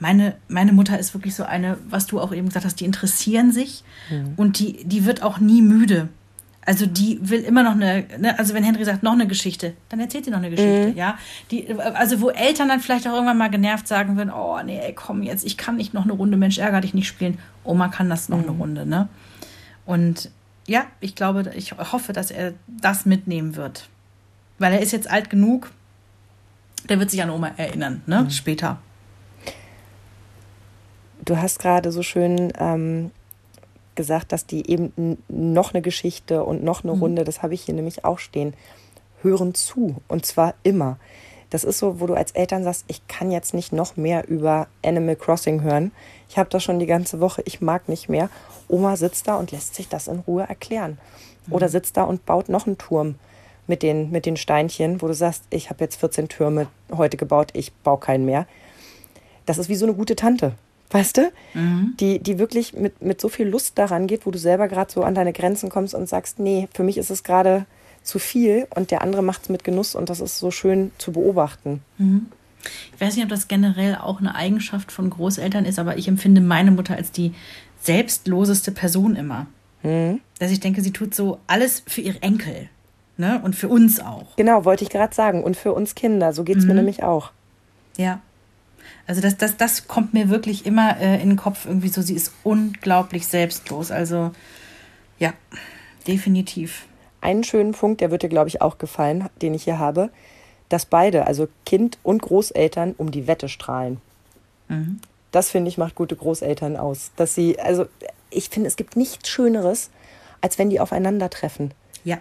meine, 0.00 0.36
meine 0.48 0.72
Mutter 0.72 0.98
ist 0.98 1.14
wirklich 1.14 1.34
so 1.34 1.44
eine, 1.44 1.78
was 1.88 2.06
du 2.06 2.20
auch 2.20 2.32
eben 2.32 2.48
gesagt 2.48 2.64
hast, 2.64 2.80
die 2.80 2.84
interessieren 2.84 3.52
sich 3.52 3.82
mhm. 4.10 4.34
und 4.36 4.58
die, 4.58 4.84
die 4.84 5.04
wird 5.04 5.22
auch 5.22 5.38
nie 5.38 5.62
müde. 5.62 6.08
Also 6.68 6.84
die 6.84 7.18
will 7.22 7.44
immer 7.44 7.62
noch 7.62 7.72
eine, 7.72 8.04
ne, 8.18 8.38
also 8.38 8.52
wenn 8.52 8.62
Henry 8.62 8.84
sagt, 8.84 9.02
noch 9.02 9.14
eine 9.14 9.26
Geschichte, 9.26 9.72
dann 9.88 10.00
erzählt 10.00 10.26
sie 10.26 10.30
noch 10.30 10.36
eine 10.36 10.50
Geschichte, 10.50 10.88
mhm. 10.88 10.96
ja. 10.98 11.16
Die, 11.50 11.66
also 11.80 12.20
wo 12.20 12.28
Eltern 12.28 12.68
dann 12.68 12.80
vielleicht 12.80 13.08
auch 13.08 13.14
irgendwann 13.14 13.38
mal 13.38 13.48
genervt 13.48 13.88
sagen 13.88 14.18
würden, 14.18 14.30
oh 14.30 14.60
nee, 14.62 14.78
ey, 14.78 14.92
komm 14.92 15.22
jetzt, 15.22 15.46
ich 15.46 15.56
kann 15.56 15.76
nicht 15.76 15.94
noch 15.94 16.04
eine 16.04 16.12
Runde, 16.12 16.36
Mensch, 16.36 16.58
ärger 16.58 16.82
dich 16.82 16.92
nicht 16.92 17.08
spielen. 17.08 17.38
Oma 17.64 17.88
kann 17.88 18.10
das 18.10 18.28
noch 18.28 18.36
mhm. 18.36 18.42
eine 18.42 18.52
Runde, 18.52 18.84
ne? 18.84 19.08
Und 19.86 20.30
ja, 20.66 20.84
ich 21.00 21.14
glaube, 21.14 21.50
ich 21.56 21.72
hoffe, 21.72 22.12
dass 22.12 22.30
er 22.30 22.52
das 22.66 23.06
mitnehmen 23.06 23.56
wird. 23.56 23.88
Weil 24.58 24.74
er 24.74 24.82
ist 24.82 24.92
jetzt 24.92 25.10
alt 25.10 25.30
genug, 25.30 25.70
der 26.90 26.98
wird 26.98 27.10
sich 27.10 27.22
an 27.22 27.30
Oma 27.30 27.50
erinnern, 27.56 28.02
ne? 28.04 28.24
Mhm. 28.24 28.30
Später. 28.30 28.78
Du 31.24 31.38
hast 31.38 31.60
gerade 31.60 31.92
so 31.92 32.02
schön 32.02 32.52
ähm, 32.58 33.10
gesagt, 33.98 34.30
dass 34.30 34.46
die 34.46 34.70
eben 34.70 35.18
noch 35.28 35.74
eine 35.74 35.82
Geschichte 35.82 36.44
und 36.44 36.62
noch 36.62 36.84
eine 36.84 36.94
mhm. 36.94 37.02
Runde, 37.02 37.24
das 37.24 37.42
habe 37.42 37.52
ich 37.52 37.62
hier 37.62 37.74
nämlich 37.74 38.04
auch 38.04 38.20
stehen, 38.20 38.54
hören 39.22 39.54
zu. 39.54 39.96
Und 40.06 40.24
zwar 40.24 40.54
immer. 40.62 40.98
Das 41.50 41.64
ist 41.64 41.78
so, 41.78 42.00
wo 42.00 42.06
du 42.06 42.14
als 42.14 42.30
Eltern 42.30 42.62
sagst, 42.62 42.84
ich 42.86 43.06
kann 43.08 43.32
jetzt 43.32 43.54
nicht 43.54 43.72
noch 43.72 43.96
mehr 43.96 44.28
über 44.28 44.68
Animal 44.84 45.16
Crossing 45.16 45.62
hören. 45.62 45.90
Ich 46.28 46.38
habe 46.38 46.48
das 46.48 46.62
schon 46.62 46.78
die 46.78 46.86
ganze 46.86 47.18
Woche, 47.18 47.42
ich 47.44 47.60
mag 47.60 47.88
nicht 47.88 48.08
mehr. 48.08 48.30
Oma 48.68 48.96
sitzt 48.96 49.26
da 49.26 49.36
und 49.36 49.50
lässt 49.50 49.74
sich 49.74 49.88
das 49.88 50.06
in 50.06 50.20
Ruhe 50.20 50.44
erklären. 50.48 50.98
Mhm. 51.46 51.54
Oder 51.54 51.68
sitzt 51.68 51.96
da 51.96 52.04
und 52.04 52.24
baut 52.24 52.48
noch 52.48 52.68
einen 52.68 52.78
Turm 52.78 53.16
mit 53.66 53.82
den, 53.82 54.12
mit 54.12 54.26
den 54.26 54.36
Steinchen, 54.36 55.02
wo 55.02 55.08
du 55.08 55.14
sagst, 55.14 55.42
ich 55.50 55.70
habe 55.70 55.82
jetzt 55.82 55.96
14 55.96 56.28
Türme 56.28 56.68
heute 56.96 57.16
gebaut, 57.16 57.50
ich 57.52 57.72
baue 57.72 57.98
keinen 57.98 58.24
mehr. 58.24 58.46
Das 59.44 59.58
ist 59.58 59.68
wie 59.68 59.74
so 59.74 59.86
eine 59.86 59.94
gute 59.94 60.14
Tante 60.14 60.54
weißt 60.90 61.18
du? 61.18 61.32
Mhm. 61.54 61.94
Die, 62.00 62.18
die 62.18 62.38
wirklich 62.38 62.72
mit, 62.72 63.02
mit 63.02 63.20
so 63.20 63.28
viel 63.28 63.46
Lust 63.48 63.78
daran 63.78 64.06
geht, 64.06 64.26
wo 64.26 64.30
du 64.30 64.38
selber 64.38 64.68
gerade 64.68 64.92
so 64.92 65.02
an 65.02 65.14
deine 65.14 65.32
Grenzen 65.32 65.68
kommst 65.68 65.94
und 65.94 66.08
sagst, 66.08 66.38
nee, 66.38 66.68
für 66.72 66.82
mich 66.82 66.98
ist 66.98 67.10
es 67.10 67.24
gerade 67.24 67.66
zu 68.02 68.18
viel 68.18 68.66
und 68.74 68.90
der 68.90 69.02
andere 69.02 69.22
macht 69.22 69.42
es 69.42 69.48
mit 69.48 69.64
Genuss 69.64 69.94
und 69.94 70.08
das 70.08 70.20
ist 70.20 70.38
so 70.38 70.50
schön 70.50 70.92
zu 70.98 71.12
beobachten. 71.12 71.82
Mhm. 71.98 72.26
Ich 72.94 73.00
weiß 73.00 73.14
nicht, 73.14 73.24
ob 73.24 73.30
das 73.30 73.48
generell 73.48 73.96
auch 73.96 74.18
eine 74.18 74.34
Eigenschaft 74.34 74.90
von 74.90 75.10
Großeltern 75.10 75.64
ist, 75.64 75.78
aber 75.78 75.96
ich 75.96 76.08
empfinde 76.08 76.40
meine 76.40 76.70
Mutter 76.70 76.96
als 76.96 77.12
die 77.12 77.34
selbstloseste 77.80 78.72
Person 78.72 79.14
immer. 79.16 79.46
Mhm. 79.82 80.20
Dass 80.38 80.50
ich 80.50 80.60
denke, 80.60 80.80
sie 80.80 80.92
tut 80.92 81.14
so 81.14 81.38
alles 81.46 81.82
für 81.86 82.00
ihre 82.00 82.22
Enkel. 82.22 82.68
Ne? 83.16 83.40
Und 83.42 83.56
für 83.56 83.68
uns 83.68 84.00
auch. 84.00 84.36
Genau, 84.36 84.64
wollte 84.64 84.84
ich 84.84 84.90
gerade 84.90 85.14
sagen. 85.14 85.42
Und 85.42 85.56
für 85.56 85.72
uns 85.72 85.94
Kinder. 85.94 86.32
So 86.32 86.44
geht 86.44 86.58
es 86.58 86.62
mhm. 86.62 86.68
mir 86.68 86.74
nämlich 86.76 87.02
auch. 87.02 87.32
Ja. 87.96 88.20
Also 89.08 89.22
das, 89.22 89.38
das, 89.38 89.56
das 89.56 89.88
kommt 89.88 90.12
mir 90.12 90.28
wirklich 90.28 90.66
immer 90.66 91.00
äh, 91.00 91.20
in 91.20 91.30
den 91.30 91.38
Kopf 91.38 91.64
irgendwie 91.64 91.88
so. 91.88 92.02
Sie 92.02 92.14
ist 92.14 92.30
unglaublich 92.44 93.26
selbstlos. 93.26 93.90
Also 93.90 94.32
ja, 95.18 95.32
definitiv. 96.06 96.86
Einen 97.22 97.42
schönen 97.42 97.72
Punkt, 97.72 98.02
der 98.02 98.10
wird 98.10 98.22
dir, 98.22 98.28
glaube 98.28 98.48
ich, 98.48 98.60
auch 98.60 98.76
gefallen, 98.76 99.28
den 99.40 99.54
ich 99.54 99.64
hier 99.64 99.78
habe, 99.78 100.10
dass 100.68 100.84
beide, 100.84 101.26
also 101.26 101.48
Kind 101.64 101.98
und 102.02 102.20
Großeltern, 102.20 102.94
um 102.98 103.10
die 103.10 103.26
Wette 103.26 103.48
strahlen. 103.48 103.98
Mhm. 104.68 105.00
Das 105.32 105.50
finde 105.50 105.70
ich 105.70 105.78
macht 105.78 105.94
gute 105.94 106.14
Großeltern 106.14 106.76
aus. 106.76 107.10
Dass 107.16 107.34
sie, 107.34 107.58
also 107.58 107.86
ich 108.28 108.50
finde, 108.50 108.68
es 108.68 108.76
gibt 108.76 108.94
nichts 108.94 109.30
Schöneres, 109.30 109.88
als 110.42 110.58
wenn 110.58 110.68
die 110.68 110.80
aufeinandertreffen. 110.80 111.72
Ja. 112.04 112.18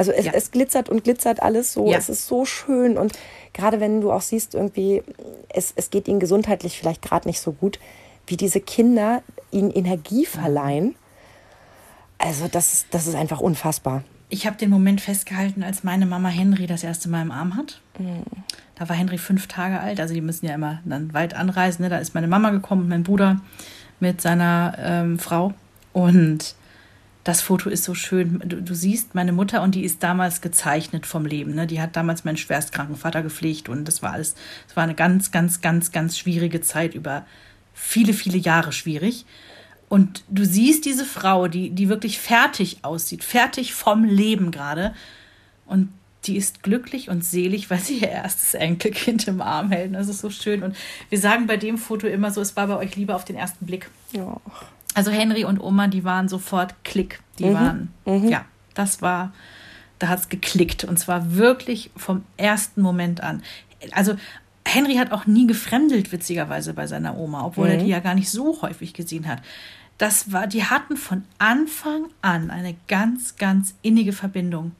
Also 0.00 0.12
es, 0.12 0.24
ja. 0.24 0.32
es 0.32 0.50
glitzert 0.50 0.88
und 0.88 1.04
glitzert 1.04 1.42
alles 1.42 1.74
so. 1.74 1.90
Ja. 1.90 1.98
Es 1.98 2.08
ist 2.08 2.26
so 2.26 2.46
schön. 2.46 2.96
Und 2.96 3.12
gerade 3.52 3.80
wenn 3.80 4.00
du 4.00 4.10
auch 4.10 4.22
siehst, 4.22 4.54
irgendwie, 4.54 5.02
es, 5.50 5.74
es 5.76 5.90
geht 5.90 6.08
ihnen 6.08 6.20
gesundheitlich 6.20 6.78
vielleicht 6.78 7.02
gerade 7.02 7.28
nicht 7.28 7.38
so 7.38 7.52
gut, 7.52 7.78
wie 8.26 8.38
diese 8.38 8.62
Kinder 8.62 9.22
ihnen 9.50 9.70
Energie 9.70 10.24
verleihen. 10.24 10.94
Also 12.16 12.48
das, 12.48 12.86
das 12.90 13.08
ist 13.08 13.14
einfach 13.14 13.40
unfassbar. 13.40 14.02
Ich 14.30 14.46
habe 14.46 14.56
den 14.56 14.70
Moment 14.70 15.02
festgehalten, 15.02 15.62
als 15.62 15.84
meine 15.84 16.06
Mama 16.06 16.30
Henry 16.30 16.66
das 16.66 16.82
erste 16.82 17.10
Mal 17.10 17.20
im 17.20 17.30
Arm 17.30 17.58
hat. 17.58 17.82
Mhm. 17.98 18.22
Da 18.76 18.88
war 18.88 18.96
Henry 18.96 19.18
fünf 19.18 19.48
Tage 19.48 19.80
alt, 19.80 20.00
also 20.00 20.14
die 20.14 20.22
müssen 20.22 20.46
ja 20.46 20.54
immer 20.54 20.80
dann 20.86 21.12
weit 21.12 21.34
anreisen. 21.34 21.82
Ne? 21.82 21.90
Da 21.90 21.98
ist 21.98 22.14
meine 22.14 22.26
Mama 22.28 22.48
gekommen, 22.48 22.88
mein 22.88 23.02
Bruder 23.02 23.38
mit 23.98 24.22
seiner 24.22 24.78
ähm, 24.78 25.18
Frau. 25.18 25.52
Und 25.92 26.54
das 27.24 27.42
Foto 27.42 27.68
ist 27.68 27.84
so 27.84 27.94
schön. 27.94 28.42
Du, 28.44 28.62
du, 28.62 28.74
siehst 28.74 29.14
meine 29.14 29.32
Mutter 29.32 29.62
und 29.62 29.74
die 29.74 29.84
ist 29.84 30.02
damals 30.02 30.40
gezeichnet 30.40 31.06
vom 31.06 31.26
Leben. 31.26 31.54
Ne? 31.54 31.66
Die 31.66 31.80
hat 31.80 31.96
damals 31.96 32.24
meinen 32.24 32.38
schwerstkranken 32.38 32.96
Vater 32.96 33.22
gepflegt 33.22 33.68
und 33.68 33.86
das 33.86 34.02
war 34.02 34.12
alles, 34.12 34.34
das 34.66 34.76
war 34.76 34.84
eine 34.84 34.94
ganz, 34.94 35.30
ganz, 35.30 35.60
ganz, 35.60 35.92
ganz 35.92 36.18
schwierige 36.18 36.60
Zeit 36.60 36.94
über 36.94 37.26
viele, 37.74 38.14
viele 38.14 38.38
Jahre 38.38 38.72
schwierig. 38.72 39.26
Und 39.88 40.24
du 40.28 40.44
siehst 40.44 40.84
diese 40.84 41.04
Frau, 41.04 41.48
die, 41.48 41.70
die 41.70 41.88
wirklich 41.88 42.18
fertig 42.18 42.84
aussieht, 42.84 43.24
fertig 43.24 43.74
vom 43.74 44.04
Leben 44.04 44.50
gerade. 44.50 44.94
Und 45.66 45.88
die 46.24 46.36
ist 46.36 46.62
glücklich 46.62 47.08
und 47.10 47.24
selig, 47.24 47.70
weil 47.70 47.80
sie 47.80 47.98
ihr 47.98 48.08
erstes 48.08 48.54
Enkelkind 48.54 49.26
im 49.28 49.40
Arm 49.40 49.70
hält. 49.72 49.94
Das 49.94 50.08
ist 50.08 50.20
so 50.20 50.30
schön. 50.30 50.62
Und 50.62 50.76
wir 51.08 51.18
sagen 51.18 51.46
bei 51.46 51.56
dem 51.56 51.76
Foto 51.76 52.06
immer 52.06 52.30
so, 52.30 52.40
es 52.40 52.56
war 52.56 52.66
bei 52.66 52.76
euch 52.76 52.96
Liebe 52.96 53.14
auf 53.14 53.24
den 53.24 53.36
ersten 53.36 53.66
Blick. 53.66 53.90
Ja. 54.12 54.40
Also 55.00 55.12
Henry 55.12 55.46
und 55.46 55.58
Oma, 55.60 55.86
die 55.86 56.04
waren 56.04 56.28
sofort 56.28 56.74
Klick. 56.84 57.22
Die 57.38 57.46
mhm. 57.46 57.54
waren, 57.54 57.94
mhm. 58.04 58.28
ja, 58.28 58.44
das 58.74 59.00
war, 59.00 59.32
da 59.98 60.08
hat 60.08 60.18
es 60.18 60.28
geklickt. 60.28 60.84
Und 60.84 60.98
zwar 60.98 61.36
wirklich 61.36 61.90
vom 61.96 62.22
ersten 62.36 62.82
Moment 62.82 63.22
an. 63.22 63.42
Also 63.92 64.16
Henry 64.66 64.96
hat 64.96 65.10
auch 65.10 65.24
nie 65.24 65.46
gefremdelt, 65.46 66.12
witzigerweise, 66.12 66.74
bei 66.74 66.86
seiner 66.86 67.16
Oma, 67.16 67.46
obwohl 67.46 67.68
mhm. 67.68 67.72
er 67.72 67.78
die 67.78 67.88
ja 67.88 68.00
gar 68.00 68.14
nicht 68.14 68.28
so 68.28 68.60
häufig 68.60 68.92
gesehen 68.92 69.26
hat. 69.26 69.40
Das 69.96 70.32
war, 70.32 70.46
die 70.46 70.64
hatten 70.64 70.98
von 70.98 71.24
Anfang 71.38 72.08
an 72.20 72.50
eine 72.50 72.76
ganz, 72.86 73.36
ganz 73.36 73.72
innige 73.80 74.12
Verbindung. 74.12 74.72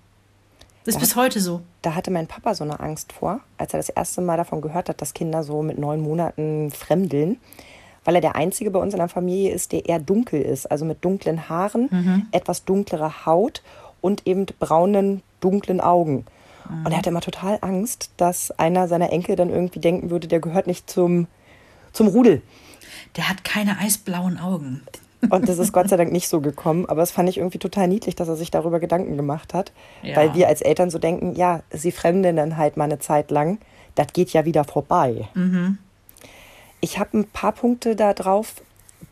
Ist 0.84 1.00
bis 1.00 1.16
heute 1.16 1.40
so. 1.40 1.62
Da 1.80 1.94
hatte 1.94 2.10
mein 2.10 2.26
Papa 2.26 2.54
so 2.54 2.64
eine 2.64 2.78
Angst 2.80 3.14
vor, 3.14 3.40
als 3.56 3.72
er 3.72 3.78
das 3.78 3.88
erste 3.88 4.20
Mal 4.20 4.36
davon 4.36 4.60
gehört 4.60 4.90
hat, 4.90 5.00
dass 5.00 5.14
Kinder 5.14 5.44
so 5.44 5.62
mit 5.62 5.78
neun 5.78 6.02
Monaten 6.02 6.70
fremdeln, 6.70 7.38
weil 8.10 8.16
er 8.16 8.20
der 8.20 8.34
Einzige 8.34 8.72
bei 8.72 8.80
uns 8.80 8.92
in 8.92 8.98
der 8.98 9.08
Familie 9.08 9.52
ist, 9.52 9.70
der 9.70 9.88
eher 9.88 10.00
dunkel 10.00 10.42
ist, 10.42 10.68
also 10.68 10.84
mit 10.84 11.04
dunklen 11.04 11.48
Haaren, 11.48 11.88
Mhm. 11.92 12.26
etwas 12.32 12.64
dunklere 12.64 13.24
Haut 13.24 13.62
und 14.00 14.26
eben 14.26 14.46
braunen, 14.58 15.22
dunklen 15.38 15.80
Augen. 15.80 16.24
Mhm. 16.68 16.86
Und 16.86 16.90
er 16.90 16.98
hatte 16.98 17.10
immer 17.10 17.20
total 17.20 17.58
Angst, 17.60 18.10
dass 18.16 18.50
einer 18.58 18.88
seiner 18.88 19.12
Enkel 19.12 19.36
dann 19.36 19.48
irgendwie 19.48 19.78
denken 19.78 20.10
würde, 20.10 20.26
der 20.26 20.40
gehört 20.40 20.66
nicht 20.66 20.90
zum, 20.90 21.28
zum 21.92 22.08
Rudel. 22.08 22.42
Der 23.16 23.28
hat 23.28 23.44
keine 23.44 23.78
eisblauen 23.78 24.38
Augen. 24.40 24.82
Und 25.30 25.48
das 25.48 25.58
ist 25.58 25.72
Gott 25.72 25.88
sei 25.88 25.96
Dank 25.98 26.10
nicht 26.10 26.26
so 26.28 26.40
gekommen. 26.40 26.86
Aber 26.86 27.02
es 27.02 27.12
fand 27.12 27.28
ich 27.28 27.38
irgendwie 27.38 27.58
total 27.58 27.86
niedlich, 27.86 28.16
dass 28.16 28.26
er 28.26 28.34
sich 28.34 28.50
darüber 28.50 28.80
Gedanken 28.80 29.16
gemacht 29.16 29.54
hat. 29.54 29.70
Ja. 30.02 30.16
Weil 30.16 30.34
wir 30.34 30.48
als 30.48 30.62
Eltern 30.62 30.90
so 30.90 30.98
denken, 30.98 31.36
ja, 31.36 31.62
sie 31.70 31.92
fremden 31.92 32.34
dann 32.34 32.56
halt 32.56 32.76
mal 32.76 32.86
eine 32.86 32.98
Zeit 32.98 33.30
lang. 33.30 33.58
Das 33.94 34.08
geht 34.12 34.30
ja 34.32 34.44
wieder 34.44 34.64
vorbei. 34.64 35.28
Ich 36.80 36.98
habe 36.98 37.18
ein 37.18 37.24
paar 37.28 37.52
Punkte 37.52 37.96
da 37.96 38.14
drauf, 38.14 38.62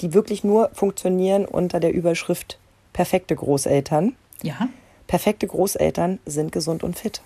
die 0.01 0.15
wirklich 0.15 0.45
nur 0.45 0.71
funktionieren 0.73 1.45
unter 1.45 1.81
der 1.81 1.93
Überschrift 1.93 2.59
perfekte 2.93 3.37
Großeltern. 3.37 4.17
Ja. 4.43 4.69
Perfekte 5.07 5.47
Großeltern 5.47 6.19
sind 6.27 6.53
gesund 6.53 6.83
und 6.83 6.99
fit. 6.99 7.23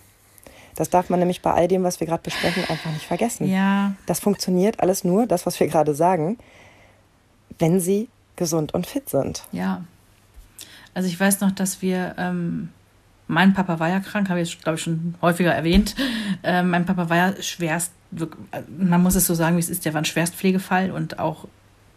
Das 0.74 0.88
darf 0.88 1.10
man 1.10 1.18
nämlich 1.18 1.42
bei 1.42 1.52
all 1.52 1.68
dem, 1.68 1.82
was 1.82 2.00
wir 2.00 2.06
gerade 2.06 2.22
besprechen, 2.22 2.64
einfach 2.68 2.90
nicht 2.92 3.06
vergessen. 3.06 3.48
Ja. 3.48 3.94
Das 4.06 4.20
funktioniert 4.20 4.80
alles 4.80 5.04
nur, 5.04 5.26
das, 5.26 5.44
was 5.44 5.60
wir 5.60 5.66
gerade 5.66 5.94
sagen, 5.94 6.38
wenn 7.58 7.80
sie 7.80 8.08
gesund 8.36 8.72
und 8.72 8.86
fit 8.86 9.08
sind. 9.10 9.44
Ja. 9.52 9.84
Also 10.94 11.08
ich 11.08 11.18
weiß 11.18 11.40
noch, 11.40 11.52
dass 11.52 11.82
wir, 11.82 12.14
ähm, 12.18 12.70
mein 13.32 13.54
Papa 13.54 13.80
war 13.80 13.88
ja 13.88 14.00
krank, 14.00 14.28
habe 14.28 14.40
ich, 14.40 14.60
glaube 14.60 14.76
ich, 14.76 14.84
schon 14.84 15.14
häufiger 15.22 15.52
erwähnt. 15.52 15.94
Ähm, 16.44 16.70
mein 16.70 16.84
Papa 16.84 17.08
war 17.08 17.16
ja 17.16 17.42
schwerst, 17.42 17.92
äh, 18.18 18.26
man 18.76 19.02
muss 19.02 19.14
es 19.14 19.26
so 19.26 19.34
sagen, 19.34 19.56
wie 19.56 19.60
es 19.60 19.70
ist, 19.70 19.84
der 19.84 19.94
war 19.94 20.02
ein 20.02 20.04
Schwerstpflegefall 20.04 20.90
und 20.90 21.18
auch 21.18 21.48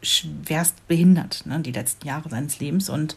schwerst 0.01 0.87
behindert, 0.87 1.45
ne, 1.45 1.59
die 1.59 1.71
letzten 1.71 2.07
Jahre 2.07 2.29
seines 2.29 2.59
Lebens. 2.59 2.89
Und 2.89 3.15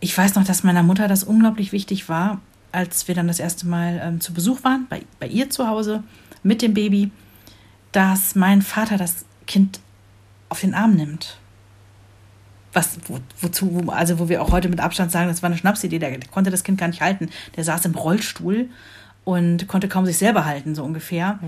ich 0.00 0.16
weiß 0.16 0.34
noch, 0.36 0.44
dass 0.44 0.62
meiner 0.62 0.82
Mutter 0.82 1.08
das 1.08 1.24
unglaublich 1.24 1.72
wichtig 1.72 2.08
war, 2.08 2.40
als 2.70 3.08
wir 3.08 3.14
dann 3.14 3.28
das 3.28 3.40
erste 3.40 3.66
Mal 3.66 4.00
ähm, 4.02 4.20
zu 4.20 4.32
Besuch 4.32 4.62
waren, 4.62 4.86
bei, 4.88 5.02
bei 5.18 5.26
ihr 5.26 5.50
zu 5.50 5.66
Hause 5.66 6.04
mit 6.42 6.62
dem 6.62 6.74
Baby, 6.74 7.10
dass 7.92 8.34
mein 8.34 8.62
Vater 8.62 8.98
das 8.98 9.24
Kind 9.46 9.80
auf 10.48 10.60
den 10.60 10.74
Arm 10.74 10.94
nimmt 10.94 11.38
was, 12.76 12.98
wo, 13.06 13.18
wozu, 13.40 13.86
wo, 13.86 13.90
also 13.90 14.18
wo 14.18 14.28
wir 14.28 14.42
auch 14.42 14.52
heute 14.52 14.68
mit 14.68 14.80
Abstand 14.80 15.10
sagen, 15.10 15.28
das 15.28 15.42
war 15.42 15.48
eine 15.48 15.56
Schnapsidee, 15.56 15.98
der, 15.98 16.20
konnte 16.30 16.50
das 16.50 16.62
Kind 16.62 16.78
gar 16.78 16.88
nicht 16.88 17.00
halten. 17.00 17.30
Der 17.56 17.64
saß 17.64 17.86
im 17.86 17.94
Rollstuhl 17.94 18.68
und 19.24 19.66
konnte 19.66 19.88
kaum 19.88 20.04
sich 20.04 20.18
selber 20.18 20.44
halten, 20.44 20.74
so 20.74 20.84
ungefähr. 20.84 21.38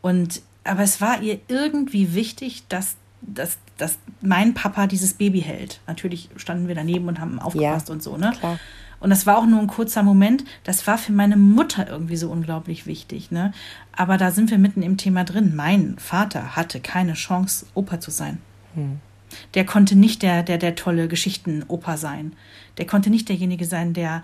Und, 0.00 0.40
aber 0.64 0.82
es 0.82 1.00
war 1.00 1.20
ihr 1.20 1.40
irgendwie 1.48 2.14
wichtig, 2.14 2.62
dass, 2.68 2.94
dass, 3.22 3.58
dass 3.76 3.98
mein 4.20 4.54
Papa 4.54 4.86
dieses 4.86 5.14
Baby 5.14 5.40
hält. 5.40 5.80
Natürlich 5.88 6.30
standen 6.36 6.68
wir 6.68 6.76
daneben 6.76 7.08
und 7.08 7.20
haben 7.20 7.40
aufgepasst 7.40 7.88
Ja, 7.88 7.94
und 7.94 8.02
so, 8.02 8.16
ne? 8.16 8.32
klar. 8.38 8.58
Und 9.00 9.10
das 9.10 9.26
war 9.26 9.38
auch 9.38 9.46
nur 9.46 9.60
ein 9.60 9.68
kurzer 9.68 10.02
Moment. 10.02 10.44
Das 10.64 10.86
war 10.86 10.98
für 10.98 11.12
meine 11.12 11.36
Mutter 11.36 11.88
irgendwie 11.88 12.16
so 12.16 12.30
unglaublich 12.30 12.86
wichtig. 12.86 13.30
Ne? 13.30 13.52
Aber 13.92 14.16
da 14.16 14.30
sind 14.32 14.50
wir 14.50 14.58
mitten 14.58 14.82
im 14.82 14.96
Thema 14.96 15.24
drin. 15.24 15.54
Mein 15.54 15.96
Vater 15.98 16.56
hatte 16.56 16.80
keine 16.80 17.14
Chance, 17.14 17.66
Opa 17.74 18.00
zu 18.00 18.10
sein. 18.10 18.38
Der 19.54 19.64
konnte 19.64 19.96
nicht 19.96 20.22
der, 20.22 20.42
der, 20.42 20.58
der 20.58 20.74
tolle 20.74 21.08
Geschichtenopa 21.08 21.96
sein. 21.96 22.34
Der 22.78 22.86
konnte 22.86 23.10
nicht 23.10 23.28
derjenige 23.28 23.64
sein, 23.64 23.92
der, 23.92 24.22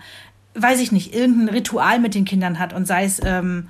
weiß 0.55 0.79
ich 0.79 0.91
nicht, 0.91 1.13
irgendein 1.13 1.49
Ritual 1.49 1.99
mit 1.99 2.15
den 2.15 2.25
Kindern 2.25 2.59
hat 2.59 2.73
und 2.73 2.85
sei 2.85 3.03
es, 3.03 3.21
ähm, 3.23 3.69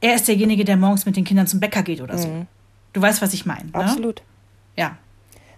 er 0.00 0.14
ist 0.14 0.28
derjenige, 0.28 0.64
der 0.64 0.76
morgens 0.76 1.06
mit 1.06 1.16
den 1.16 1.24
Kindern 1.24 1.46
zum 1.46 1.60
Bäcker 1.60 1.82
geht 1.82 2.00
oder 2.00 2.18
so. 2.18 2.46
Du 2.92 3.00
weißt, 3.00 3.22
was 3.22 3.32
ich 3.34 3.46
meine. 3.46 3.66
Ne? 3.66 3.74
Absolut. 3.74 4.22
Ja. 4.76 4.96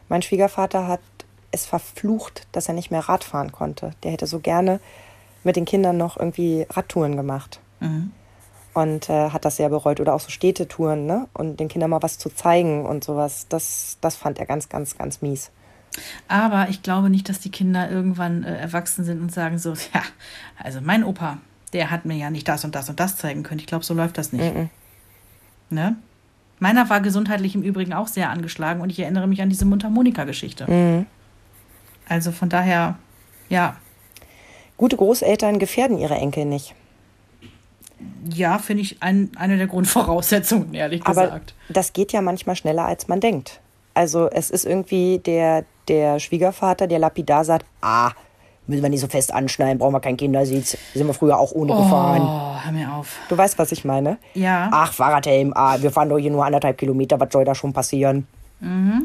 Mein 0.08 0.22
Schwiegervater 0.22 0.86
hat 0.86 1.00
es 1.50 1.66
verflucht, 1.66 2.46
dass 2.52 2.68
er 2.68 2.74
nicht 2.74 2.90
mehr 2.90 3.00
Radfahren 3.00 3.52
konnte. 3.52 3.92
Der 4.02 4.12
hätte 4.12 4.26
so 4.26 4.40
gerne 4.40 4.80
mit 5.44 5.56
den 5.56 5.64
Kindern 5.64 5.96
noch 5.96 6.16
irgendwie 6.16 6.66
Radtouren 6.70 7.16
gemacht. 7.16 7.60
Und 8.74 9.08
äh, 9.08 9.30
hat 9.30 9.44
das 9.44 9.56
sehr 9.56 9.68
bereut. 9.68 10.00
Oder 10.00 10.14
auch 10.14 10.20
so 10.20 10.30
Städtetouren, 10.30 11.06
ne? 11.06 11.28
Und 11.32 11.60
den 11.60 11.68
Kindern 11.68 11.90
mal 11.90 12.02
was 12.02 12.18
zu 12.18 12.28
zeigen 12.28 12.84
und 12.84 13.04
sowas. 13.04 13.46
Das, 13.48 13.98
das 14.00 14.16
fand 14.16 14.38
er 14.38 14.46
ganz, 14.46 14.68
ganz, 14.68 14.98
ganz 14.98 15.22
mies. 15.22 15.50
Aber 16.26 16.68
ich 16.68 16.82
glaube 16.82 17.08
nicht, 17.08 17.28
dass 17.28 17.38
die 17.38 17.50
Kinder 17.50 17.88
irgendwann 17.88 18.42
äh, 18.42 18.56
erwachsen 18.56 19.04
sind 19.04 19.20
und 19.20 19.32
sagen 19.32 19.58
so, 19.58 19.70
ja, 19.94 20.02
also 20.62 20.80
mein 20.82 21.04
Opa, 21.04 21.38
der 21.72 21.90
hat 21.90 22.04
mir 22.04 22.16
ja 22.16 22.30
nicht 22.30 22.48
das 22.48 22.64
und 22.64 22.74
das 22.74 22.88
und 22.88 22.98
das 22.98 23.16
zeigen 23.16 23.44
können. 23.44 23.60
Ich 23.60 23.66
glaube, 23.66 23.84
so 23.84 23.94
läuft 23.94 24.18
das 24.18 24.32
nicht. 24.32 24.44
Ne? 25.70 25.96
Meiner 26.58 26.90
war 26.90 27.00
gesundheitlich 27.00 27.54
im 27.54 27.62
Übrigen 27.62 27.92
auch 27.92 28.08
sehr 28.08 28.30
angeschlagen 28.30 28.80
und 28.80 28.90
ich 28.90 28.98
erinnere 28.98 29.28
mich 29.28 29.40
an 29.40 29.48
diese 29.50 29.64
Mundharmonika-Geschichte. 29.66 31.06
Also 32.08 32.32
von 32.32 32.48
daher, 32.48 32.98
ja, 33.48 33.76
Gute 34.76 34.96
Großeltern 34.96 35.60
gefährden 35.60 35.98
ihre 35.98 36.16
Enkel 36.16 36.44
nicht. 36.44 36.74
Ja, 38.32 38.58
finde 38.58 38.82
ich 38.82 39.02
ein, 39.02 39.30
eine 39.36 39.56
der 39.56 39.66
Grundvoraussetzungen, 39.66 40.74
ehrlich 40.74 41.02
Aber 41.04 41.24
gesagt. 41.24 41.54
das 41.68 41.92
geht 41.92 42.12
ja 42.12 42.20
manchmal 42.20 42.56
schneller, 42.56 42.86
als 42.86 43.08
man 43.08 43.20
denkt. 43.20 43.60
Also 43.94 44.28
es 44.30 44.50
ist 44.50 44.64
irgendwie 44.64 45.18
der, 45.18 45.64
der 45.88 46.18
Schwiegervater, 46.18 46.86
der 46.86 46.98
lapidar 46.98 47.44
sagt, 47.44 47.66
ah, 47.80 48.10
müssen 48.66 48.82
wir 48.82 48.88
nicht 48.88 49.00
so 49.00 49.08
fest 49.08 49.32
anschneiden, 49.32 49.78
brauchen 49.78 49.92
wir 49.92 50.00
keinen 50.00 50.16
Kindersitz. 50.16 50.76
Sind 50.94 51.06
wir 51.06 51.14
früher 51.14 51.38
auch 51.38 51.52
ohne 51.52 51.74
gefahren. 51.74 52.22
Oh, 52.22 52.64
hör 52.64 52.72
mir 52.72 52.92
auf. 52.92 53.18
Du 53.28 53.36
weißt, 53.36 53.58
was 53.58 53.72
ich 53.72 53.84
meine? 53.84 54.18
Ja. 54.34 54.68
Ach, 54.72 54.92
Fahrradhelm, 54.92 55.52
ah, 55.54 55.76
wir 55.80 55.90
fahren 55.90 56.08
doch 56.08 56.18
hier 56.18 56.30
nur 56.30 56.44
anderthalb 56.44 56.78
Kilometer, 56.78 57.20
was 57.20 57.28
soll 57.32 57.44
da 57.44 57.54
schon 57.54 57.72
passieren? 57.72 58.26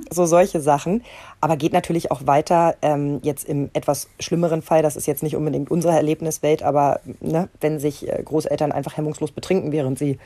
So 0.09 0.25
solche 0.25 0.61
Sachen. 0.61 1.03
Aber 1.41 1.57
geht 1.57 1.73
natürlich 1.73 2.11
auch 2.11 2.25
weiter, 2.25 2.75
ähm, 2.81 3.19
jetzt 3.23 3.47
im 3.47 3.69
etwas 3.73 4.07
schlimmeren 4.19 4.61
Fall, 4.61 4.81
das 4.81 4.95
ist 4.95 5.05
jetzt 5.05 5.23
nicht 5.23 5.35
unbedingt 5.35 5.69
unsere 5.71 5.93
Erlebniswelt, 5.93 6.63
aber 6.63 6.99
ne, 7.19 7.49
wenn 7.61 7.79
sich 7.79 8.07
äh, 8.07 8.21
Großeltern 8.23 8.71
einfach 8.71 8.97
hemmungslos 8.97 9.31
betrinken, 9.31 9.71
während 9.71 9.99
sie 9.99 10.17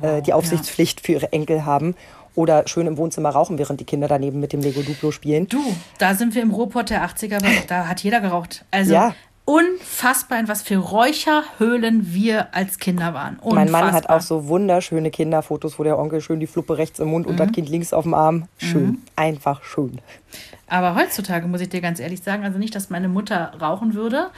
äh, 0.00 0.22
die 0.22 0.32
Aufsichtspflicht 0.32 1.00
für 1.00 1.12
ihre 1.12 1.32
Enkel 1.32 1.64
haben 1.64 1.94
oder 2.34 2.66
schön 2.66 2.86
im 2.86 2.96
Wohnzimmer 2.96 3.30
rauchen, 3.30 3.58
während 3.58 3.80
die 3.80 3.84
Kinder 3.84 4.08
daneben 4.08 4.40
mit 4.40 4.52
dem 4.52 4.60
Lego 4.60 4.82
Duplo 4.82 5.10
spielen. 5.10 5.48
Du, 5.48 5.60
da 5.98 6.14
sind 6.14 6.34
wir 6.34 6.42
im 6.42 6.50
Ruhrpott 6.50 6.90
der 6.90 7.04
80er, 7.06 7.36
aber 7.36 7.48
da 7.68 7.88
hat 7.88 8.02
jeder 8.02 8.20
geraucht. 8.20 8.64
Also 8.70 8.94
Ja. 8.94 9.14
Unfassbar, 9.44 10.38
in 10.38 10.48
was 10.48 10.62
für 10.62 10.76
Räucherhöhlen 10.76 12.12
wir 12.14 12.54
als 12.54 12.78
Kinder 12.78 13.12
waren. 13.12 13.36
Unfassbar. 13.36 13.54
Mein 13.54 13.70
Mann 13.72 13.92
hat 13.92 14.08
auch 14.08 14.20
so 14.20 14.46
wunderschöne 14.46 15.10
Kinderfotos, 15.10 15.78
wo 15.78 15.84
der 15.84 15.98
Onkel 15.98 16.20
schön 16.20 16.40
die 16.40 16.46
Fluppe 16.46 16.78
rechts 16.78 17.00
im 17.00 17.08
Mund 17.08 17.26
und 17.26 17.38
das 17.38 17.50
Kind 17.52 17.68
links 17.68 17.92
auf 17.92 18.04
dem 18.04 18.14
Arm. 18.14 18.48
Schön, 18.58 19.02
einfach 19.16 19.64
schön. 19.64 19.98
Aber 20.68 20.94
heutzutage 20.94 21.46
muss 21.48 21.60
ich 21.60 21.68
dir 21.68 21.80
ganz 21.80 21.98
ehrlich 21.98 22.22
sagen, 22.22 22.44
also 22.44 22.58
nicht, 22.58 22.74
dass 22.74 22.88
meine 22.88 23.08
Mutter 23.08 23.52
rauchen 23.60 23.94
würde. 23.94 24.30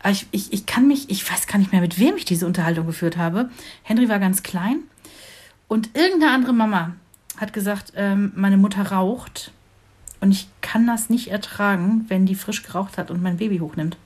Aber 0.00 0.12
ich, 0.12 0.26
ich, 0.30 0.52
ich 0.52 0.66
kann 0.66 0.86
mich, 0.86 1.10
ich 1.10 1.30
weiß 1.30 1.46
gar 1.46 1.58
nicht 1.58 1.72
mehr, 1.72 1.80
mit 1.80 1.98
wem 1.98 2.16
ich 2.16 2.24
diese 2.24 2.46
Unterhaltung 2.46 2.86
geführt 2.86 3.16
habe. 3.16 3.50
Henry 3.82 4.08
war 4.08 4.18
ganz 4.18 4.42
klein 4.42 4.80
und 5.68 5.90
irgendeine 5.96 6.32
andere 6.32 6.52
Mama 6.52 6.92
hat 7.38 7.52
gesagt, 7.52 7.92
ähm, 7.96 8.32
meine 8.34 8.56
Mutter 8.56 8.82
raucht 8.92 9.52
und 10.20 10.32
ich 10.32 10.48
kann 10.60 10.86
das 10.86 11.10
nicht 11.10 11.28
ertragen, 11.28 12.04
wenn 12.08 12.26
die 12.26 12.34
frisch 12.34 12.62
geraucht 12.62 12.98
hat 12.98 13.10
und 13.10 13.22
mein 13.22 13.38
Baby 13.38 13.58
hochnimmt. 13.58 13.96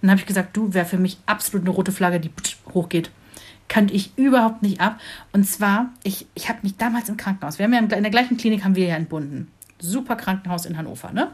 Dann 0.00 0.10
habe 0.10 0.20
ich 0.20 0.26
gesagt, 0.26 0.56
du 0.56 0.74
wäre 0.74 0.84
für 0.84 0.98
mich 0.98 1.18
absolut 1.26 1.66
eine 1.66 1.74
rote 1.74 1.92
Flagge, 1.92 2.20
die 2.20 2.30
hochgeht. 2.72 3.10
Kannte 3.68 3.94
ich 3.94 4.12
überhaupt 4.16 4.62
nicht 4.62 4.80
ab. 4.80 5.00
Und 5.32 5.44
zwar, 5.44 5.90
ich, 6.02 6.26
ich 6.34 6.48
habe 6.48 6.58
mich 6.62 6.76
damals 6.76 7.08
im 7.08 7.16
Krankenhaus, 7.16 7.58
wir 7.58 7.64
haben 7.64 7.72
ja 7.72 7.78
in 7.80 7.88
der 7.88 8.10
gleichen 8.10 8.36
Klinik 8.36 8.64
haben 8.64 8.76
wir 8.76 8.86
ja 8.86 8.96
entbunden. 8.96 9.48
Super 9.80 10.16
Krankenhaus 10.16 10.66
in 10.66 10.76
Hannover, 10.76 11.12
ne? 11.12 11.30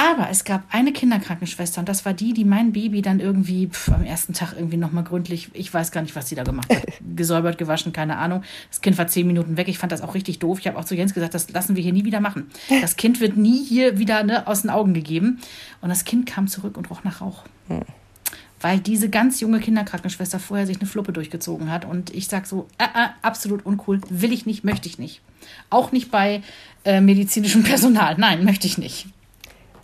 Aber 0.00 0.30
es 0.30 0.44
gab 0.44 0.62
eine 0.70 0.94
Kinderkrankenschwester 0.94 1.78
und 1.78 1.86
das 1.86 2.06
war 2.06 2.14
die, 2.14 2.32
die 2.32 2.46
mein 2.46 2.72
Baby 2.72 3.02
dann 3.02 3.20
irgendwie 3.20 3.66
pf, 3.66 3.90
am 3.90 4.02
ersten 4.02 4.32
Tag 4.32 4.54
irgendwie 4.56 4.78
nochmal 4.78 5.04
gründlich, 5.04 5.50
ich 5.52 5.74
weiß 5.74 5.92
gar 5.92 6.00
nicht, 6.00 6.16
was 6.16 6.26
sie 6.26 6.34
da 6.34 6.42
gemacht 6.42 6.74
hat, 6.74 6.84
gesäubert, 7.16 7.58
gewaschen, 7.58 7.92
keine 7.92 8.16
Ahnung. 8.16 8.42
Das 8.70 8.80
Kind 8.80 8.96
war 8.96 9.08
zehn 9.08 9.26
Minuten 9.26 9.58
weg. 9.58 9.68
Ich 9.68 9.76
fand 9.76 9.92
das 9.92 10.00
auch 10.00 10.14
richtig 10.14 10.38
doof. 10.38 10.58
Ich 10.58 10.66
habe 10.66 10.78
auch 10.78 10.86
zu 10.86 10.94
Jens 10.94 11.12
gesagt, 11.12 11.34
das 11.34 11.50
lassen 11.50 11.76
wir 11.76 11.82
hier 11.82 11.92
nie 11.92 12.06
wieder 12.06 12.20
machen. 12.20 12.50
Das 12.80 12.96
Kind 12.96 13.20
wird 13.20 13.36
nie 13.36 13.62
hier 13.62 13.98
wieder 13.98 14.22
ne, 14.22 14.46
aus 14.46 14.62
den 14.62 14.70
Augen 14.70 14.94
gegeben. 14.94 15.38
Und 15.82 15.90
das 15.90 16.06
Kind 16.06 16.24
kam 16.24 16.48
zurück 16.48 16.78
und 16.78 16.88
roch 16.88 17.04
nach 17.04 17.20
Rauch. 17.20 17.44
Weil 18.62 18.80
diese 18.80 19.10
ganz 19.10 19.40
junge 19.40 19.60
Kinderkrankenschwester 19.60 20.38
vorher 20.38 20.66
sich 20.66 20.78
eine 20.78 20.88
Fluppe 20.88 21.12
durchgezogen 21.12 21.70
hat. 21.70 21.84
Und 21.84 22.08
ich 22.14 22.26
sag 22.26 22.46
so, 22.46 22.68
äh, 22.78 22.84
äh, 22.84 23.08
absolut 23.20 23.66
uncool, 23.66 24.00
will 24.08 24.32
ich 24.32 24.46
nicht, 24.46 24.64
möchte 24.64 24.88
ich 24.88 24.98
nicht. 24.98 25.20
Auch 25.68 25.92
nicht 25.92 26.10
bei 26.10 26.40
äh, 26.86 27.02
medizinischem 27.02 27.62
Personal. 27.64 28.16
Nein, 28.16 28.44
möchte 28.44 28.66
ich 28.66 28.78
nicht. 28.78 29.06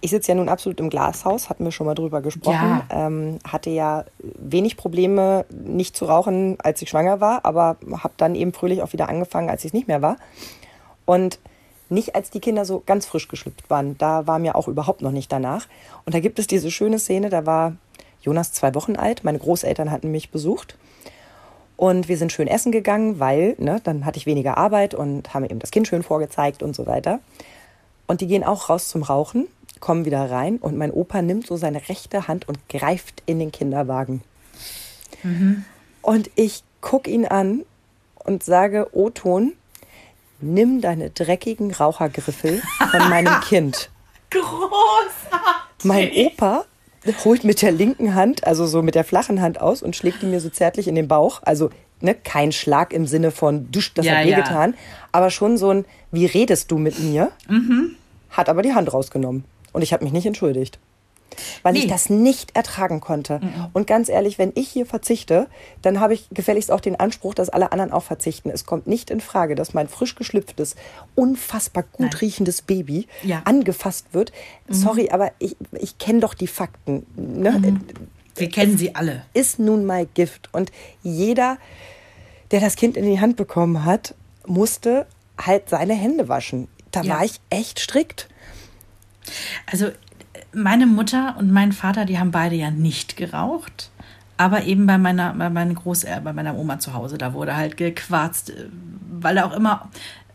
Ich 0.00 0.11
sitze 0.11 0.32
ja 0.32 0.35
nun 0.35 0.48
absolut 0.48 0.80
im 0.80 0.90
Glashaus, 0.90 1.48
hatten 1.48 1.64
wir 1.64 1.72
schon 1.72 1.87
mal 1.87 1.94
drüber 1.94 2.20
gesprochen. 2.20 2.82
Ähm, 2.90 3.38
hatte 3.44 3.70
ja 3.70 4.04
wenig 4.20 4.76
Probleme, 4.76 5.44
nicht 5.50 5.96
zu 5.96 6.04
rauchen, 6.04 6.56
als 6.61 6.82
ich 6.82 6.88
schwanger 6.88 7.20
war, 7.20 7.44
aber 7.44 7.76
habe 7.92 8.14
dann 8.16 8.35
eben 8.35 8.52
fröhlich 8.52 8.82
auch 8.82 8.92
wieder 8.92 9.09
angefangen, 9.09 9.50
als 9.50 9.64
ich 9.64 9.70
es 9.70 9.72
nicht 9.72 9.88
mehr 9.88 10.02
war. 10.02 10.16
Und 11.04 11.38
nicht 11.88 12.14
als 12.14 12.30
die 12.30 12.40
Kinder 12.40 12.64
so 12.64 12.82
ganz 12.85 13.06
frisch 13.06 13.28
geschlüpft 13.28 13.70
waren. 13.70 13.96
Da 13.98 14.26
war 14.26 14.38
mir 14.38 14.56
auch 14.56 14.68
überhaupt 14.68 15.02
noch 15.02 15.12
nicht 15.12 15.30
danach. 15.30 15.66
Und 16.04 16.14
da 16.14 16.20
gibt 16.20 16.38
es 16.38 16.46
diese 16.46 16.70
schöne 16.70 16.98
Szene, 16.98 17.30
da 17.30 17.46
war 17.46 17.76
Jonas 18.22 18.52
zwei 18.52 18.74
Wochen 18.74 18.96
alt. 18.96 19.24
Meine 19.24 19.38
Großeltern 19.38 19.90
hatten 19.90 20.11
mich 20.11 20.30
besucht. 20.30 20.76
Und 21.76 22.09
wir 22.09 22.16
sind 22.16 22.32
schön 22.32 22.48
essen 22.48 22.72
gegangen, 22.72 23.20
weil 23.20 23.54
ne, 23.59 23.80
dann 23.85 24.04
hatte 24.04 24.18
ich 24.18 24.26
weniger 24.26 24.56
Arbeit 24.56 24.94
und 24.94 25.35
haben 25.35 25.44
eben 25.44 25.59
das 25.59 25.70
Kind 25.70 25.87
schön 25.87 26.02
vorgezeigt 26.02 26.62
und 26.62 26.74
so 26.74 26.87
weiter. 26.87 27.20
Und 28.06 28.20
die 28.20 28.26
gehen 28.26 28.44
auch 28.44 28.70
raus 28.70 28.88
zum 28.88 29.02
Rauchen, 29.02 29.46
kommen 29.80 30.04
wieder 30.04 30.30
rein 30.30 30.56
und 30.56 30.76
mein 30.76 30.90
Opa 30.90 31.22
nimmt 31.22 31.46
so 31.46 31.56
seine 31.56 31.88
rechte 31.88 32.28
Hand 32.28 32.48
und 32.48 32.58
greift 32.68 33.22
in 33.26 33.38
den 33.38 33.52
Kinderwagen. 33.52 34.22
Mhm. 35.22 35.64
Und 36.02 36.30
ich 36.34 36.62
gucke 36.80 37.10
ihn 37.10 37.26
an 37.26 37.64
und 38.24 38.42
sage, 38.42 38.88
O-Ton, 38.92 39.52
nimm 40.40 40.80
deine 40.80 41.10
dreckigen 41.10 41.72
Rauchergriffel 41.72 42.62
von 42.90 43.08
meinem 43.08 43.40
Kind. 43.40 43.90
Großartig. 44.30 45.84
Mein 45.84 46.10
Opa 46.12 46.64
holt 47.24 47.44
mit 47.44 47.62
der 47.62 47.72
linken 47.72 48.14
Hand, 48.14 48.46
also 48.46 48.66
so 48.66 48.82
mit 48.82 48.94
der 48.94 49.04
flachen 49.04 49.40
Hand 49.40 49.60
aus 49.60 49.82
und 49.82 49.94
schlägt 49.94 50.22
die 50.22 50.26
mir 50.26 50.40
so 50.40 50.48
zärtlich 50.48 50.88
in 50.88 50.94
den 50.94 51.08
Bauch. 51.08 51.40
Also 51.44 51.70
ne, 52.00 52.14
kein 52.14 52.52
Schlag 52.52 52.92
im 52.92 53.06
Sinne 53.06 53.30
von, 53.30 53.70
dusch, 53.70 53.94
das 53.94 54.06
Ja, 54.06 54.16
hat 54.16 54.26
ja. 54.26 54.36
wehgetan, 54.36 54.74
aber 55.12 55.30
schon 55.30 55.56
so 55.56 55.70
ein, 55.70 55.84
wie 56.10 56.26
redest 56.26 56.70
du 56.70 56.78
mit 56.78 56.98
mir? 56.98 57.30
Mhm. 57.48 57.96
Hat 58.30 58.48
aber 58.48 58.62
die 58.62 58.74
Hand 58.74 58.92
rausgenommen. 58.92 59.44
Und 59.76 59.82
ich 59.82 59.92
habe 59.92 60.02
mich 60.04 60.12
nicht 60.14 60.24
entschuldigt. 60.24 60.78
Weil 61.62 61.76
ich 61.76 61.82
Nee. 61.84 61.90
das 61.90 62.08
nicht 62.08 62.56
ertragen 62.56 63.00
konnte. 63.00 63.40
Und 63.74 63.86
ganz 63.86 64.08
ehrlich, 64.08 64.38
wenn 64.38 64.52
ich 64.54 64.68
hier 64.70 64.86
verzichte, 64.86 65.48
dann 65.82 66.00
habe 66.00 66.14
ich 66.14 66.28
gefälligst 66.30 66.70
auch 66.72 66.80
den 66.80 66.98
Anspruch, 66.98 67.34
dass 67.34 67.50
alle 67.50 67.72
anderen 67.72 67.92
auch 67.92 68.04
verzichten. 68.04 68.48
Es 68.48 68.64
kommt 68.64 68.86
nicht 68.86 69.10
in 69.10 69.20
Frage, 69.20 69.54
dass 69.54 69.74
mein 69.74 69.86
frisch 69.86 70.14
geschlüpftes, 70.14 70.76
unfassbar 71.14 71.82
gut 71.82 72.12
Nein. 72.12 72.18
riechendes 72.22 72.62
Baby 72.62 73.06
Ja. 73.22 73.42
angefasst 73.44 74.06
wird. 74.12 74.32
Sorry, 74.68 75.10
aber 75.10 75.30
ich, 75.38 75.56
ich 75.72 75.98
kenne 75.98 76.20
doch 76.20 76.32
die 76.32 76.46
Fakten. 76.46 77.04
Ne? 77.16 77.80
Wir 78.34 78.48
kennen 78.48 78.78
sie 78.78 78.94
alle. 78.94 79.26
Ist 79.34 79.58
nun 79.58 79.84
mal 79.84 80.06
Gift. 80.06 80.48
Und 80.52 80.72
jeder, 81.02 81.58
der 82.50 82.60
das 82.60 82.76
Kind 82.76 82.96
in 82.96 83.04
die 83.04 83.20
Hand 83.20 83.36
bekommen 83.36 83.84
hat, 83.84 84.14
musste 84.46 85.06
halt 85.38 85.68
seine 85.68 85.92
Hände 85.94 86.28
waschen. 86.28 86.68
Da 86.92 87.02
Ja. 87.02 87.16
war 87.16 87.24
ich 87.26 87.40
echt 87.50 87.78
strikt. 87.78 88.28
Also 89.70 89.90
meine 90.52 90.86
Mutter 90.86 91.36
und 91.38 91.52
mein 91.52 91.72
Vater, 91.72 92.04
die 92.04 92.18
haben 92.18 92.30
beide 92.30 92.56
ja 92.56 92.70
nicht 92.70 93.16
geraucht. 93.16 93.90
Aber 94.38 94.64
eben 94.64 94.86
bei 94.86 94.98
meiner, 94.98 95.32
bei 95.32 95.48
meinen 95.48 95.74
Großeltern, 95.74 96.24
bei 96.24 96.32
meiner 96.32 96.56
Oma 96.56 96.78
zu 96.78 96.92
Hause, 96.92 97.16
da 97.16 97.32
wurde 97.32 97.56
halt 97.56 97.76
gequarzt, 97.76 98.50
äh, 98.50 98.68
weil 99.20 99.36
da 99.36 99.46
auch 99.46 99.54
immer 99.54 99.88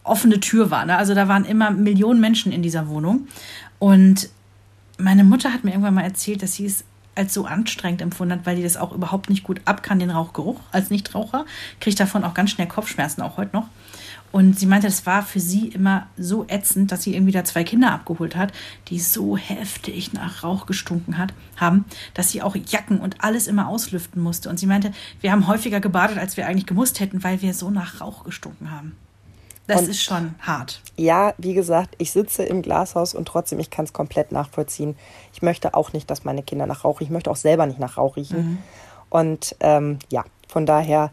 offene 0.04 0.40
Tür 0.40 0.72
war. 0.72 0.86
Ne? 0.86 0.98
Also 0.98 1.14
da 1.14 1.28
waren 1.28 1.46
immer 1.46 1.70
Millionen 1.70 2.20
Menschen 2.20 2.52
in 2.52 2.64
dieser 2.64 2.88
Wohnung. 2.88 3.28
Und 3.78 4.30
meine 4.98 5.24
Mutter 5.24 5.54
hat 5.54 5.64
mir 5.64 5.72
irgendwann 5.72 5.94
mal 5.94 6.04
erzählt, 6.04 6.42
dass 6.42 6.56
sie 6.56 6.66
es 6.66 6.84
als 7.14 7.34
so 7.34 7.46
anstrengend 7.46 8.02
empfunden 8.02 8.34
hat, 8.34 8.46
weil 8.46 8.56
die 8.56 8.64
das 8.64 8.78
auch 8.78 8.94
überhaupt 8.94 9.30
nicht 9.30 9.44
gut 9.44 9.62
ab 9.66 9.84
kann, 9.84 10.00
den 10.00 10.10
Rauchgeruch 10.10 10.60
als 10.72 10.90
Nichtraucher. 10.90 11.46
Kriegt 11.80 12.00
davon 12.00 12.24
auch 12.24 12.34
ganz 12.34 12.52
schnell 12.52 12.68
Kopfschmerzen, 12.68 13.22
auch 13.22 13.38
heute 13.38 13.56
noch. 13.56 13.68
Und 14.32 14.58
sie 14.58 14.66
meinte, 14.66 14.88
das 14.88 15.06
war 15.06 15.24
für 15.24 15.40
sie 15.40 15.68
immer 15.70 16.08
so 16.18 16.46
ätzend, 16.48 16.92
dass 16.92 17.04
sie 17.04 17.14
irgendwie 17.14 17.34
da 17.34 17.44
zwei 17.44 17.64
Kinder 17.64 17.92
abgeholt 17.92 18.36
hat, 18.36 18.54
die 18.88 19.00
so 19.00 19.36
heftig 19.38 20.14
nach 20.14 20.44
Rauch 20.44 20.66
gestunken 20.66 21.18
hat, 21.18 21.34
haben, 21.58 21.86
dass 22.14 22.32
sie 22.32 22.42
auch 22.42 22.56
Jacken 22.56 23.00
und 23.00 23.24
alles 23.24 23.48
immer 23.48 23.68
auslüften 23.68 24.22
musste. 24.22 24.50
Und 24.50 24.58
sie 24.58 24.68
meinte, 24.68 24.94
wir 25.20 25.32
haben 25.32 25.48
häufiger 25.48 25.80
gebadet, 25.82 26.18
als 26.18 26.38
wir 26.38 26.48
eigentlich 26.48 26.66
gemusst 26.66 27.00
hätten, 27.00 27.24
weil 27.24 27.42
wir 27.42 27.54
so 27.54 27.70
nach 27.70 28.00
Rauch 28.00 28.24
gestunken 28.24 28.72
haben. 28.72 28.96
Das 29.68 29.82
Und- 29.82 29.90
ist 29.90 30.02
schon 30.04 30.36
hart. 30.40 30.82
Ja, 30.98 31.34
wie 31.38 31.54
gesagt, 31.54 31.96
ich 31.98 32.12
sitze 32.12 32.44
im 32.44 32.62
Glashaus 32.62 33.14
und 33.14 33.28
trotzdem, 33.28 33.60
ich 33.60 33.70
kann 33.70 33.86
es 33.86 33.94
komplett 33.94 34.32
nachvollziehen. 34.32 34.96
Ich 35.34 35.42
möchte 35.42 35.74
auch 35.74 35.94
nicht, 35.94 36.10
dass 36.10 36.24
meine 36.24 36.44
Kinder 36.44 36.66
nach 36.66 36.84
Rauch 36.84 37.00
riechen. 37.00 37.12
Ich 37.12 37.14
möchte 37.14 37.32
auch 37.32 37.36
selber 37.36 37.66
nicht 37.66 37.80
nach 37.80 37.98
Rauch 37.98 38.16
riechen. 38.16 38.60
Und 39.10 39.56
ähm, 39.60 40.00
ja, 40.10 40.24
von 40.48 40.66
daher 40.66 41.12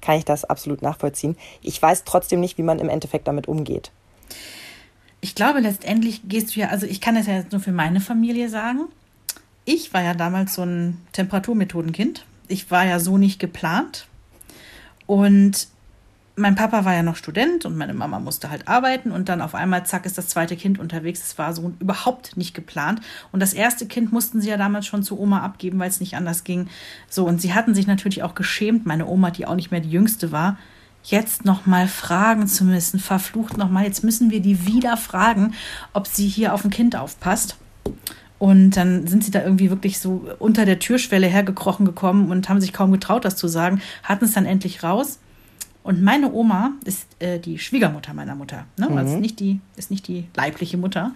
kann 0.00 0.16
ich 0.16 0.24
das 0.24 0.44
absolut 0.44 0.82
nachvollziehen. 0.82 1.36
Ich 1.62 1.80
weiß 1.80 2.04
trotzdem 2.04 2.40
nicht, 2.40 2.58
wie 2.58 2.62
man 2.62 2.78
im 2.78 2.88
Endeffekt 2.88 3.28
damit 3.28 3.48
umgeht. 3.48 3.90
Ich 5.20 5.34
glaube, 5.34 5.60
letztendlich 5.60 6.22
gehst 6.28 6.54
du 6.54 6.60
ja, 6.60 6.68
also 6.68 6.86
ich 6.86 7.00
kann 7.00 7.16
das 7.16 7.26
ja 7.26 7.34
jetzt 7.34 7.52
nur 7.52 7.60
für 7.60 7.72
meine 7.72 8.00
Familie 8.00 8.48
sagen. 8.48 8.86
Ich 9.64 9.92
war 9.92 10.02
ja 10.02 10.14
damals 10.14 10.54
so 10.54 10.62
ein 10.62 10.98
Temperaturmethodenkind. 11.12 12.24
Ich 12.46 12.70
war 12.70 12.86
ja 12.86 13.00
so 13.00 13.18
nicht 13.18 13.38
geplant. 13.38 14.06
Und 15.06 15.68
mein 16.38 16.54
Papa 16.54 16.84
war 16.84 16.94
ja 16.94 17.02
noch 17.02 17.16
Student 17.16 17.66
und 17.66 17.76
meine 17.76 17.94
Mama 17.94 18.18
musste 18.20 18.50
halt 18.50 18.68
arbeiten 18.68 19.10
und 19.10 19.28
dann 19.28 19.42
auf 19.42 19.54
einmal, 19.54 19.84
zack, 19.84 20.06
ist 20.06 20.16
das 20.16 20.28
zweite 20.28 20.56
Kind 20.56 20.78
unterwegs. 20.78 21.22
Es 21.22 21.38
war 21.38 21.52
so 21.52 21.72
überhaupt 21.80 22.36
nicht 22.36 22.54
geplant. 22.54 23.00
Und 23.32 23.40
das 23.40 23.52
erste 23.52 23.86
Kind 23.86 24.12
mussten 24.12 24.40
sie 24.40 24.48
ja 24.48 24.56
damals 24.56 24.86
schon 24.86 25.02
zu 25.02 25.18
Oma 25.18 25.40
abgeben, 25.42 25.78
weil 25.78 25.88
es 25.90 26.00
nicht 26.00 26.16
anders 26.16 26.44
ging. 26.44 26.68
So, 27.08 27.26
und 27.26 27.40
sie 27.40 27.54
hatten 27.54 27.74
sich 27.74 27.86
natürlich 27.86 28.22
auch 28.22 28.34
geschämt, 28.34 28.86
meine 28.86 29.06
Oma, 29.06 29.30
die 29.30 29.46
auch 29.46 29.56
nicht 29.56 29.70
mehr 29.70 29.80
die 29.80 29.90
jüngste 29.90 30.32
war, 30.32 30.58
jetzt 31.04 31.44
noch 31.44 31.66
mal 31.66 31.88
fragen 31.88 32.46
zu 32.46 32.64
müssen, 32.64 32.98
verflucht 32.98 33.56
noch 33.56 33.70
mal, 33.70 33.84
jetzt 33.84 34.04
müssen 34.04 34.30
wir 34.30 34.40
die 34.40 34.66
wieder 34.66 34.96
fragen, 34.96 35.54
ob 35.92 36.06
sie 36.06 36.28
hier 36.28 36.54
auf 36.54 36.64
ein 36.64 36.70
Kind 36.70 36.96
aufpasst. 36.96 37.56
Und 38.38 38.72
dann 38.72 39.06
sind 39.06 39.24
sie 39.24 39.30
da 39.30 39.42
irgendwie 39.42 39.70
wirklich 39.70 39.98
so 39.98 40.28
unter 40.38 40.64
der 40.64 40.78
Türschwelle 40.78 41.26
hergekrochen 41.26 41.84
gekommen 41.84 42.30
und 42.30 42.48
haben 42.48 42.60
sich 42.60 42.72
kaum 42.72 42.92
getraut, 42.92 43.24
das 43.24 43.36
zu 43.36 43.48
sagen, 43.48 43.80
hatten 44.04 44.26
es 44.26 44.32
dann 44.32 44.46
endlich 44.46 44.82
raus. 44.82 45.18
Und 45.88 46.02
meine 46.02 46.30
Oma 46.34 46.72
ist 46.84 47.06
äh, 47.18 47.38
die 47.38 47.58
Schwiegermutter 47.58 48.12
meiner 48.12 48.34
Mutter, 48.34 48.66
ne? 48.76 48.90
also 48.90 49.14
ist 49.14 49.22
nicht 49.22 49.40
die, 49.40 49.58
ist 49.76 49.90
nicht 49.90 50.06
die 50.06 50.26
leibliche 50.36 50.76
Mutter. 50.76 51.14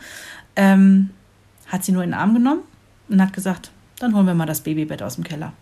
Ähm, 0.56 1.10
hat 1.66 1.84
sie 1.84 1.92
nur 1.92 2.02
in 2.02 2.12
den 2.12 2.18
Arm 2.18 2.32
genommen 2.32 2.62
und 3.10 3.20
hat 3.20 3.34
gesagt, 3.34 3.70
dann 3.98 4.14
holen 4.14 4.24
wir 4.24 4.32
mal 4.32 4.46
das 4.46 4.62
Babybett 4.62 5.02
aus 5.02 5.16
dem 5.16 5.24
Keller. 5.24 5.52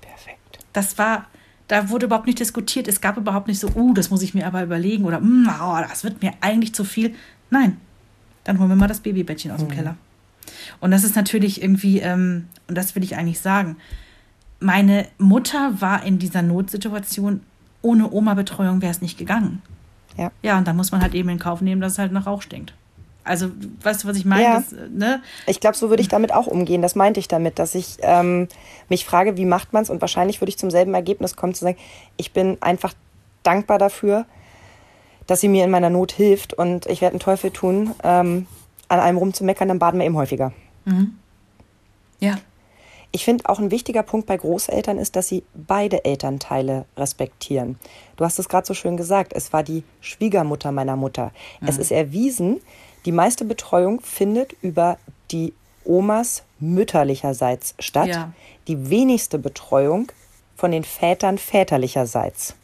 Perfekt. 0.00 0.60
Das 0.72 0.96
war, 0.96 1.26
da 1.68 1.90
wurde 1.90 2.06
überhaupt 2.06 2.24
nicht 2.24 2.40
diskutiert. 2.40 2.88
Es 2.88 3.02
gab 3.02 3.18
überhaupt 3.18 3.48
nicht 3.48 3.60
so, 3.60 3.68
uh, 3.68 3.92
das 3.92 4.08
muss 4.08 4.22
ich 4.22 4.32
mir 4.32 4.46
aber 4.46 4.62
überlegen 4.62 5.04
oder, 5.04 5.20
mm, 5.20 5.46
oh, 5.60 5.76
das 5.86 6.02
wird 6.02 6.22
mir 6.22 6.32
eigentlich 6.40 6.74
zu 6.74 6.84
viel. 6.84 7.14
Nein, 7.50 7.76
dann 8.44 8.58
holen 8.58 8.70
wir 8.70 8.76
mal 8.76 8.88
das 8.88 9.00
Babybettchen 9.00 9.50
aus 9.50 9.60
dem 9.60 9.68
Keller. 9.68 9.98
Und 10.80 10.90
das 10.90 11.04
ist 11.04 11.16
natürlich 11.16 11.62
irgendwie, 11.62 11.98
ähm, 11.98 12.48
und 12.66 12.78
das 12.78 12.94
will 12.94 13.04
ich 13.04 13.14
eigentlich 13.14 13.40
sagen, 13.40 13.76
meine 14.58 15.06
Mutter 15.18 15.82
war 15.82 16.02
in 16.02 16.18
dieser 16.18 16.40
Notsituation, 16.40 17.42
ohne 17.84 18.10
Oma-Betreuung 18.10 18.82
wäre 18.82 18.90
es 18.90 19.02
nicht 19.02 19.18
gegangen. 19.18 19.62
Ja. 20.16 20.30
Ja, 20.42 20.58
und 20.58 20.66
da 20.66 20.72
muss 20.72 20.92
man 20.92 21.02
halt 21.02 21.14
eben 21.14 21.28
in 21.28 21.38
Kauf 21.38 21.60
nehmen, 21.60 21.80
dass 21.80 21.92
es 21.92 21.98
halt 21.98 22.12
nach 22.12 22.26
Rauch 22.26 22.42
stinkt. 22.42 22.74
Also, 23.24 23.50
weißt 23.82 24.04
du, 24.04 24.08
was 24.08 24.16
ich 24.16 24.24
meine? 24.24 24.42
Ja. 24.42 24.54
Das, 24.56 24.74
ne? 24.90 25.22
Ich 25.46 25.60
glaube, 25.60 25.76
so 25.76 25.88
würde 25.88 26.02
ich 26.02 26.08
damit 26.08 26.32
auch 26.32 26.46
umgehen. 26.46 26.82
Das 26.82 26.94
meinte 26.94 27.20
ich 27.20 27.28
damit, 27.28 27.58
dass 27.58 27.74
ich 27.74 27.96
ähm, 28.02 28.48
mich 28.88 29.04
frage, 29.04 29.36
wie 29.36 29.46
macht 29.46 29.72
man 29.72 29.82
es? 29.82 29.90
Und 29.90 30.00
wahrscheinlich 30.00 30.40
würde 30.40 30.50
ich 30.50 30.58
zum 30.58 30.70
selben 30.70 30.92
Ergebnis 30.94 31.34
kommen, 31.34 31.54
zu 31.54 31.64
sagen, 31.64 31.78
ich 32.16 32.32
bin 32.32 32.58
einfach 32.60 32.92
dankbar 33.42 33.78
dafür, 33.78 34.26
dass 35.26 35.40
sie 35.40 35.48
mir 35.48 35.64
in 35.64 35.70
meiner 35.70 35.88
Not 35.88 36.12
hilft. 36.12 36.52
Und 36.52 36.86
ich 36.86 37.00
werde 37.00 37.14
einen 37.14 37.20
Teufel 37.20 37.50
tun, 37.50 37.94
ähm, 38.02 38.46
an 38.88 39.00
einem 39.00 39.18
rumzumeckern, 39.18 39.68
dann 39.68 39.78
baden 39.78 39.98
wir 39.98 40.06
eben 40.06 40.16
häufiger. 40.16 40.52
Ja. 42.20 42.36
Ich 43.14 43.24
finde 43.24 43.48
auch 43.48 43.60
ein 43.60 43.70
wichtiger 43.70 44.02
Punkt 44.02 44.26
bei 44.26 44.36
Großeltern 44.36 44.98
ist, 44.98 45.14
dass 45.14 45.28
sie 45.28 45.44
beide 45.54 46.04
Elternteile 46.04 46.84
respektieren. 46.96 47.78
Du 48.16 48.24
hast 48.24 48.40
es 48.40 48.48
gerade 48.48 48.66
so 48.66 48.74
schön 48.74 48.96
gesagt, 48.96 49.32
es 49.34 49.52
war 49.52 49.62
die 49.62 49.84
Schwiegermutter 50.00 50.72
meiner 50.72 50.96
Mutter. 50.96 51.30
Es 51.64 51.78
ist 51.78 51.92
erwiesen, 51.92 52.60
die 53.04 53.12
meiste 53.12 53.44
Betreuung 53.44 54.00
findet 54.00 54.54
über 54.62 54.98
die 55.30 55.52
Omas 55.84 56.42
mütterlicherseits 56.58 57.76
statt, 57.78 58.08
Ja. 58.08 58.32
die 58.66 58.90
wenigste 58.90 59.38
Betreuung 59.38 60.10
von 60.56 60.72
den 60.72 60.82
Vätern 60.82 61.38
väterlicherseits. 61.38 62.56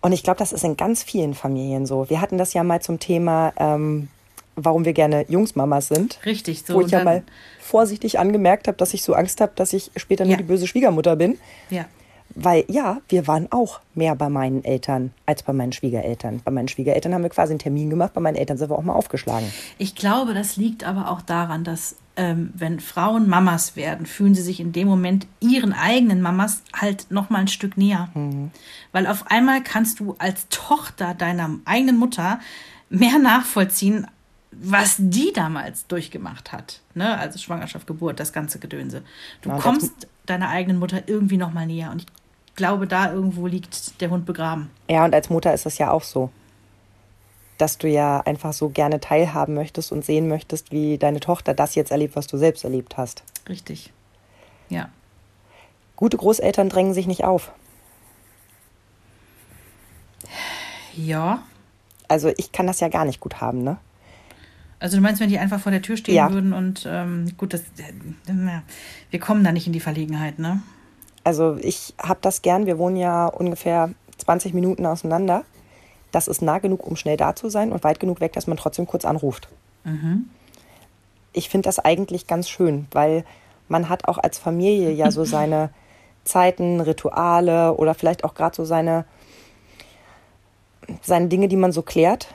Und 0.00 0.12
ich 0.12 0.24
glaube, 0.24 0.40
das 0.40 0.52
ist 0.52 0.64
in 0.64 0.76
ganz 0.76 1.04
vielen 1.04 1.34
Familien 1.34 1.86
so. 1.86 2.10
Wir 2.10 2.20
hatten 2.20 2.38
das 2.38 2.54
ja 2.54 2.64
mal 2.64 2.82
zum 2.82 2.98
Thema, 2.98 3.52
ähm, 3.56 4.08
warum 4.56 4.84
wir 4.84 4.92
gerne 4.92 5.24
Jungsmamas 5.28 5.88
sind 5.88 6.18
Richtig, 6.24 6.64
so. 6.66 6.74
wo 6.74 6.80
ich 6.82 6.90
ja 6.90 7.02
mal 7.04 7.22
vorsichtig 7.60 8.18
angemerkt 8.18 8.68
habe, 8.68 8.76
dass 8.78 8.92
ich 8.94 9.02
so 9.02 9.14
Angst 9.14 9.40
habe, 9.40 9.52
dass 9.54 9.72
ich 9.72 9.90
später 9.96 10.24
nur 10.24 10.32
Ja. 10.32 10.36
die 10.38 10.42
böse 10.44 10.66
Schwiegermutter 10.66 11.16
bin. 11.16 11.38
Ja. 11.70 11.86
Weil 12.34 12.64
ja, 12.68 12.98
wir 13.08 13.26
waren 13.26 13.48
auch 13.50 13.80
mehr 13.94 14.14
bei 14.14 14.30
meinen 14.30 14.64
Eltern 14.64 15.12
als 15.26 15.42
bei 15.42 15.52
meinen 15.52 15.72
Schwiegereltern. 15.72 16.40
Bei 16.42 16.50
meinen 16.50 16.68
Schwiegereltern 16.68 17.12
haben 17.12 17.22
wir 17.22 17.28
quasi 17.28 17.52
einen 17.52 17.58
Termin 17.58 17.90
gemacht, 17.90 18.14
bei 18.14 18.22
meinen 18.22 18.36
Eltern 18.36 18.56
sind 18.56 18.70
wir 18.70 18.78
auch 18.78 18.82
mal 18.82 18.94
aufgeschlagen. 18.94 19.52
Ich 19.76 19.94
glaube, 19.94 20.32
das 20.32 20.56
liegt 20.56 20.82
aber 20.84 21.10
auch 21.10 21.20
daran, 21.20 21.62
dass 21.62 21.96
ähm, 22.16 22.50
wenn 22.54 22.80
Frauen 22.80 23.28
Mamas 23.28 23.76
werden, 23.76 24.06
fühlen 24.06 24.34
sie 24.34 24.42
sich 24.42 24.60
in 24.60 24.72
dem 24.72 24.88
Moment 24.88 25.26
ihren 25.40 25.72
eigenen 25.74 26.20
Mamas 26.22 26.62
halt 26.74 27.06
noch 27.10 27.28
mal 27.30 27.38
ein 27.40 27.48
Stück 27.48 27.76
näher. 27.76 28.08
Weil 28.92 29.06
auf 29.06 29.30
einmal 29.30 29.62
kannst 29.62 30.00
du 30.00 30.14
als 30.18 30.46
Tochter 30.48 31.14
deiner 31.14 31.50
eigenen 31.66 31.98
Mutter 31.98 32.40
mehr 32.90 33.18
nachvollziehen, 33.18 34.06
was 34.52 34.96
die 34.98 35.32
damals 35.34 35.86
durchgemacht 35.86 36.52
hat. 36.52 36.80
Ne? 36.94 37.16
Also 37.18 37.38
Schwangerschaft, 37.38 37.86
Geburt, 37.86 38.20
das 38.20 38.32
ganze 38.32 38.58
Gedönse. 38.58 39.02
Du 39.40 39.48
Ja, 39.48 39.58
kommst 39.58 39.92
deiner 40.26 40.50
eigenen 40.50 40.78
Mutter 40.78 41.02
irgendwie 41.06 41.38
noch 41.38 41.52
mal 41.52 41.66
näher. 41.66 41.90
Und 41.90 42.02
ich 42.02 42.54
glaube, 42.54 42.86
da 42.86 43.12
irgendwo 43.12 43.46
liegt 43.46 44.00
der 44.00 44.10
Hund 44.10 44.26
begraben. 44.26 44.70
Ja, 44.88 45.04
und 45.04 45.14
als 45.14 45.30
Mutter 45.30 45.54
ist 45.54 45.66
es 45.66 45.78
ja 45.78 45.90
auch 45.90 46.02
so, 46.02 46.30
dass 47.56 47.78
du 47.78 47.88
ja 47.88 48.20
einfach 48.20 48.52
so 48.52 48.68
gerne 48.68 49.00
teilhaben 49.00 49.54
möchtest 49.54 49.90
und 49.90 50.04
sehen 50.04 50.28
möchtest, 50.28 50.70
wie 50.70 50.98
deine 50.98 51.20
Tochter 51.20 51.54
das 51.54 51.74
jetzt 51.74 51.90
erlebt, 51.90 52.14
was 52.14 52.26
du 52.26 52.36
selbst 52.36 52.64
erlebt 52.64 52.96
hast. 52.96 53.22
Richtig. 53.48 53.92
Ja. 54.68 54.90
Gute 55.96 56.16
Großeltern 56.16 56.68
drängen 56.68 56.94
sich 56.94 57.06
nicht 57.06 57.24
auf. 57.24 57.52
Ja. 60.94 61.42
Also 62.08 62.32
ich 62.36 62.52
kann 62.52 62.66
das 62.66 62.80
ja 62.80 62.88
gar 62.88 63.04
nicht 63.04 63.20
gut 63.20 63.40
haben, 63.40 63.62
ne? 63.62 63.78
Also 64.82 64.96
du 64.96 65.02
meinst, 65.02 65.20
wenn 65.20 65.28
die 65.28 65.38
einfach 65.38 65.60
vor 65.60 65.70
der 65.70 65.80
Tür 65.80 65.96
stehen 65.96 66.16
Ja. 66.16 66.32
würden 66.32 66.52
und 66.52 66.88
ähm, 66.90 67.28
gut, 67.36 67.54
das, 67.54 67.60
äh, 67.60 67.92
wir 69.10 69.20
kommen 69.20 69.44
da 69.44 69.52
nicht 69.52 69.68
in 69.68 69.72
die 69.72 69.78
Verlegenheit, 69.80 70.40
ne? 70.40 70.60
Also 71.22 71.56
ich 71.60 71.94
habe 72.02 72.18
das 72.20 72.42
gern. 72.42 72.66
Wir 72.66 72.78
wohnen 72.78 72.96
ja 72.96 73.26
ungefähr 73.26 73.90
20 74.18 74.54
Minuten 74.54 74.84
auseinander. 74.84 75.44
Das 76.10 76.26
ist 76.26 76.42
nah 76.42 76.58
genug, 76.58 76.84
um 76.84 76.96
schnell 76.96 77.16
da 77.16 77.36
zu 77.36 77.48
sein 77.48 77.70
und 77.70 77.84
weit 77.84 78.00
genug 78.00 78.20
weg, 78.20 78.32
dass 78.32 78.48
man 78.48 78.56
trotzdem 78.56 78.86
kurz 78.88 79.04
anruft. 79.04 79.48
Ich 81.32 81.48
finde 81.48 81.66
das 81.66 81.78
eigentlich 81.78 82.26
ganz 82.26 82.48
schön, 82.48 82.86
weil 82.90 83.24
man 83.68 83.88
hat 83.88 84.08
auch 84.08 84.18
als 84.18 84.38
Familie 84.38 84.90
ja 84.90 85.12
so 85.12 85.24
seine 85.24 85.70
Zeiten, 86.24 86.80
Rituale 86.80 87.74
oder 87.74 87.94
vielleicht 87.94 88.24
auch 88.24 88.34
gerade 88.34 88.56
so 88.56 88.64
seine, 88.64 89.04
seine 91.02 91.28
Dinge, 91.28 91.46
die 91.46 91.56
man 91.56 91.70
so 91.70 91.82
klärt. 91.82 92.34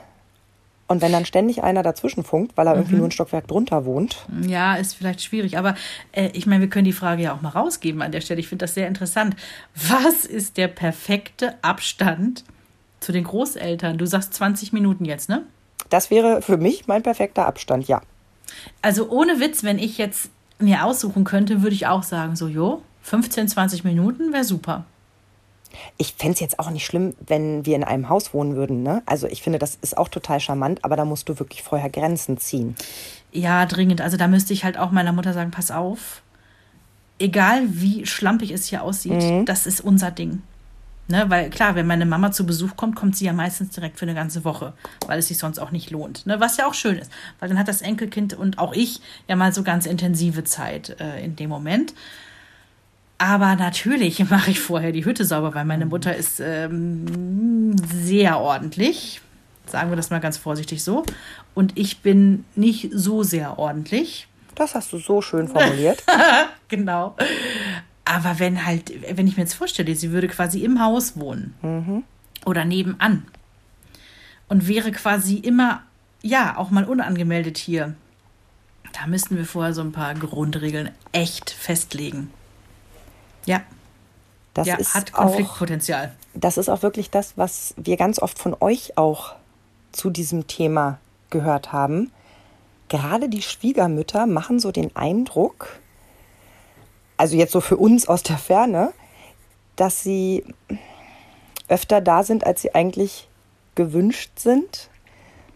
Und 0.88 1.02
wenn 1.02 1.12
dann 1.12 1.26
ständig 1.26 1.62
einer 1.62 1.82
dazwischen 1.82 2.24
funkt, 2.24 2.56
weil 2.56 2.66
er 2.66 2.74
irgendwie 2.74 2.96
nur 2.96 3.06
ein 3.06 3.10
Stockwerk 3.10 3.46
drunter 3.46 3.84
wohnt, 3.84 4.26
Ja, 4.46 4.74
ist 4.74 4.94
vielleicht 4.94 5.22
schwierig, 5.22 5.58
aber 5.58 5.74
äh, 6.12 6.30
ich 6.32 6.46
meine, 6.46 6.62
wir 6.62 6.70
können 6.70 6.86
die 6.86 6.92
Frage 6.92 7.22
ja 7.22 7.34
auch 7.34 7.42
mal 7.42 7.50
rausgeben 7.50 8.02
an 8.02 8.10
der 8.10 8.22
Stelle. 8.22 8.40
Ich 8.40 8.48
finde 8.48 8.64
das 8.64 8.74
sehr 8.74 8.88
interessant. 8.88 9.36
Was 9.74 10.24
ist 10.24 10.56
der 10.56 10.68
perfekte 10.68 11.54
Abstand 11.62 12.44
zu 13.00 13.12
den 13.12 13.24
Großeltern? 13.24 13.98
Du 13.98 14.06
sagst 14.06 14.34
20 14.34 14.72
Minuten 14.72 15.04
jetzt, 15.04 15.28
ne? 15.28 15.44
das 15.90 16.10
wäre 16.10 16.42
für 16.42 16.56
mich 16.56 16.86
mein 16.86 17.02
perfekter 17.02 17.46
Abstand, 17.46 17.88
ja. 17.88 18.02
Also 18.82 19.08
ohne 19.10 19.40
Witz, 19.40 19.64
wenn 19.64 19.78
ich 19.78 19.98
jetzt 19.98 20.30
mir 20.58 20.84
aussuchen 20.84 21.24
könnte, 21.24 21.62
würde 21.62 21.74
ich 21.74 21.86
auch 21.86 22.02
sagen, 22.02 22.36
so, 22.36 22.48
jo, 22.48 22.82
15, 23.02 23.48
20 23.48 23.84
Minuten 23.84 24.32
wäre 24.32 24.44
super. 24.44 24.84
Ich 25.96 26.14
fände 26.14 26.34
es 26.34 26.40
jetzt 26.40 26.58
auch 26.58 26.70
nicht 26.70 26.86
schlimm, 26.86 27.14
wenn 27.26 27.66
wir 27.66 27.76
in 27.76 27.84
einem 27.84 28.08
Haus 28.08 28.34
wohnen 28.34 28.56
würden. 28.56 28.82
Ne? 28.82 29.02
Also 29.06 29.26
ich 29.26 29.42
finde, 29.42 29.58
das 29.58 29.78
ist 29.80 29.96
auch 29.96 30.08
total 30.08 30.40
charmant, 30.40 30.84
aber 30.84 30.96
da 30.96 31.04
musst 31.04 31.28
du 31.28 31.38
wirklich 31.38 31.62
vorher 31.62 31.90
Grenzen 31.90 32.38
ziehen. 32.38 32.76
Ja, 33.32 33.66
dringend. 33.66 34.00
Also 34.00 34.16
da 34.16 34.28
müsste 34.28 34.52
ich 34.52 34.64
halt 34.64 34.78
auch 34.78 34.90
meiner 34.90 35.12
Mutter 35.12 35.32
sagen, 35.32 35.50
pass 35.50 35.70
auf, 35.70 36.22
egal 37.18 37.62
wie 37.66 38.06
schlampig 38.06 38.50
es 38.50 38.66
hier 38.66 38.82
aussieht, 38.82 39.48
das 39.48 39.66
ist 39.66 39.80
unser 39.80 40.10
Ding. 40.10 40.42
Ne, 41.10 41.24
weil 41.28 41.48
klar, 41.48 41.74
wenn 41.74 41.86
meine 41.86 42.04
Mama 42.04 42.32
zu 42.32 42.44
Besuch 42.44 42.76
kommt, 42.76 42.94
kommt 42.94 43.16
sie 43.16 43.24
ja 43.24 43.32
meistens 43.32 43.70
direkt 43.70 43.98
für 43.98 44.04
eine 44.04 44.14
ganze 44.14 44.44
Woche, 44.44 44.74
weil 45.06 45.18
es 45.18 45.28
sich 45.28 45.38
sonst 45.38 45.58
auch 45.58 45.70
nicht 45.70 45.90
lohnt. 45.90 46.26
Ne, 46.26 46.38
was 46.38 46.58
ja 46.58 46.66
auch 46.66 46.74
schön 46.74 46.98
ist, 46.98 47.10
weil 47.40 47.48
dann 47.48 47.58
hat 47.58 47.66
das 47.66 47.80
Enkelkind 47.80 48.34
und 48.34 48.58
auch 48.58 48.74
ich 48.74 49.00
ja 49.26 49.34
mal 49.34 49.54
so 49.54 49.62
ganz 49.62 49.86
intensive 49.86 50.44
Zeit 50.44 51.00
äh, 51.00 51.24
in 51.24 51.34
dem 51.34 51.48
Moment. 51.48 51.94
Aber 53.18 53.56
natürlich 53.56 54.18
mache 54.30 54.52
ich 54.52 54.60
vorher 54.60 54.92
die 54.92 55.04
Hütte 55.04 55.24
sauber, 55.24 55.54
weil 55.54 55.64
meine 55.64 55.86
Mutter 55.86 56.14
ist 56.16 56.40
ähm, 56.40 57.76
sehr 57.76 58.38
ordentlich. 58.38 59.20
Sagen 59.66 59.90
wir 59.90 59.96
das 59.96 60.10
mal 60.10 60.20
ganz 60.20 60.38
vorsichtig 60.38 60.82
so. 60.82 61.04
Und 61.54 61.76
ich 61.76 62.00
bin 62.00 62.44
nicht 62.54 62.90
so 62.92 63.22
sehr 63.22 63.58
ordentlich. 63.58 64.28
Das 64.54 64.74
hast 64.74 64.92
du 64.92 64.98
so 64.98 65.20
schön 65.20 65.48
formuliert. 65.48 66.02
Genau. 66.70 67.16
Aber 68.04 68.38
wenn 68.38 68.66
halt, 68.66 68.92
wenn 69.16 69.26
ich 69.26 69.38
mir 69.38 69.44
jetzt 69.44 69.54
vorstelle, 69.54 69.94
sie 69.94 70.10
würde 70.12 70.28
quasi 70.28 70.62
im 70.64 70.82
Haus 70.82 71.18
wohnen 71.18 72.04
oder 72.44 72.66
nebenan 72.66 73.24
und 74.48 74.68
wäre 74.68 74.92
quasi 74.92 75.36
immer, 75.36 75.82
ja, 76.20 76.58
auch 76.58 76.70
mal 76.70 76.84
unangemeldet 76.84 77.56
hier, 77.56 77.94
da 78.92 79.06
müssten 79.06 79.38
wir 79.38 79.46
vorher 79.46 79.72
so 79.72 79.80
ein 79.80 79.92
paar 79.92 80.14
Grundregeln 80.14 80.90
echt 81.12 81.48
festlegen. 81.48 82.30
Ja, 83.48 83.62
Das 84.54 84.66
ja, 84.68 84.76
ist 84.76 84.94
hat 84.94 85.14
auch, 85.14 85.24
Konfliktpotenzial. 85.26 86.14
das 86.34 86.56
ist 86.58 86.68
auch 86.68 86.82
wirklich 86.82 87.10
das, 87.10 87.32
was 87.36 87.74
wir 87.76 87.96
ganz 87.96 88.20
oft 88.20 88.38
von 88.38 88.54
euch 88.60 88.96
auch 88.96 89.34
zu 89.92 90.10
diesem 90.10 90.46
Thema 90.46 90.98
gehört 91.30 91.72
haben. 91.72 92.12
Gerade 92.88 93.28
die 93.28 93.42
Schwiegermütter 93.42 94.26
machen 94.26 94.60
so 94.60 94.70
den 94.70 94.94
Eindruck, 94.96 95.80
also 97.16 97.36
jetzt 97.36 97.52
so 97.52 97.60
für 97.60 97.76
uns 97.76 98.06
aus 98.06 98.22
der 98.22 98.38
Ferne, 98.38 98.92
dass 99.76 100.02
sie 100.02 100.44
öfter 101.68 102.00
da 102.00 102.22
sind, 102.22 102.44
als 102.46 102.62
sie 102.62 102.74
eigentlich 102.74 103.28
gewünscht 103.74 104.30
sind, 104.38 104.88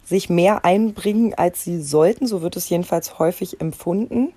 sich 0.04 0.28
mehr 0.30 0.64
einbringen, 0.64 1.34
als 1.34 1.64
sie 1.64 1.80
sollten. 1.82 2.26
So 2.26 2.42
wird 2.42 2.56
es 2.56 2.68
jedenfalls 2.68 3.18
häufig 3.18 3.60
empfunden. 3.60 4.32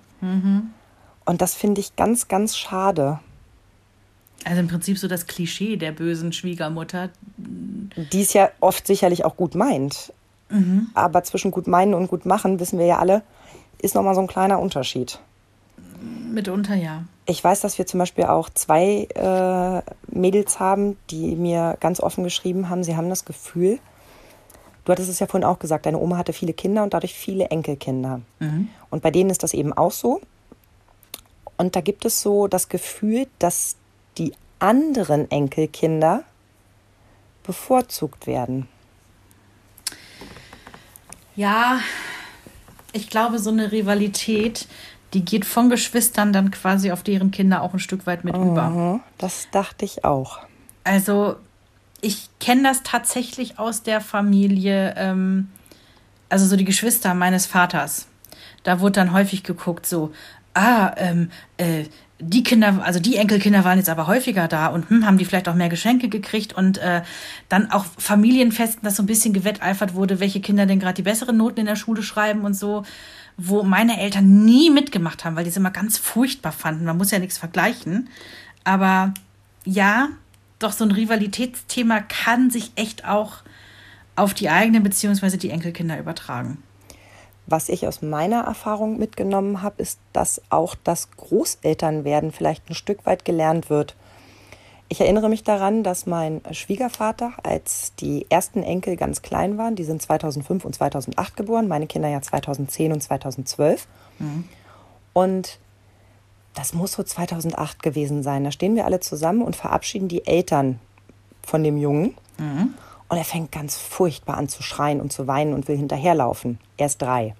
Und 1.26 1.42
das 1.42 1.54
finde 1.56 1.82
ich 1.82 1.96
ganz, 1.96 2.28
ganz 2.28 2.56
schade. 2.58 3.20
Also 4.44 4.60
im 4.60 4.68
Prinzip 4.68 4.98
so 4.98 5.08
das 5.08 5.26
Klischee 5.26 5.78
der 5.78 5.92
bösen 5.92 6.34
Schwiegermutter. 6.34 7.10
die 7.38 8.22
es 8.22 8.34
ja 8.34 8.50
oft 8.60 8.86
sicherlich 8.86 9.26
auch 9.26 9.36
gut 9.38 9.56
meint. 9.56 10.14
Aber 10.94 11.24
zwischen 11.24 11.52
gut 11.52 11.68
meinen 11.68 11.94
und 11.94 12.08
gut 12.08 12.26
machen, 12.26 12.60
wissen 12.60 12.78
wir 12.78 12.86
ja 12.86 13.00
alle, 13.00 13.24
ist 13.82 13.96
nochmal 13.96 14.16
so 14.16 14.22
ein 14.22 14.28
kleiner 14.28 14.60
Unterschied. 14.60 15.20
Mitunter 16.32 16.76
ja. 16.76 17.06
Ich 17.26 17.44
weiß, 17.44 17.62
dass 17.62 17.78
wir 17.78 17.88
zum 17.88 18.00
Beispiel 18.00 18.26
auch 18.26 18.50
zwei 18.50 19.08
äh, 19.16 19.82
Mädels 20.16 20.60
haben, 20.60 20.98
die 21.10 21.36
mir 21.36 21.78
ganz 21.80 22.00
offen 22.00 22.24
geschrieben 22.24 22.70
haben, 22.70 22.84
sie 22.84 22.96
haben 22.96 23.10
das 23.10 23.26
Gefühl, 23.26 23.80
du 24.84 24.92
hattest 24.92 25.10
es 25.10 25.20
ja 25.20 25.28
vorhin 25.28 25.48
auch 25.48 25.58
gesagt, 25.58 25.88
deine 25.88 25.98
Oma 25.98 26.18
hatte 26.18 26.34
viele 26.34 26.54
Kinder 26.54 26.84
und 26.84 26.94
dadurch 26.94 27.16
viele 27.16 27.46
Enkelkinder. 27.46 28.22
Und 28.92 29.02
bei 29.02 29.10
denen 29.10 29.32
ist 29.32 29.42
das 29.42 29.54
eben 29.54 29.74
auch 29.74 29.92
so. 29.92 30.22
Und 31.58 31.76
da 31.76 31.82
gibt 31.82 32.06
es 32.06 32.22
so 32.22 32.48
das 32.48 32.70
Gefühl, 32.70 33.28
dass 33.40 33.78
die 34.18 34.34
anderen 34.60 35.30
Enkelkinder 35.30 36.24
bevorzugt 37.44 38.28
werden. 38.28 38.68
Ja, 41.36 41.80
ich 42.94 43.10
glaube, 43.10 43.40
so 43.40 43.50
eine 43.50 43.72
Rivalität, 43.72 44.68
die 45.14 45.26
geht 45.26 45.46
von 45.46 45.70
Geschwistern 45.70 46.32
dann 46.34 46.52
quasi 46.52 46.92
auf 46.92 47.04
deren 47.04 47.32
Kinder 47.32 47.62
auch 47.62 47.74
ein 47.74 47.80
Stück 47.80 48.08
weit 48.08 48.24
mit 48.24 48.36
über. 48.36 48.70
Mhm, 48.70 49.02
Das 49.18 49.48
dachte 49.52 49.86
ich 49.86 50.06
auch. 50.06 50.40
Also, 50.84 51.36
ich 52.02 52.30
kenne 52.40 52.64
das 52.64 52.84
tatsächlich 52.84 53.60
aus 53.60 53.84
der 53.84 54.00
Familie, 54.00 54.94
ähm, 54.98 55.50
also 56.30 56.46
so 56.46 56.56
die 56.56 56.66
Geschwister 56.66 57.14
meines 57.14 57.46
Vaters. 57.46 58.08
Da 58.64 58.80
wurde 58.80 58.94
dann 58.94 59.14
häufig 59.14 59.44
geguckt, 59.44 59.86
so, 59.86 60.14
ah, 60.54 60.94
ähm, 60.98 61.32
äh, 61.58 61.86
die 62.20 62.44
Kinder, 62.44 62.82
also 62.84 63.00
die 63.00 63.18
Enkelkinder 63.18 63.66
waren 63.66 63.78
jetzt 63.78 63.90
aber 63.90 64.08
häufiger 64.08 64.48
da 64.48 64.68
und 64.68 64.90
hm, 64.90 65.06
haben 65.06 65.18
die 65.18 65.26
vielleicht 65.26 65.50
auch 65.50 65.56
mehr 65.56 65.68
Geschenke 65.68 66.08
gekriegt 66.08 66.54
und 66.54 66.78
äh, 66.78 67.02
dann 67.50 67.72
auch 67.72 67.86
Familienfesten, 67.98 68.84
dass 68.84 68.96
so 68.96 69.04
ein 69.04 69.08
bisschen 69.08 69.34
gewetteifert 69.34 69.96
wurde, 69.96 70.20
welche 70.20 70.40
Kinder 70.40 70.66
denn 70.66 70.80
gerade 70.80 70.96
die 70.96 71.02
besseren 71.02 71.36
Noten 71.36 71.60
in 71.60 71.66
der 71.66 71.76
Schule 71.76 72.04
schreiben 72.04 72.42
und 72.42 72.54
so, 72.54 72.84
wo 73.38 73.64
meine 73.64 74.00
Eltern 74.00 74.46
nie 74.46 74.70
mitgemacht 74.70 75.26
haben, 75.26 75.36
weil 75.36 75.44
die 75.44 75.50
es 75.50 75.58
immer 75.58 75.72
ganz 75.72 75.98
furchtbar 75.98 76.54
fanden. 76.54 76.86
Man 76.86 76.98
muss 76.98 77.12
ja 77.12 77.20
nichts 77.20 77.38
vergleichen. 77.38 78.08
Aber 78.64 79.14
ja, 79.66 80.10
doch 80.60 80.72
so 80.72 80.86
ein 80.86 80.92
Rivalitätsthema 80.92 82.00
kann 82.00 82.50
sich 82.50 82.72
echt 82.76 83.06
auch 83.06 83.44
auf 84.16 84.34
die 84.34 84.50
eigenen 84.50 84.84
beziehungsweise 84.84 85.38
die 85.38 85.50
Enkelkinder 85.50 86.00
übertragen. 86.00 86.60
Was 87.48 87.70
ich 87.70 87.88
aus 87.88 88.02
meiner 88.02 88.42
Erfahrung 88.42 88.98
mitgenommen 88.98 89.62
habe, 89.62 89.82
ist, 89.82 90.00
dass 90.14 90.42
auch 90.50 90.76
das 90.84 91.12
Großelternwerden 91.12 92.32
vielleicht 92.32 92.70
ein 92.70 92.76
Stück 92.76 93.06
weit 93.06 93.24
gelernt 93.24 93.70
wird. 93.70 93.96
Ich 94.88 95.02
erinnere 95.02 95.30
mich 95.30 95.44
daran, 95.44 95.84
dass 95.84 96.06
mein 96.06 96.42
Schwiegervater, 96.52 97.34
als 97.44 97.94
die 97.96 98.26
ersten 98.30 98.62
Enkel 98.64 98.98
ganz 98.98 99.22
klein 99.22 99.58
waren, 99.58 99.76
die 99.76 99.84
sind 99.84 100.02
2005 100.02 100.64
und 100.66 100.76
2008 100.76 101.36
geboren, 101.36 101.68
meine 101.68 101.88
Kinder 101.88 102.08
ja 102.08 102.22
2010 102.22 102.92
und 102.94 103.02
2012. 103.02 103.88
Und 105.14 105.60
das 106.54 106.74
muss 106.74 106.94
so 106.94 107.04
2008 107.04 107.82
gewesen 107.84 108.24
sein. 108.24 108.44
Da 108.44 108.52
stehen 108.52 108.76
wir 108.76 108.86
alle 108.86 109.00
zusammen 109.00 109.42
und 109.42 109.56
verabschieden 109.56 110.08
die 110.08 110.26
Eltern 110.26 110.80
von 111.44 111.64
dem 111.64 111.78
Jungen. 111.78 112.16
Und 113.08 113.18
er 113.18 113.24
fängt 113.24 113.52
ganz 113.52 113.78
furchtbar 113.78 114.38
an 114.38 114.50
zu 114.50 114.64
schreien 114.64 115.00
und 115.00 115.14
zu 115.14 115.28
weinen 115.28 115.54
und 115.54 115.68
will 115.68 115.78
hinterherlaufen. 115.78 116.60
Er 116.78 116.88
ist 116.88 117.02
drei. 117.02 117.36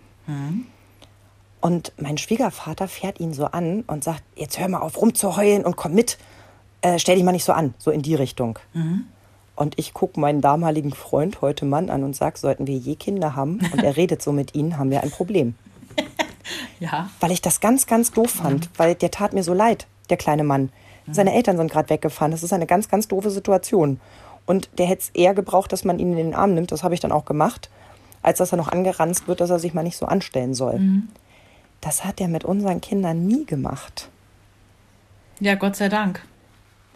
Und 1.62 1.92
mein 1.98 2.18
Schwiegervater 2.18 2.88
fährt 2.88 3.20
ihn 3.20 3.34
so 3.34 3.46
an 3.46 3.84
und 3.88 4.04
sagt, 4.04 4.24
jetzt 4.36 4.60
hör 4.60 4.68
mal 4.68 4.82
auf 4.82 5.02
rumzuheulen 5.02 5.66
und 5.66 5.76
komm 5.76 5.94
mit. 5.94 6.18
Äh, 6.82 7.00
stell 7.00 7.16
dich 7.16 7.24
mal 7.24 7.32
nicht 7.32 7.46
so 7.46 7.54
an, 7.54 7.74
so 7.80 7.90
in 7.90 8.04
die 8.04 8.14
Richtung. 8.16 8.60
Und 9.56 9.80
ich 9.80 9.94
gucke 9.94 10.20
meinen 10.20 10.42
damaligen 10.42 10.94
Freund, 10.94 11.42
heute 11.42 11.66
Mann, 11.66 11.90
an 11.90 12.04
und 12.04 12.16
sage, 12.16 12.38
sollten 12.38 12.68
wir 12.68 12.78
je 12.78 12.96
Kinder 12.96 13.36
haben 13.36 13.60
und 13.72 13.82
er 13.84 13.96
redet 13.96 14.22
so 14.22 14.32
mit 14.32 14.54
ihnen, 14.54 14.78
haben 14.78 14.92
wir 14.92 15.02
ein 15.02 15.12
Problem. 15.12 15.56
Ja. 16.80 17.10
Weil 17.22 17.32
ich 17.32 17.42
das 17.42 17.62
ganz, 17.62 17.88
ganz 17.88 18.12
doof 18.12 18.30
fand, 18.30 18.70
weil 18.78 18.96
der 18.96 19.10
tat 19.10 19.34
mir 19.34 19.44
so 19.44 19.54
leid, 19.54 19.88
der 20.10 20.18
kleine 20.18 20.44
Mann. 20.44 20.70
Seine 21.10 21.34
Eltern 21.34 21.58
sind 21.58 21.72
gerade 21.72 21.90
weggefahren. 21.90 22.32
Das 22.32 22.44
ist 22.44 22.52
eine 22.52 22.66
ganz, 22.68 22.90
ganz 22.90 23.08
doofe 23.08 23.32
Situation. 23.32 24.00
Und 24.46 24.70
der 24.78 24.86
hätte 24.86 25.04
es 25.04 25.10
eher 25.10 25.34
gebraucht, 25.34 25.72
dass 25.72 25.84
man 25.84 26.00
ihn 26.00 26.12
in 26.12 26.18
den 26.18 26.36
Arm 26.36 26.54
nimmt. 26.54 26.72
Das 26.72 26.84
habe 26.84 26.94
ich 26.94 27.00
dann 27.00 27.12
auch 27.12 27.26
gemacht, 27.26 27.70
als 28.22 28.38
dass 28.38 28.52
er 28.52 28.58
noch 28.58 28.70
angeranzt 28.70 29.28
wird, 29.28 29.42
dass 29.42 29.50
er 29.50 29.60
sich 29.60 29.74
mal 29.74 29.84
nicht 29.84 29.98
so 29.98 30.06
anstellen 30.06 30.54
soll. 30.54 30.80
Das 31.82 32.06
hat 32.06 32.22
er 32.22 32.28
mit 32.28 32.46
unseren 32.46 32.82
Kindern 32.82 33.26
nie 33.26 33.46
gemacht. 33.46 34.10
Ja, 35.40 35.56
Gott 35.56 35.76
sei 35.76 35.90
Dank. 35.90 36.22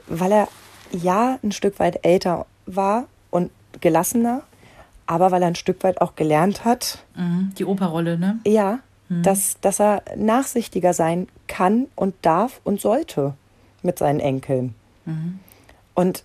Weil 0.07 0.31
er 0.31 0.47
ja 0.91 1.39
ein 1.43 1.51
Stück 1.51 1.79
weit 1.79 2.05
älter 2.05 2.45
war 2.65 3.05
und 3.29 3.51
gelassener, 3.81 4.41
aber 5.05 5.31
weil 5.31 5.41
er 5.41 5.47
ein 5.49 5.55
Stück 5.55 5.83
weit 5.83 6.01
auch 6.01 6.15
gelernt 6.15 6.65
hat. 6.65 6.99
Mhm. 7.15 7.51
Die 7.57 7.65
Operrolle, 7.65 8.17
ne? 8.17 8.39
Ja, 8.45 8.79
mhm. 9.09 9.23
dass, 9.23 9.59
dass 9.61 9.79
er 9.79 10.03
nachsichtiger 10.15 10.93
sein 10.93 11.27
kann 11.47 11.87
und 11.95 12.15
darf 12.21 12.61
und 12.63 12.79
sollte 12.79 13.33
mit 13.81 13.97
seinen 13.97 14.19
Enkeln. 14.19 14.75
Mhm. 15.05 15.39
Und 15.93 16.23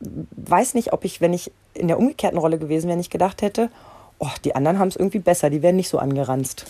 weiß 0.00 0.74
nicht, 0.74 0.92
ob 0.92 1.04
ich, 1.04 1.20
wenn 1.20 1.32
ich 1.32 1.50
in 1.74 1.88
der 1.88 1.98
umgekehrten 1.98 2.38
Rolle 2.38 2.58
gewesen 2.58 2.88
wäre, 2.88 2.96
nicht 2.96 3.10
gedacht 3.10 3.42
hätte, 3.42 3.70
oh, 4.18 4.30
die 4.44 4.54
anderen 4.54 4.78
haben 4.78 4.88
es 4.88 4.96
irgendwie 4.96 5.18
besser, 5.18 5.50
die 5.50 5.62
werden 5.62 5.76
nicht 5.76 5.88
so 5.88 5.98
angeranzt. 5.98 6.66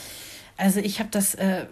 Also 0.56 0.80
ich 0.80 0.98
habe 0.98 1.08
das, 1.12 1.36
äh, 1.36 1.66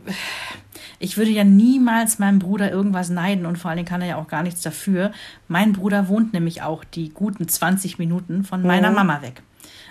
ich 1.00 1.16
würde 1.16 1.32
ja 1.32 1.42
niemals 1.42 2.20
meinem 2.20 2.38
Bruder 2.38 2.70
irgendwas 2.70 3.08
neiden 3.08 3.44
und 3.44 3.56
vor 3.58 3.70
allen 3.70 3.78
Dingen 3.78 3.88
kann 3.88 4.00
er 4.00 4.08
ja 4.08 4.16
auch 4.16 4.28
gar 4.28 4.44
nichts 4.44 4.62
dafür. 4.62 5.10
Mein 5.48 5.72
Bruder 5.72 6.08
wohnt 6.08 6.32
nämlich 6.32 6.62
auch 6.62 6.84
die 6.84 7.08
guten 7.08 7.48
20 7.48 7.98
Minuten 7.98 8.44
von 8.44 8.62
meiner 8.62 8.90
mhm. 8.90 8.96
Mama 8.96 9.22
weg. 9.22 9.42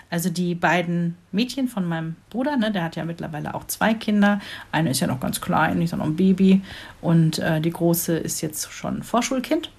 Also 0.09 0.29
die 0.29 0.55
beiden 0.55 1.17
Mädchen 1.33 1.67
von 1.67 1.85
meinem 1.85 2.15
Bruder, 2.29 2.55
ne, 2.55 2.71
der 2.71 2.83
hat 2.83 2.95
ja 2.95 3.03
mittlerweile 3.03 3.53
auch 3.53 3.65
zwei 3.67 3.93
Kinder. 3.93 4.39
Eine 4.71 4.91
ist 4.91 5.01
ja 5.01 5.07
noch 5.07 5.19
ganz 5.19 5.41
klein, 5.41 5.81
ist 5.81 5.91
ja 5.91 5.97
noch 5.97 6.05
ein 6.05 6.15
Baby. 6.15 6.61
Und 7.01 7.39
äh, 7.39 7.59
die 7.59 7.71
große 7.71 8.15
ist 8.15 8.39
jetzt 8.41 8.71
schon 8.71 9.03
Vorschulkind. 9.03 9.71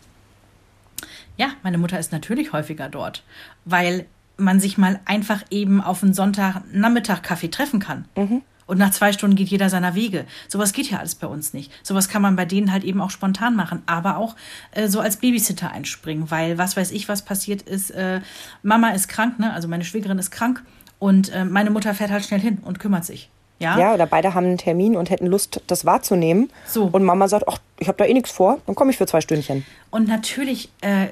Ja, 1.37 1.49
meine 1.63 1.79
Mutter 1.79 1.99
ist 1.99 2.13
natürlich 2.13 2.53
häufiger 2.53 2.89
dort, 2.89 3.23
weil 3.65 4.07
man 4.37 4.61
sich 4.61 4.79
mal 4.79 5.01
einfach 5.05 5.43
eben 5.51 5.81
auf 5.81 6.03
einen 6.03 6.15
Sonntagnachmittag 6.15 7.23
Kaffee 7.23 7.49
treffen 7.49 7.81
kann. 7.81 8.07
Mhm. 8.17 8.43
Und 8.67 8.79
nach 8.79 8.91
zwei 8.91 9.13
Stunden 9.13 9.37
geht 9.37 9.49
jeder 9.49 9.71
seiner 9.71 9.95
Wege. 9.95 10.27
Sowas 10.49 10.73
geht 10.73 10.91
ja 10.91 10.99
alles 10.99 11.15
bei 11.15 11.29
uns 11.29 11.55
nicht. 11.55 11.71
Sowas 11.85 12.09
kann 12.09 12.21
man 12.21 12.35
bei 12.35 12.45
denen 12.45 12.73
halt 12.73 12.83
eben 12.83 13.01
auch 13.01 13.11
spontan 13.11 13.55
machen, 13.55 13.83
aber 13.87 14.17
auch 14.17 14.35
äh, 14.73 14.89
so 14.89 15.01
als 15.01 15.19
Babysitter 15.19 15.71
einspringen, 15.71 16.31
weil 16.31 16.59
was 16.59 16.77
weiß 16.77 16.91
ich, 16.91 17.09
was 17.09 17.25
passiert 17.25 17.63
ist. 17.63 17.91
Äh, 17.91 18.21
Mama 18.63 18.91
ist 18.91 19.09
krank, 19.09 19.39
ne? 19.39 19.53
Also 19.53 19.69
meine 19.69 19.85
Schwägerin 19.85 20.19
ist 20.19 20.33
krank 20.33 20.65
und 20.99 21.33
äh, 21.33 21.45
meine 21.45 21.71
Mutter 21.71 21.95
fährt 21.95 22.11
halt 22.11 22.25
schnell 22.25 22.41
hin 22.41 22.59
und 22.63 22.81
kümmert 22.81 23.05
sich. 23.05 23.31
Ja? 23.59 23.79
ja, 23.79 23.95
oder 23.95 24.07
beide 24.07 24.35
haben 24.35 24.47
einen 24.47 24.59
Termin 24.59 24.97
und 24.97 25.11
hätten 25.11 25.27
Lust, 25.27 25.63
das 25.67 25.85
wahrzunehmen. 25.85 26.51
So. 26.67 26.85
Und 26.93 27.05
Mama 27.05 27.29
sagt, 27.29 27.49
ach, 27.49 27.59
ich 27.79 27.89
habe 27.89 27.99
da 27.99 28.05
eh 28.05 28.13
nichts 28.13 28.31
vor, 28.31 28.59
dann 28.67 28.75
komme 28.75 28.91
ich 28.91 28.99
für 28.99 29.07
zwei 29.07 29.21
Stündchen. 29.21 29.65
Und 29.91 30.09
natürlich 30.09 30.71
äh, 30.83 31.07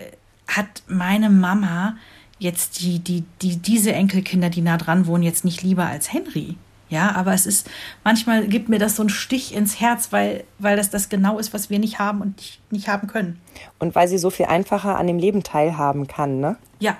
hat 0.46 0.82
meine 0.86 1.30
Mama 1.30 1.96
jetzt 2.38 2.80
die, 2.80 2.98
die, 2.98 3.24
die, 3.40 3.56
diese 3.56 3.92
Enkelkinder, 3.92 4.50
die 4.50 4.60
nah 4.60 4.76
dran 4.76 5.06
wohnen, 5.06 5.22
jetzt 5.22 5.44
nicht 5.44 5.62
lieber 5.62 5.86
als 5.86 6.12
Henry. 6.12 6.56
Ja, 6.90 7.12
aber 7.12 7.32
es 7.32 7.46
ist, 7.46 7.68
manchmal 8.04 8.46
gibt 8.46 8.68
mir 8.68 8.78
das 8.78 8.96
so 8.96 9.02
einen 9.02 9.08
Stich 9.08 9.54
ins 9.54 9.80
Herz, 9.80 10.12
weil, 10.12 10.44
weil 10.58 10.76
das 10.76 10.90
das 10.90 11.08
genau 11.08 11.38
ist, 11.38 11.54
was 11.54 11.70
wir 11.70 11.78
nicht 11.78 11.98
haben 11.98 12.20
und 12.20 12.36
nicht, 12.36 12.60
nicht 12.70 12.88
haben 12.88 13.08
können. 13.08 13.40
Und 13.78 13.94
weil 13.94 14.06
sie 14.06 14.18
so 14.18 14.30
viel 14.30 14.46
einfacher 14.46 14.98
an 14.98 15.06
dem 15.06 15.18
Leben 15.18 15.42
teilhaben 15.42 16.06
kann, 16.06 16.40
ne? 16.40 16.56
Ja. 16.78 16.96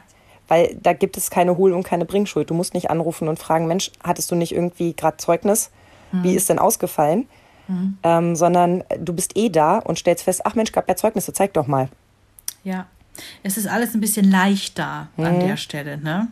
Weil 0.55 0.76
da 0.80 0.92
gibt 0.92 1.16
es 1.16 1.30
keine 1.30 1.57
Hohl- 1.57 1.72
und 1.72 1.82
keine 1.82 2.05
Bringschuld. 2.05 2.48
Du 2.48 2.55
musst 2.55 2.74
nicht 2.74 2.88
anrufen 2.88 3.26
und 3.26 3.40
fragen, 3.40 3.66
Mensch, 3.66 3.90
hattest 4.05 4.30
du 4.30 4.36
nicht 4.36 4.52
irgendwie 4.52 4.94
gerade 4.94 5.16
Zeugnis? 5.16 5.72
Mhm. 6.12 6.22
Wie 6.22 6.34
ist 6.34 6.48
denn 6.48 6.61
ausgefallen? 6.61 7.26
Mhm. 7.66 7.98
Ähm, 8.05 8.36
sondern 8.36 8.84
du 9.00 9.12
bist 9.12 9.36
eh 9.36 9.48
da 9.48 9.78
und 9.78 9.98
stellst 9.98 10.22
fest, 10.22 10.42
ach 10.44 10.55
Mensch, 10.55 10.70
gab 10.70 10.88
ja 10.88 10.94
Zeugnisse, 10.94 11.32
zeig 11.32 11.55
doch 11.55 11.66
mal. 11.66 11.88
Ja, 12.62 12.86
es 13.42 13.57
ist 13.57 13.66
alles 13.66 13.94
ein 13.94 14.00
bisschen 14.00 14.30
leichter 14.30 15.09
mhm. 15.16 15.24
an 15.24 15.40
der 15.40 15.57
Stelle, 15.57 15.98
ne? 15.98 16.28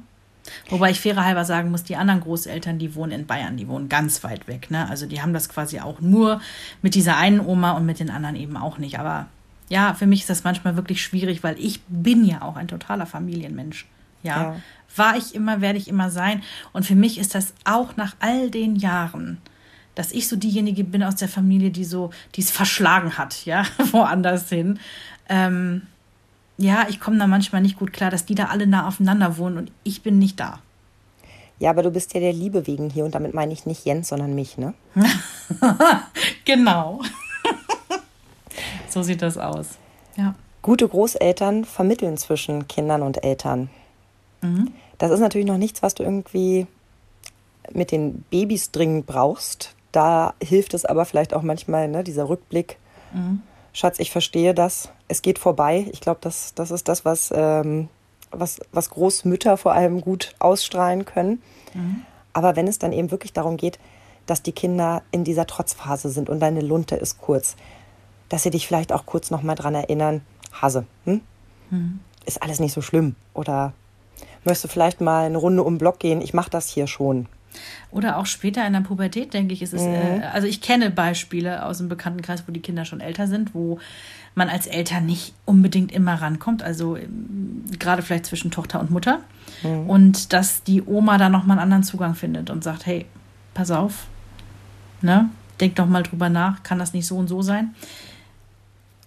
Wobei 0.68 0.90
ich 0.90 1.00
fairer 1.00 1.24
halber 1.24 1.44
sagen 1.44 1.72
muss, 1.72 1.82
die 1.82 1.96
anderen 1.96 2.20
Großeltern, 2.20 2.78
die 2.78 2.94
wohnen 2.94 3.12
in 3.12 3.26
Bayern, 3.26 3.56
die 3.56 3.66
wohnen 3.66 3.88
ganz 3.88 4.22
weit 4.22 4.46
weg. 4.46 4.70
Ne? 4.70 4.88
Also 4.88 5.06
die 5.06 5.22
haben 5.22 5.32
das 5.32 5.48
quasi 5.48 5.80
auch 5.80 6.00
nur 6.00 6.40
mit 6.80 6.96
dieser 6.96 7.16
einen 7.16 7.40
Oma 7.40 7.72
und 7.72 7.86
mit 7.86 8.00
den 8.00 8.10
anderen 8.10 8.34
eben 8.34 8.56
auch 8.56 8.78
nicht. 8.78 8.98
Aber 8.98 9.26
ja, 9.68 9.94
für 9.94 10.06
mich 10.06 10.20
ist 10.20 10.30
das 10.30 10.42
manchmal 10.42 10.74
wirklich 10.74 11.00
schwierig, 11.00 11.44
weil 11.44 11.56
ich 11.60 11.80
bin 11.86 12.24
ja 12.24 12.42
auch 12.42 12.56
ein 12.56 12.66
totaler 12.66 13.06
Familienmensch. 13.06 13.86
Ja, 14.22 14.42
ja. 14.42 14.56
war 14.96 15.16
ich 15.16 15.34
immer, 15.34 15.60
werde 15.60 15.78
ich 15.78 15.88
immer 15.88 16.10
sein. 16.10 16.42
Und 16.72 16.86
für 16.86 16.94
mich 16.94 17.18
ist 17.18 17.34
das 17.34 17.54
auch 17.64 17.96
nach 17.96 18.14
all 18.20 18.50
den 18.50 18.76
Jahren, 18.76 19.38
dass 19.94 20.12
ich 20.12 20.28
so 20.28 20.36
diejenige 20.36 20.84
bin 20.84 21.02
aus 21.02 21.16
der 21.16 21.28
Familie, 21.28 21.70
die 21.70 21.84
so, 21.84 22.10
die 22.34 22.40
es 22.40 22.50
verschlagen 22.50 23.18
hat, 23.18 23.44
ja, 23.44 23.64
woanders 23.92 24.48
hin. 24.48 24.78
Ähm, 25.28 25.82
ja, 26.58 26.86
ich 26.88 27.00
komme 27.00 27.18
da 27.18 27.26
manchmal 27.26 27.62
nicht 27.62 27.78
gut 27.78 27.92
klar, 27.92 28.10
dass 28.10 28.24
die 28.24 28.34
da 28.34 28.46
alle 28.46 28.66
nah 28.66 28.86
aufeinander 28.86 29.36
wohnen 29.38 29.58
und 29.58 29.72
ich 29.84 30.02
bin 30.02 30.18
nicht 30.18 30.38
da. 30.38 30.60
Ja, 31.58 31.70
aber 31.70 31.82
du 31.82 31.90
bist 31.90 32.12
ja 32.14 32.20
der 32.20 32.32
Liebe 32.32 32.66
wegen 32.66 32.90
hier 32.90 33.04
und 33.04 33.14
damit 33.14 33.34
meine 33.34 33.52
ich 33.52 33.66
nicht 33.66 33.84
Jens, 33.84 34.08
sondern 34.08 34.34
mich, 34.34 34.58
ne? 34.58 34.74
genau. 36.44 37.00
so 38.88 39.02
sieht 39.02 39.22
das 39.22 39.38
aus. 39.38 39.78
Ja. 40.16 40.34
Gute 40.60 40.88
Großeltern 40.88 41.64
vermitteln 41.64 42.16
zwischen 42.16 42.66
Kindern 42.68 43.02
und 43.02 43.22
Eltern. 43.24 43.70
Mhm. 44.42 44.72
Das 44.98 45.10
ist 45.10 45.20
natürlich 45.20 45.46
noch 45.46 45.58
nichts, 45.58 45.82
was 45.82 45.94
du 45.94 46.02
irgendwie 46.02 46.66
mit 47.72 47.90
den 47.90 48.24
Babys 48.30 48.70
dringend 48.70 49.06
brauchst. 49.06 49.74
Da 49.92 50.34
hilft 50.42 50.74
es 50.74 50.84
aber 50.84 51.04
vielleicht 51.04 51.34
auch 51.34 51.42
manchmal, 51.42 51.88
ne, 51.88 52.04
dieser 52.04 52.28
Rückblick. 52.28 52.78
Mhm. 53.12 53.42
Schatz, 53.72 53.98
ich 53.98 54.10
verstehe 54.10 54.54
das. 54.54 54.90
Es 55.08 55.22
geht 55.22 55.38
vorbei. 55.38 55.86
Ich 55.92 56.00
glaube, 56.00 56.18
das, 56.20 56.54
das 56.54 56.70
ist 56.70 56.88
das, 56.88 57.04
was, 57.04 57.32
ähm, 57.34 57.88
was, 58.30 58.60
was 58.72 58.90
Großmütter 58.90 59.56
vor 59.56 59.72
allem 59.72 60.00
gut 60.00 60.34
ausstrahlen 60.38 61.04
können. 61.04 61.42
Mhm. 61.74 62.02
Aber 62.32 62.56
wenn 62.56 62.66
es 62.66 62.78
dann 62.78 62.92
eben 62.92 63.10
wirklich 63.10 63.32
darum 63.32 63.56
geht, 63.56 63.78
dass 64.26 64.42
die 64.42 64.52
Kinder 64.52 65.02
in 65.10 65.24
dieser 65.24 65.46
Trotzphase 65.46 66.10
sind 66.10 66.30
und 66.30 66.40
deine 66.40 66.60
Lunte 66.60 66.96
ist 66.96 67.20
kurz, 67.20 67.56
dass 68.28 68.42
sie 68.44 68.50
dich 68.50 68.66
vielleicht 68.66 68.92
auch 68.92 69.04
kurz 69.04 69.30
noch 69.30 69.42
mal 69.42 69.54
dran 69.54 69.74
erinnern, 69.74 70.22
Hase, 70.52 70.86
hm? 71.04 71.20
mhm. 71.70 72.00
ist 72.24 72.42
alles 72.42 72.60
nicht 72.60 72.72
so 72.72 72.80
schlimm. 72.80 73.16
Oder 73.34 73.72
möchtest 74.44 74.64
du 74.64 74.68
vielleicht 74.68 75.00
mal 75.00 75.26
eine 75.26 75.38
Runde 75.38 75.62
um 75.62 75.74
den 75.74 75.78
Block 75.78 75.98
gehen? 75.98 76.20
Ich 76.20 76.34
mache 76.34 76.50
das 76.50 76.68
hier 76.68 76.86
schon. 76.86 77.26
Oder 77.90 78.16
auch 78.16 78.26
später 78.26 78.66
in 78.66 78.72
der 78.72 78.80
Pubertät, 78.80 79.34
denke 79.34 79.52
ich, 79.52 79.62
es, 79.62 79.72
mhm. 79.72 79.80
äh, 79.80 80.22
also 80.32 80.46
ich 80.46 80.60
kenne 80.60 80.90
Beispiele 80.90 81.64
aus 81.64 81.78
dem 81.78 81.88
Bekanntenkreis, 81.88 82.44
wo 82.46 82.52
die 82.52 82.60
Kinder 82.60 82.84
schon 82.84 83.00
älter 83.00 83.26
sind, 83.26 83.54
wo 83.54 83.78
man 84.34 84.48
als 84.48 84.66
Eltern 84.66 85.04
nicht 85.04 85.34
unbedingt 85.44 85.92
immer 85.92 86.14
rankommt, 86.14 86.62
also 86.62 86.96
ähm, 86.96 87.64
gerade 87.78 88.02
vielleicht 88.02 88.26
zwischen 88.26 88.50
Tochter 88.50 88.80
und 88.80 88.90
Mutter. 88.90 89.20
Mhm. 89.62 89.90
Und 89.90 90.32
dass 90.32 90.62
die 90.62 90.82
Oma 90.82 91.18
da 91.18 91.28
nochmal 91.28 91.58
einen 91.58 91.64
anderen 91.64 91.82
Zugang 91.82 92.14
findet 92.14 92.48
und 92.48 92.64
sagt, 92.64 92.86
hey, 92.86 93.06
pass 93.52 93.70
auf, 93.70 94.06
ne? 95.02 95.28
Denk 95.60 95.76
doch 95.76 95.86
mal 95.86 96.02
drüber 96.02 96.28
nach, 96.28 96.62
kann 96.62 96.78
das 96.78 96.94
nicht 96.94 97.06
so 97.06 97.16
und 97.16 97.28
so 97.28 97.42
sein? 97.42 97.74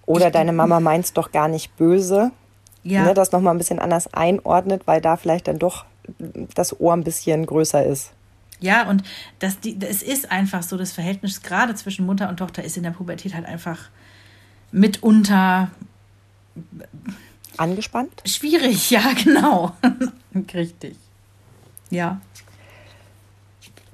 Oder 0.06 0.30
deine 0.30 0.54
Mama 0.54 0.80
meint 0.80 1.06
es 1.06 1.14
doch 1.14 1.32
gar 1.32 1.48
nicht 1.48 1.76
böse. 1.76 2.32
Ja. 2.86 3.04
Ne, 3.04 3.14
das 3.16 3.32
nochmal 3.32 3.54
ein 3.54 3.58
bisschen 3.58 3.80
anders 3.80 4.14
einordnet, 4.14 4.84
weil 4.86 5.02
da 5.02 5.18
vielleicht 5.18 5.48
dann 5.48 5.58
doch 5.58 5.86
das 6.54 6.80
Ohr 6.80 6.94
ein 6.94 7.04
bisschen 7.04 7.46
größer 7.46 7.84
ist. 7.84 8.12
Ja, 8.60 8.88
und 8.88 9.04
das, 9.40 9.60
die, 9.60 9.78
es 9.82 10.04
ist 10.04 10.32
einfach 10.32 10.64
so, 10.64 10.78
das 10.78 10.94
Verhältnis 10.94 11.42
gerade 11.42 11.74
zwischen 11.76 12.06
Mutter 12.06 12.30
und 12.30 12.38
Tochter 12.38 12.64
ist 12.64 12.78
in 12.78 12.84
der 12.84 12.92
Pubertät 12.92 13.34
halt 13.34 13.46
einfach 13.46 13.90
mitunter 14.72 15.72
angespannt. 17.58 18.22
Schwierig, 18.26 18.90
ja, 18.92 19.14
genau. 19.14 19.76
Richtig. 20.54 20.96
Ja. 21.90 22.22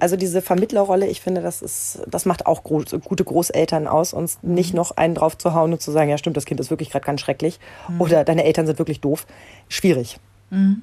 Also 0.02 0.16
diese 0.16 0.42
Vermittlerrolle, 0.42 1.06
ich 1.06 1.20
finde, 1.20 1.42
das 1.42 1.62
ist, 1.62 2.00
das 2.08 2.26
macht 2.26 2.46
auch 2.46 2.64
groß, 2.64 2.96
gute 3.04 3.22
Großeltern 3.22 3.86
aus, 3.86 4.12
uns 4.12 4.40
nicht 4.42 4.72
mhm. 4.72 4.78
noch 4.78 4.96
einen 4.96 5.14
drauf 5.14 5.38
zu 5.38 5.54
hauen 5.54 5.72
und 5.72 5.80
zu 5.80 5.92
sagen, 5.92 6.10
ja 6.10 6.18
stimmt, 6.18 6.36
das 6.36 6.44
Kind 6.44 6.58
ist 6.58 6.70
wirklich 6.70 6.90
gerade 6.90 7.04
ganz 7.06 7.20
schrecklich 7.20 7.60
mhm. 7.86 8.00
oder 8.00 8.24
deine 8.24 8.42
Eltern 8.42 8.66
sind 8.66 8.80
wirklich 8.80 9.00
doof. 9.00 9.28
Schwierig. 9.68 10.18
Mhm. 10.50 10.82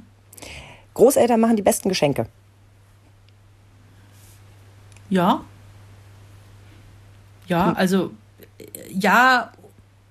Großeltern 0.93 1.37
machen 1.37 1.57
die 1.57 1.61
besten 1.61 1.89
Geschenke. 1.89 2.27
Ja. 5.09 5.41
Ja, 7.47 7.67
hm. 7.67 7.75
also 7.75 8.11
ja 8.89 9.51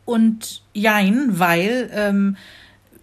und 0.04 0.62
jein, 0.74 1.38
weil 1.38 1.90
ähm, 1.94 2.36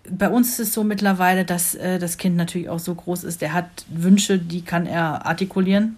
bei 0.10 0.30
uns 0.30 0.52
ist 0.52 0.68
es 0.68 0.74
so 0.74 0.84
mittlerweile, 0.84 1.46
dass 1.46 1.76
äh, 1.76 2.00
das 2.00 2.18
Kind 2.18 2.36
natürlich 2.36 2.70
auch 2.70 2.80
so 2.80 2.94
groß 2.96 3.24
ist, 3.24 3.42
der 3.42 3.54
hat 3.54 3.86
Wünsche, 3.90 4.40
die 4.40 4.62
kann 4.62 4.86
er 4.86 5.26
artikulieren. 5.26 5.98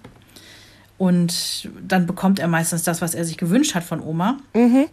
Und 0.97 1.69
dann 1.87 2.07
bekommt 2.07 2.39
er 2.39 2.47
meistens 2.47 2.83
das, 2.83 3.01
was 3.01 3.13
er 3.13 3.23
sich 3.23 3.37
gewünscht 3.37 3.75
hat 3.75 3.83
von 3.83 4.01
Oma. 4.01 4.37
Mhm. 4.55 4.85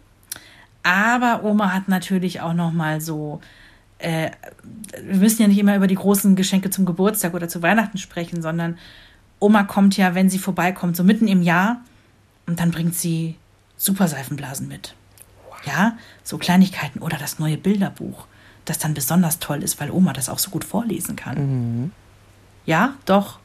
Aber 0.83 1.43
Oma 1.43 1.73
hat 1.73 1.87
natürlich 1.87 2.41
auch 2.41 2.53
noch 2.53 2.71
mal 2.71 3.01
so 3.01 3.41
äh, 3.99 4.31
wir 5.03 5.17
müssen 5.17 5.41
ja 5.41 5.47
nicht 5.47 5.57
immer 5.57 5.75
über 5.75 5.87
die 5.87 5.95
großen 5.95 6.35
Geschenke 6.35 6.69
zum 6.69 6.85
Geburtstag 6.85 7.33
oder 7.33 7.47
zu 7.47 7.61
Weihnachten 7.61 7.97
sprechen, 7.97 8.41
sondern 8.41 8.77
Oma 9.39 9.63
kommt 9.63 9.97
ja, 9.97 10.15
wenn 10.15 10.29
sie 10.29 10.39
vorbeikommt, 10.39 10.95
so 10.95 11.03
mitten 11.03 11.27
im 11.27 11.41
Jahr 11.41 11.81
und 12.45 12.59
dann 12.59 12.71
bringt 12.71 12.95
sie 12.95 13.35
super 13.77 14.07
Seifenblasen 14.07 14.67
mit. 14.67 14.95
Ja, 15.65 15.97
so 16.23 16.37
Kleinigkeiten 16.37 16.99
oder 16.99 17.17
das 17.17 17.39
neue 17.39 17.57
Bilderbuch, 17.57 18.27
das 18.65 18.79
dann 18.79 18.93
besonders 18.93 19.39
toll 19.39 19.63
ist, 19.63 19.79
weil 19.79 19.91
Oma 19.91 20.13
das 20.13 20.29
auch 20.29 20.39
so 20.39 20.49
gut 20.49 20.63
vorlesen 20.63 21.15
kann. 21.15 21.37
Mhm. 21.37 21.91
Ja, 22.65 22.95
doch, 23.05 23.39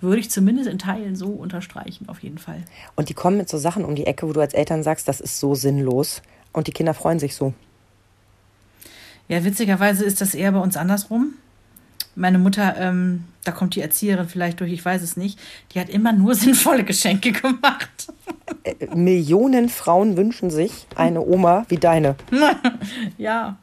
würde 0.00 0.20
ich 0.20 0.30
zumindest 0.30 0.68
in 0.68 0.78
Teilen 0.78 1.16
so 1.16 1.28
unterstreichen, 1.28 2.08
auf 2.08 2.22
jeden 2.22 2.38
Fall. 2.38 2.62
Und 2.96 3.08
die 3.08 3.14
kommen 3.14 3.36
mit 3.36 3.48
so 3.48 3.58
Sachen 3.58 3.84
um 3.84 3.94
die 3.94 4.06
Ecke, 4.06 4.28
wo 4.28 4.32
du 4.32 4.40
als 4.40 4.54
Eltern 4.54 4.82
sagst, 4.82 5.08
das 5.08 5.20
ist 5.20 5.40
so 5.40 5.54
sinnlos. 5.54 6.22
Und 6.52 6.66
die 6.66 6.72
Kinder 6.72 6.94
freuen 6.94 7.18
sich 7.18 7.34
so. 7.34 7.52
Ja, 9.28 9.44
witzigerweise 9.44 10.04
ist 10.04 10.20
das 10.20 10.34
eher 10.34 10.52
bei 10.52 10.60
uns 10.60 10.76
andersrum. 10.76 11.34
Meine 12.14 12.38
Mutter, 12.38 12.76
ähm, 12.78 13.24
da 13.44 13.52
kommt 13.52 13.74
die 13.76 13.80
Erzieherin 13.80 14.28
vielleicht 14.28 14.58
durch, 14.58 14.72
ich 14.72 14.84
weiß 14.84 15.02
es 15.02 15.16
nicht, 15.16 15.38
die 15.72 15.80
hat 15.80 15.88
immer 15.88 16.12
nur 16.12 16.34
sinnvolle 16.36 16.84
Geschenke 16.84 17.32
gemacht. 17.32 18.12
Äh, 18.64 18.86
Millionen 18.94 19.68
Frauen 19.68 20.16
wünschen 20.16 20.50
sich 20.50 20.86
eine 20.96 21.20
Oma 21.20 21.64
wie 21.68 21.76
deine. 21.76 22.16
ja. 23.18 23.56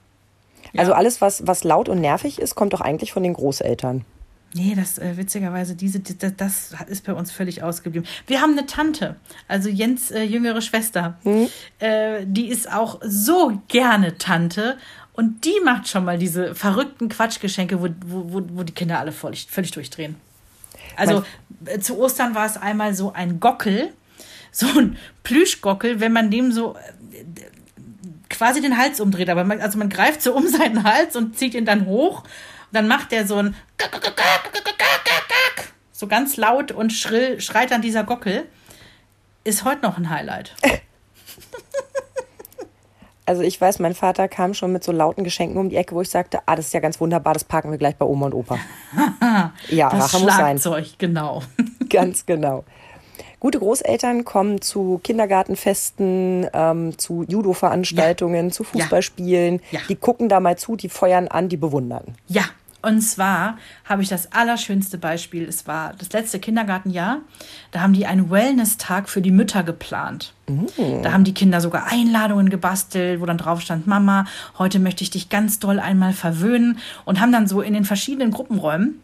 Also 0.79 0.93
alles, 0.93 1.21
was, 1.21 1.45
was 1.47 1.63
laut 1.63 1.89
und 1.89 2.01
nervig 2.01 2.39
ist, 2.39 2.55
kommt 2.55 2.73
doch 2.73 2.81
eigentlich 2.81 3.11
von 3.11 3.23
den 3.23 3.33
Großeltern. 3.33 4.05
Nee, 4.53 4.73
das 4.73 4.97
äh, 4.99 5.17
witzigerweise, 5.17 5.75
diese, 5.75 5.99
die, 5.99 6.17
das, 6.17 6.73
ist 6.87 7.05
bei 7.05 7.13
uns 7.13 7.29
völlig 7.29 7.61
ausgeblieben. 7.61 8.07
Wir 8.25 8.41
haben 8.41 8.53
eine 8.53 8.65
Tante, 8.65 9.17
also 9.49 9.67
Jens 9.67 10.11
äh, 10.11 10.23
jüngere 10.23 10.61
Schwester. 10.61 11.17
Hm? 11.23 11.49
Äh, 11.79 12.25
die 12.25 12.47
ist 12.47 12.71
auch 12.71 13.01
so 13.03 13.61
gerne 13.67 14.17
Tante 14.17 14.77
und 15.11 15.43
die 15.43 15.59
macht 15.65 15.89
schon 15.89 16.05
mal 16.05 16.17
diese 16.17 16.55
verrückten 16.55 17.09
Quatschgeschenke, 17.09 17.81
wo, 17.81 17.89
wo, 18.05 18.41
wo 18.53 18.63
die 18.63 18.73
Kinder 18.73 18.99
alle 18.99 19.11
völlig, 19.11 19.47
völlig 19.47 19.71
durchdrehen. 19.71 20.15
Also 20.95 21.25
äh, 21.65 21.79
zu 21.79 21.99
Ostern 21.99 22.33
war 22.33 22.45
es 22.45 22.55
einmal 22.55 22.93
so 22.93 23.11
ein 23.11 23.41
Gockel, 23.41 23.91
so 24.51 24.67
ein 24.67 24.97
Plüschgockel, 25.23 25.99
wenn 25.99 26.13
man 26.13 26.31
dem 26.31 26.53
so 26.53 26.75
äh, 26.75 27.23
quasi 28.37 28.61
den 28.61 28.77
Hals 28.77 28.99
umdreht. 28.99 29.29
Aber 29.29 29.43
man, 29.43 29.61
also 29.61 29.77
man 29.77 29.89
greift 29.89 30.21
so 30.21 30.33
um 30.33 30.47
seinen 30.47 30.83
Hals 30.83 31.15
und 31.15 31.37
zieht 31.37 31.53
ihn 31.53 31.65
dann 31.65 31.85
hoch 31.85 32.23
dann 32.75 32.87
macht 32.87 33.13
er 33.13 33.25
so 33.25 33.37
ein 33.37 33.55
so 35.91 36.07
ganz 36.07 36.37
laut 36.37 36.71
und 36.71 36.91
schrill 36.91 37.39
schreit 37.39 37.71
dann 37.71 37.81
dieser 37.81 38.03
Gockel. 38.03 38.45
Ist 39.43 39.63
heute 39.63 39.81
noch 39.83 39.97
ein 39.97 40.09
Highlight. 40.09 40.55
Also 43.27 43.41
ich 43.41 43.59
weiß, 43.59 43.79
mein 43.79 43.95
Vater 43.95 44.27
kam 44.27 44.53
schon 44.53 44.71
mit 44.71 44.83
so 44.83 44.91
lauten 44.91 45.23
Geschenken 45.23 45.57
um 45.57 45.69
die 45.69 45.77
Ecke, 45.77 45.95
wo 45.95 46.01
ich 46.01 46.11
sagte, 46.11 46.41
ah, 46.45 46.55
das 46.55 46.67
ist 46.67 46.73
ja 46.75 46.79
ganz 46.79 47.01
wunderbar, 47.01 47.33
das 47.33 47.43
parken 47.43 47.71
wir 47.71 47.79
gleich 47.79 47.95
bei 47.95 48.05
Oma 48.05 48.27
und 48.27 48.35
Opa. 48.35 48.59
ja, 49.69 49.89
das 49.89 50.13
Rache 50.13 50.23
muss 50.23 50.35
sein. 50.35 50.59
genau. 50.99 51.41
ganz 51.89 52.27
genau. 52.27 52.65
Gute 53.45 53.59
Großeltern 53.59 54.25
kommen 54.25 54.59
zu 54.59 54.99
Kindergartenfesten, 55.03 56.47
ähm, 56.51 56.97
zu 56.97 57.23
Judo-Veranstaltungen, 57.27 58.47
ja. 58.47 58.51
zu 58.51 58.63
Fußballspielen. 58.63 59.61
Ja. 59.69 59.81
Die 59.87 59.95
gucken 59.95 60.29
da 60.29 60.39
mal 60.39 60.57
zu, 60.57 60.75
die 60.75 60.89
feuern 60.89 61.27
an, 61.27 61.47
die 61.47 61.57
bewundern. 61.57 62.15
Ja, 62.27 62.45
und 62.81 63.01
zwar 63.01 63.59
habe 63.83 64.01
ich 64.01 64.09
das 64.09 64.31
allerschönste 64.31 64.97
Beispiel. 64.97 65.47
Es 65.47 65.67
war 65.67 65.93
das 65.95 66.11
letzte 66.11 66.39
Kindergartenjahr. 66.39 67.19
Da 67.69 67.81
haben 67.81 67.93
die 67.93 68.07
einen 68.07 68.31
Wellness-Tag 68.31 69.09
für 69.09 69.21
die 69.21 69.29
Mütter 69.29 69.61
geplant. 69.61 70.33
Mhm. 70.47 71.03
Da 71.03 71.11
haben 71.11 71.23
die 71.23 71.35
Kinder 71.35 71.61
sogar 71.61 71.85
Einladungen 71.85 72.49
gebastelt, 72.49 73.21
wo 73.21 73.27
dann 73.27 73.37
drauf 73.37 73.61
stand, 73.61 73.85
Mama, 73.85 74.25
heute 74.57 74.79
möchte 74.79 75.03
ich 75.03 75.11
dich 75.11 75.29
ganz 75.29 75.59
doll 75.59 75.79
einmal 75.79 76.13
verwöhnen. 76.13 76.79
Und 77.05 77.19
haben 77.19 77.31
dann 77.31 77.45
so 77.45 77.61
in 77.61 77.75
den 77.75 77.85
verschiedenen 77.85 78.31
Gruppenräumen 78.31 79.01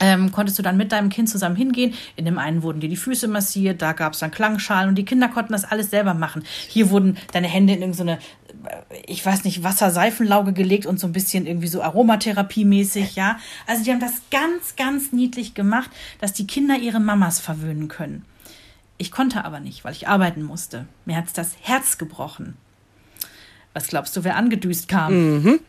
ähm, 0.00 0.32
konntest 0.32 0.58
du 0.58 0.62
dann 0.62 0.76
mit 0.76 0.92
deinem 0.92 1.08
Kind 1.08 1.28
zusammen 1.28 1.56
hingehen. 1.56 1.94
In 2.16 2.24
dem 2.24 2.38
einen 2.38 2.62
wurden 2.62 2.80
dir 2.80 2.88
die 2.88 2.96
Füße 2.96 3.28
massiert, 3.28 3.82
da 3.82 3.92
gab 3.92 4.12
es 4.12 4.20
dann 4.20 4.30
Klangschalen 4.30 4.90
und 4.90 4.94
die 4.96 5.04
Kinder 5.04 5.28
konnten 5.28 5.52
das 5.52 5.64
alles 5.64 5.90
selber 5.90 6.14
machen. 6.14 6.44
Hier 6.68 6.90
wurden 6.90 7.16
deine 7.32 7.48
Hände 7.48 7.72
in 7.74 7.80
irgendeine, 7.80 8.12
äh, 8.12 8.96
ich 9.06 9.24
weiß 9.24 9.44
nicht, 9.44 9.62
Wasserseifenlauge 9.62 10.52
gelegt 10.52 10.86
und 10.86 11.00
so 11.00 11.06
ein 11.06 11.12
bisschen 11.12 11.46
irgendwie 11.46 11.68
so 11.68 11.82
Aromatherapie-mäßig, 11.82 13.16
ja. 13.16 13.38
Also 13.66 13.84
die 13.84 13.90
haben 13.90 14.00
das 14.00 14.22
ganz, 14.30 14.76
ganz 14.76 15.12
niedlich 15.12 15.54
gemacht, 15.54 15.90
dass 16.20 16.32
die 16.32 16.46
Kinder 16.46 16.76
ihre 16.76 17.00
Mamas 17.00 17.40
verwöhnen 17.40 17.88
können. 17.88 18.24
Ich 18.98 19.12
konnte 19.12 19.44
aber 19.44 19.60
nicht, 19.60 19.84
weil 19.84 19.92
ich 19.92 20.08
arbeiten 20.08 20.42
musste. 20.42 20.86
Mir 21.04 21.16
hat's 21.16 21.32
das 21.32 21.56
Herz 21.62 21.98
gebrochen. 21.98 22.56
Was 23.72 23.86
glaubst 23.86 24.16
du, 24.16 24.24
wer 24.24 24.36
angedüst 24.36 24.88
kam? 24.88 25.42
Mhm. 25.42 25.60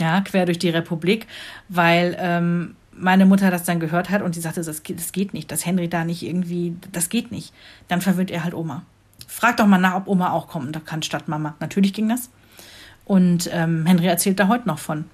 Ja, 0.00 0.20
quer 0.22 0.46
durch 0.46 0.58
die 0.58 0.70
Republik, 0.70 1.26
weil 1.68 2.16
ähm, 2.18 2.76
meine 3.00 3.26
Mutter 3.26 3.50
das 3.50 3.64
dann 3.64 3.80
gehört 3.80 4.10
hat 4.10 4.22
und 4.22 4.34
sie 4.34 4.40
sagte, 4.40 4.62
das, 4.62 4.82
das 4.82 5.12
geht 5.12 5.34
nicht, 5.34 5.50
dass 5.50 5.66
Henry 5.66 5.88
da 5.88 6.04
nicht 6.04 6.22
irgendwie, 6.22 6.76
das 6.92 7.08
geht 7.08 7.30
nicht. 7.32 7.52
Dann 7.88 8.00
verwöhnt 8.00 8.30
er 8.30 8.44
halt 8.44 8.54
Oma. 8.54 8.82
Frag 9.26 9.56
doch 9.56 9.66
mal 9.66 9.78
nach, 9.78 9.96
ob 9.96 10.08
Oma 10.08 10.32
auch 10.32 10.48
kommen 10.48 10.72
kann 10.84 11.02
statt 11.02 11.28
Mama. 11.28 11.54
Natürlich 11.60 11.92
ging 11.92 12.08
das. 12.08 12.30
Und 13.04 13.48
ähm, 13.52 13.86
Henry 13.86 14.06
erzählt 14.06 14.38
da 14.38 14.48
heute 14.48 14.68
noch 14.68 14.78
von. 14.78 15.04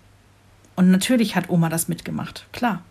Und 0.77 0.91
natürlich 0.91 1.37
hat 1.37 1.49
Oma 1.49 1.69
das 1.69 1.89
mitgemacht, 1.89 2.47
klar. 2.53 2.83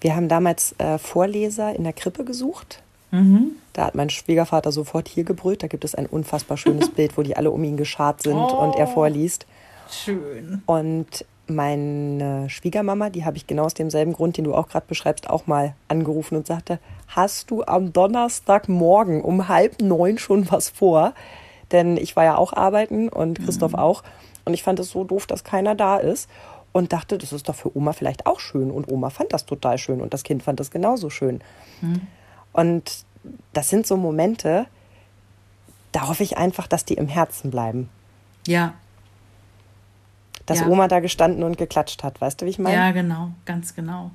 Wir 0.00 0.14
haben 0.14 0.28
damals 0.28 0.74
äh, 0.78 0.98
Vorleser 0.98 1.74
in 1.74 1.84
der 1.84 1.92
Krippe 1.92 2.24
gesucht. 2.24 2.82
Mhm. 3.10 3.52
Da 3.72 3.86
hat 3.86 3.94
mein 3.94 4.10
Schwiegervater 4.10 4.70
sofort 4.70 5.08
hier 5.08 5.24
gebrüllt. 5.24 5.62
Da 5.62 5.66
gibt 5.66 5.84
es 5.84 5.94
ein 5.94 6.06
unfassbar 6.06 6.56
schönes 6.56 6.88
Bild, 6.94 7.16
wo 7.16 7.22
die 7.22 7.36
alle 7.36 7.50
um 7.50 7.62
ihn 7.64 7.76
geschart 7.76 8.22
sind 8.22 8.36
oh, 8.36 8.64
und 8.64 8.76
er 8.76 8.86
vorliest. 8.86 9.46
Schön. 9.90 10.62
Und 10.66 11.24
meine 11.50 12.48
Schwiegermama, 12.50 13.10
die 13.10 13.24
habe 13.24 13.36
ich 13.36 13.46
genau 13.46 13.64
aus 13.64 13.74
demselben 13.74 14.12
Grund, 14.12 14.36
den 14.36 14.44
du 14.44 14.54
auch 14.54 14.68
gerade 14.68 14.86
beschreibst, 14.86 15.28
auch 15.28 15.46
mal 15.46 15.74
angerufen 15.88 16.36
und 16.36 16.46
sagte, 16.46 16.78
hast 17.08 17.50
du 17.50 17.64
am 17.64 17.92
Donnerstagmorgen 17.92 19.22
um 19.22 19.48
halb 19.48 19.80
neun 19.82 20.18
schon 20.18 20.50
was 20.50 20.68
vor? 20.68 21.14
Denn 21.72 21.96
ich 21.96 22.16
war 22.16 22.24
ja 22.24 22.36
auch 22.36 22.52
arbeiten 22.52 23.08
und 23.08 23.40
Christoph 23.40 23.72
mhm. 23.72 23.78
auch. 23.78 24.02
Und 24.44 24.54
ich 24.54 24.62
fand 24.62 24.78
es 24.78 24.90
so 24.90 25.04
doof, 25.04 25.26
dass 25.26 25.44
keiner 25.44 25.74
da 25.74 25.98
ist. 25.98 26.30
Und 26.72 26.92
dachte, 26.92 27.18
das 27.18 27.32
ist 27.32 27.48
doch 27.48 27.54
für 27.54 27.74
Oma 27.76 27.92
vielleicht 27.92 28.26
auch 28.26 28.40
schön. 28.40 28.70
Und 28.70 28.90
Oma 28.90 29.10
fand 29.10 29.32
das 29.32 29.46
total 29.46 29.78
schön 29.78 30.00
und 30.00 30.12
das 30.14 30.22
Kind 30.22 30.42
fand 30.42 30.60
das 30.60 30.70
genauso 30.70 31.10
schön. 31.10 31.40
Mhm. 31.80 32.02
Und 32.52 33.04
das 33.52 33.68
sind 33.68 33.86
so 33.86 33.96
Momente, 33.96 34.66
da 35.92 36.08
hoffe 36.08 36.22
ich 36.22 36.36
einfach, 36.36 36.66
dass 36.66 36.84
die 36.84 36.94
im 36.94 37.08
Herzen 37.08 37.50
bleiben. 37.50 37.88
Ja, 38.46 38.74
dass 40.48 40.60
ja. 40.60 40.66
Oma 40.66 40.88
da 40.88 41.00
gestanden 41.00 41.42
und 41.42 41.58
geklatscht 41.58 42.02
hat. 42.02 42.20
Weißt 42.20 42.40
du, 42.40 42.46
wie 42.46 42.50
ich 42.50 42.58
meine? 42.58 42.76
Ja, 42.76 42.90
genau, 42.90 43.30
ganz 43.44 43.74
genau. 43.74 44.10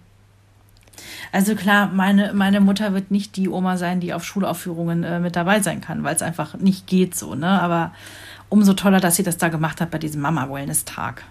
Also 1.32 1.56
klar, 1.56 1.88
meine, 1.88 2.34
meine 2.34 2.60
Mutter 2.60 2.94
wird 2.94 3.12
nicht 3.12 3.36
die 3.36 3.50
Oma 3.50 3.78
sein, 3.78 4.00
die 4.00 4.14
auf 4.14 4.24
Schulaufführungen 4.24 5.04
äh, 5.04 5.20
mit 5.20 5.36
dabei 5.36 5.60
sein 5.60 5.82
kann, 5.82 6.04
weil 6.04 6.16
es 6.16 6.22
einfach 6.22 6.56
nicht 6.56 6.88
geht 6.88 7.16
so, 7.16 7.36
ne? 7.36 7.62
Aber 7.62 7.94
umso 8.50 8.74
toller, 8.74 9.00
dass 9.00 9.16
sie 9.16 9.24
das 9.24 9.38
da 9.38 9.50
gemacht 9.50 9.82
hat 9.82 9.90
bei 9.92 9.98
diesem 9.98 10.22
Mama-Wellness-Tag. 10.22 11.24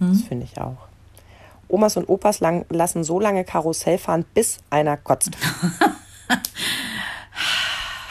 Hm? 0.00 0.12
Das 0.12 0.22
finde 0.22 0.44
ich 0.44 0.58
auch. 0.60 0.78
Omas 1.68 1.96
und 1.96 2.08
Opas 2.08 2.40
lang, 2.40 2.66
lassen 2.70 3.04
so 3.04 3.20
lange 3.20 3.44
Karussell 3.44 3.98
fahren, 3.98 4.24
bis 4.34 4.58
einer 4.70 4.96
kotzt. 4.96 5.36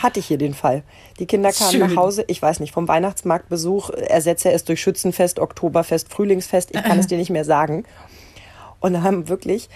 hatte 0.03 0.19
ich 0.19 0.27
hier 0.27 0.37
den 0.37 0.53
Fall. 0.53 0.83
Die 1.19 1.25
Kinder 1.25 1.51
kamen 1.51 1.71
Schön. 1.71 1.79
nach 1.79 1.95
Hause, 1.95 2.25
ich 2.27 2.41
weiß 2.41 2.59
nicht, 2.59 2.73
vom 2.73 2.87
Weihnachtsmarktbesuch, 2.87 3.89
ersetze 3.89 4.49
er 4.49 4.55
es 4.55 4.65
durch 4.65 4.81
Schützenfest, 4.81 5.39
Oktoberfest, 5.39 6.13
Frühlingsfest, 6.13 6.71
ich 6.75 6.83
kann 6.83 6.99
es 6.99 7.07
dir 7.07 7.17
nicht 7.17 7.29
mehr 7.29 7.45
sagen. 7.45 7.85
Und 8.79 9.01
haben 9.01 9.29
wirklich, 9.29 9.69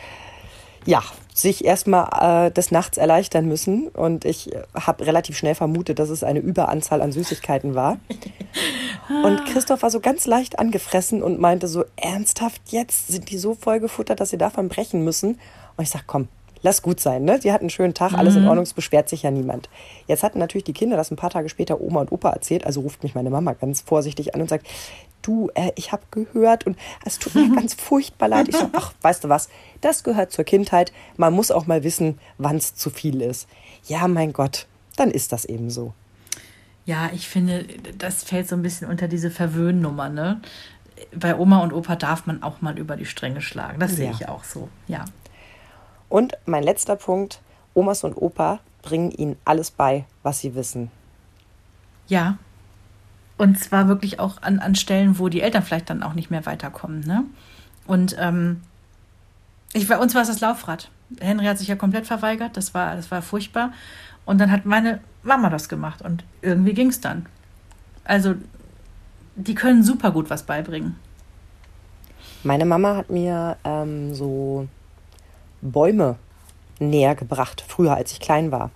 ja, 0.86 1.02
sich 1.34 1.64
erstmal 1.64 2.48
äh, 2.48 2.52
des 2.52 2.72
Nachts 2.72 2.98
erleichtern 2.98 3.48
müssen. 3.48 3.88
Und 3.90 4.26
ich 4.26 4.50
habe 4.74 5.06
relativ 5.06 5.38
schnell 5.38 5.56
vermutet, 5.56 6.00
dass 6.00 6.10
es 6.10 6.24
eine 6.24 6.40
Überanzahl 6.40 7.02
an 7.02 7.12
Süßigkeiten 7.12 7.76
war. 7.76 8.00
Und 9.24 9.46
Christoph 9.46 9.84
war 9.84 9.92
so 9.92 10.02
ganz 10.02 10.26
leicht 10.26 10.60
angefressen 10.60 11.24
und 11.24 11.40
meinte 11.40 11.70
so, 11.70 11.86
ernsthaft 11.96 12.62
jetzt? 12.68 13.08
Sind 13.08 13.32
die 13.32 13.38
so 13.38 13.56
voll 13.56 13.80
gefuttert, 13.80 14.20
dass 14.20 14.32
sie 14.32 14.38
davon 14.38 14.68
brechen 14.68 15.06
müssen? 15.06 15.40
Und 15.78 15.84
ich 15.84 15.90
sag, 15.90 16.04
komm, 16.08 16.28
lass 16.62 16.82
gut 16.82 17.00
sein, 17.00 17.24
ne? 17.24 17.40
Sie 17.42 17.52
hatten 17.52 17.64
einen 17.64 17.70
schönen 17.70 17.94
Tag, 17.94 18.14
alles 18.14 18.36
in 18.36 18.44
mhm. 18.44 18.50
Ordnung, 18.50 18.64
es 18.64 18.74
beschwert 18.74 19.10
sich 19.10 19.24
ja 19.24 19.32
niemand. 19.32 19.70
Jetzt 20.08 20.24
hatten 20.24 20.40
natürlich 20.40 20.66
die 20.66 20.74
Kinder 20.74 20.98
das 20.98 21.12
ein 21.12 21.16
paar 21.16 21.30
Tage 21.30 21.50
später 21.50 21.82
Oma 21.82 22.02
und 22.02 22.12
Opa 22.12 22.32
erzählt, 22.32 22.66
also 22.66 22.82
ruft 22.82 23.04
mich 23.04 23.16
meine 23.16 23.30
Mama 23.30 23.54
ganz 23.54 23.82
vorsichtig 23.82 24.36
an 24.36 24.42
und 24.42 24.50
sagt, 24.50 24.68
du, 25.22 25.50
äh, 25.56 25.72
ich 25.76 25.92
habe 25.92 26.04
gehört 26.12 26.66
und 26.66 26.78
es 27.06 27.20
tut 27.20 27.36
mir 27.36 27.50
ganz 27.56 27.74
furchtbar 27.74 28.30
leid. 28.30 28.48
Ich 28.48 28.56
sage, 28.56 28.72
ach, 28.74 28.94
weißt 29.02 29.24
du 29.24 29.30
was, 29.30 29.50
das 29.82 30.04
gehört 30.04 30.32
zur 30.32 30.46
Kindheit. 30.46 30.92
Man 31.18 31.34
muss 31.34 31.52
auch 31.52 31.68
mal 31.68 31.84
wissen, 31.84 32.18
wann 32.38 32.56
es 32.56 32.76
zu 32.76 32.90
viel 32.90 33.22
ist. 33.22 33.48
Ja, 33.86 34.08
mein 34.08 34.34
Gott, 34.34 34.68
dann 34.96 35.12
ist 35.12 35.32
das 35.32 35.46
eben 35.46 35.70
so. 35.70 35.94
Ja, 36.86 37.10
ich 37.14 37.28
finde, 37.28 37.66
das 37.98 38.24
fällt 38.24 38.48
so 38.48 38.56
ein 38.56 38.62
bisschen 38.62 38.88
unter 38.88 39.10
diese 39.10 39.30
Verwöhnnummer, 39.30 40.08
ne? 40.08 40.42
Bei 41.14 41.38
Oma 41.38 41.60
und 41.60 41.74
Opa 41.74 41.96
darf 41.96 42.26
man 42.26 42.42
auch 42.42 42.62
mal 42.62 42.80
über 42.80 42.96
die 42.96 43.06
Stränge 43.06 43.42
schlagen. 43.42 43.80
Das 43.80 43.98
sehe 43.98 44.10
ich 44.10 44.28
auch 44.30 44.44
so, 44.44 44.70
ja. 44.88 45.06
Und 46.10 46.34
mein 46.46 46.64
letzter 46.64 46.96
Punkt, 46.96 47.42
Omas 47.74 48.04
und 48.04 48.16
Opa 48.16 48.60
bringen 48.82 49.12
ihnen 49.12 49.38
alles 49.46 49.72
bei, 49.72 50.06
was 50.24 50.40
sie 50.40 50.56
wissen. 50.56 50.92
Ja. 52.08 52.38
Und 53.38 53.60
zwar 53.60 53.88
wirklich 53.88 54.20
auch 54.20 54.42
an, 54.42 54.60
an 54.60 54.76
Stellen, 54.76 55.20
wo 55.20 55.30
die 55.30 55.42
Eltern 55.42 55.62
vielleicht 55.62 55.90
dann 55.90 56.02
auch 56.02 56.14
nicht 56.14 56.32
mehr 56.32 56.46
weiterkommen. 56.46 57.02
Ne? 57.02 57.24
Und 57.86 58.16
ähm, 58.20 58.62
ich, 59.74 59.88
bei 59.88 59.98
uns 59.98 60.16
war 60.16 60.22
es 60.22 60.28
das 60.28 60.40
Laufrad. 60.40 60.90
Henry 61.20 61.46
hat 61.46 61.58
sich 61.58 61.68
ja 61.68 61.76
komplett 61.76 62.08
verweigert, 62.08 62.58
das 62.58 62.74
war, 62.74 62.96
das 62.96 63.12
war 63.12 63.22
furchtbar. 63.22 63.72
Und 64.26 64.40
dann 64.40 64.52
hat 64.52 64.66
meine 64.66 65.00
Mama 65.24 65.50
das 65.50 65.70
gemacht 65.70 66.02
und 66.02 66.24
irgendwie 66.42 66.74
ging 66.74 66.90
es 66.90 67.00
dann. 67.00 67.28
Also, 68.04 68.36
die 69.36 69.56
können 69.56 69.84
super 69.84 70.12
gut 70.12 70.30
was 70.30 70.44
beibringen. 70.44 70.96
Meine 72.44 72.66
Mama 72.66 72.98
hat 72.98 73.10
mir 73.10 73.58
ähm, 73.64 74.14
so 74.14 74.68
Bäume 75.62 76.16
näher 76.80 77.16
gebracht, 77.16 77.64
früher 77.68 77.96
als 77.96 78.12
ich 78.12 78.20
klein 78.20 78.52
war. 78.52 78.70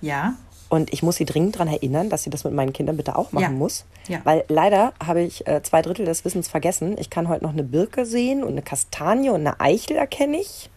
Ja. 0.00 0.34
Und 0.68 0.92
ich 0.92 1.02
muss 1.02 1.16
sie 1.16 1.24
dringend 1.24 1.54
daran 1.56 1.68
erinnern, 1.68 2.10
dass 2.10 2.22
sie 2.24 2.30
das 2.30 2.44
mit 2.44 2.52
meinen 2.52 2.72
Kindern 2.72 2.96
bitte 2.96 3.16
auch 3.16 3.32
machen 3.32 3.42
Ja. 3.44 3.50
muss. 3.50 3.84
Ja. 4.08 4.20
Weil 4.24 4.44
leider 4.48 4.92
habe 5.04 5.22
ich 5.22 5.46
äh, 5.46 5.62
zwei 5.62 5.82
Drittel 5.82 6.04
des 6.04 6.24
Wissens 6.24 6.48
vergessen. 6.48 6.96
Ich 6.98 7.10
kann 7.10 7.28
heute 7.28 7.44
noch 7.44 7.52
eine 7.52 7.62
Birke 7.62 8.04
sehen 8.04 8.42
und 8.42 8.50
eine 8.52 8.62
Kastanie 8.62 9.30
und 9.30 9.40
eine 9.40 9.60
Eichel 9.60 9.96
erkenne 9.96 10.38
ich. 10.38 10.70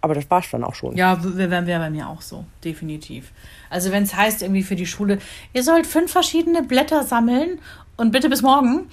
Aber 0.00 0.14
das 0.14 0.30
war 0.30 0.40
es 0.40 0.50
dann 0.50 0.64
auch 0.64 0.74
schon. 0.74 0.96
Ja, 0.96 1.18
wäre 1.22 1.66
wär 1.66 1.78
bei 1.78 1.90
mir 1.90 2.08
auch 2.08 2.20
so, 2.22 2.44
definitiv. 2.62 3.32
Also 3.70 3.90
wenn 3.90 4.02
es 4.02 4.14
heißt 4.14 4.42
irgendwie 4.42 4.62
für 4.62 4.76
die 4.76 4.86
Schule, 4.86 5.18
ihr 5.52 5.62
sollt 5.62 5.86
fünf 5.86 6.12
verschiedene 6.12 6.62
Blätter 6.62 7.04
sammeln 7.04 7.58
und 7.96 8.10
bitte 8.10 8.28
bis 8.28 8.42
morgen, 8.42 8.88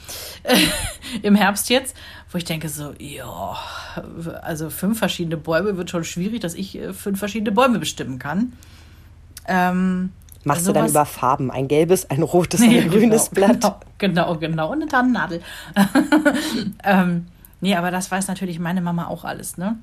im 1.22 1.36
Herbst 1.36 1.70
jetzt, 1.70 1.96
wo 2.32 2.38
ich 2.38 2.46
denke 2.46 2.70
so, 2.70 2.94
ja, 3.00 3.58
also 4.42 4.70
fünf 4.70 5.00
verschiedene 5.00 5.38
Bäume 5.38 5.78
wird 5.78 5.90
schon 5.90 6.04
schwierig, 6.04 6.42
dass 6.42 6.54
ich 6.54 6.78
äh, 6.78 6.94
fünf 6.94 7.20
verschiedene 7.20 7.52
Bäume 7.52 7.80
bestimmen 7.80 8.20
kann. 8.20 8.54
Ähm, 9.48 10.12
Machst 10.44 10.68
du 10.68 10.72
dann 10.72 10.88
über 10.88 11.06
Farben? 11.06 11.52
Ein 11.52 11.68
gelbes, 11.68 12.10
ein 12.10 12.24
rotes, 12.24 12.62
ein 12.62 12.72
Ja, 12.72 12.88
grünes 12.88 13.30
genau, 13.30 13.48
Blatt? 13.48 13.62
Genau, 13.98 14.36
genau, 14.36 14.38
genau. 14.38 14.72
Und 14.72 14.82
eine 14.82 14.88
Tannennadel. 14.88 15.42
ähm, 16.84 17.28
nee, 17.60 17.76
aber 17.76 17.92
das 17.92 18.10
weiß 18.10 18.28
natürlich 18.28 18.60
meine 18.60 18.82
Mama 18.82 19.08
auch 19.08 19.24
alles, 19.24 19.58
ne? 19.58 19.78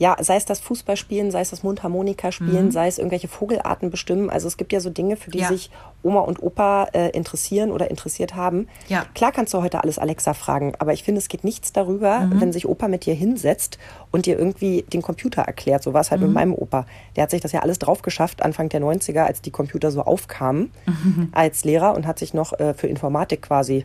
Ja, 0.00 0.16
sei 0.18 0.36
es 0.36 0.46
das 0.46 0.60
Fußballspielen, 0.60 1.30
sei 1.30 1.42
es 1.42 1.50
das 1.50 1.62
Mundharmonika 1.62 2.32
spielen, 2.32 2.64
Mhm. 2.66 2.70
sei 2.70 2.88
es 2.88 2.96
irgendwelche 2.96 3.28
Vogelarten 3.28 3.90
bestimmen. 3.90 4.30
Also 4.30 4.48
es 4.48 4.56
gibt 4.56 4.72
ja 4.72 4.80
so 4.80 4.88
Dinge, 4.88 5.16
für 5.16 5.30
die 5.30 5.40
Ja. 5.40 5.48
sich 5.48 5.70
Oma 6.02 6.20
und 6.20 6.42
Opa 6.42 6.84
äh, 6.94 7.10
interessieren 7.10 7.70
oder 7.70 7.90
interessiert 7.90 8.34
haben. 8.34 8.66
Ja. 8.88 9.04
Klar 9.14 9.30
kannst 9.30 9.52
du 9.52 9.60
heute 9.60 9.82
alles 9.82 9.98
Alexa 9.98 10.32
fragen, 10.32 10.72
aber 10.78 10.94
ich 10.94 11.04
finde, 11.04 11.18
es 11.18 11.28
geht 11.28 11.44
nichts 11.44 11.74
darüber, 11.74 12.20
Mhm. 12.20 12.40
wenn 12.40 12.50
sich 12.54 12.66
Opa 12.66 12.88
mit 12.88 13.04
dir 13.04 13.12
hinsetzt 13.12 13.76
und 14.10 14.24
dir 14.24 14.38
irgendwie 14.38 14.86
den 14.90 15.02
Computer 15.02 15.42
erklärt. 15.42 15.82
So 15.82 15.92
war 15.92 16.00
es 16.00 16.10
halt 16.10 16.22
Mhm. 16.22 16.28
mit 16.28 16.34
meinem 16.34 16.54
Opa. 16.54 16.86
Der 17.16 17.24
hat 17.24 17.30
sich 17.30 17.42
das 17.42 17.52
ja 17.52 17.60
alles 17.60 17.78
drauf 17.78 18.00
geschafft, 18.00 18.40
Anfang 18.40 18.70
der 18.70 18.80
90er, 18.80 19.26
als 19.26 19.42
die 19.42 19.50
Computer 19.50 19.90
so 19.90 20.00
aufkamen, 20.00 20.72
Mhm. 20.86 21.28
als 21.32 21.64
Lehrer 21.64 21.94
und 21.94 22.06
hat 22.06 22.18
sich 22.18 22.32
noch 22.32 22.58
äh, 22.58 22.72
für 22.72 22.86
Informatik 22.86 23.42
quasi 23.42 23.84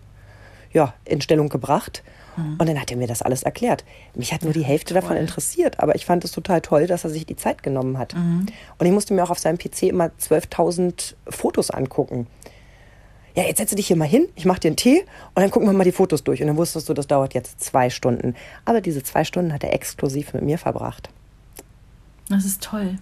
ja, 0.72 0.94
in 1.06 1.20
Stellung 1.22 1.50
gebracht. 1.50 2.04
Mhm. 2.38 2.58
Und 2.58 2.70
dann 2.70 2.80
hat 2.80 2.92
er 2.92 2.98
mir 2.98 3.08
das 3.08 3.22
alles 3.22 3.44
erklärt. 3.44 3.84
Mich 4.14 4.34
hat 4.34 4.44
nur 4.44 4.54
die 4.54 4.64
Hälfte 4.64 4.94
davon 4.94 5.18
interessiert, 5.18 5.80
aber 5.80 5.96
ich 5.96 6.06
fand 6.06 6.24
es 6.24 6.32
total 6.32 6.62
toll, 6.62 6.88
dass 6.88 7.04
er 7.04 7.10
sich 7.10 7.26
die 7.26 7.36
Zeit 7.36 7.64
genommen 7.64 7.98
hat. 7.98 8.16
Mhm. 8.16 8.46
Und 8.78 8.86
ich 8.86 8.92
musste 8.92 9.14
mir 9.14 9.24
auch 9.24 9.30
auf 9.30 9.40
seinem 9.40 9.58
PC 9.58 9.84
immer 9.84 10.12
12.000 10.20 11.16
Fotos 11.28 11.72
angucken. 11.72 12.28
Ja, 13.36 13.44
jetzt 13.44 13.58
setze 13.58 13.76
dich 13.76 13.88
hier 13.88 13.98
mal 13.98 14.08
hin, 14.08 14.28
ich 14.36 14.46
mache 14.46 14.62
dir 14.62 14.70
einen 14.70 14.78
Tee 14.78 15.02
und 15.34 15.42
dann 15.42 15.52
gucken 15.52 15.68
wir 15.68 15.74
mal 15.74 15.84
die 15.84 15.92
Fotos 15.92 16.24
durch. 16.24 16.42
Und 16.42 16.48
dann 16.48 16.58
wusstest 16.58 16.88
du, 16.88 16.94
das 16.94 17.08
dauert 17.08 17.34
jetzt 17.34 17.62
zwei 17.62 17.90
Stunden. 17.90 18.34
Aber 18.64 18.80
diese 18.80 19.04
zwei 19.04 19.26
Stunden 19.26 19.52
hat 19.52 19.64
er 19.64 19.74
exklusiv 19.74 20.34
mit 20.34 20.44
mir 20.44 20.58
verbracht. 20.58 21.10
Das 22.30 22.46
ist 22.46 22.64
toll. 22.64 22.98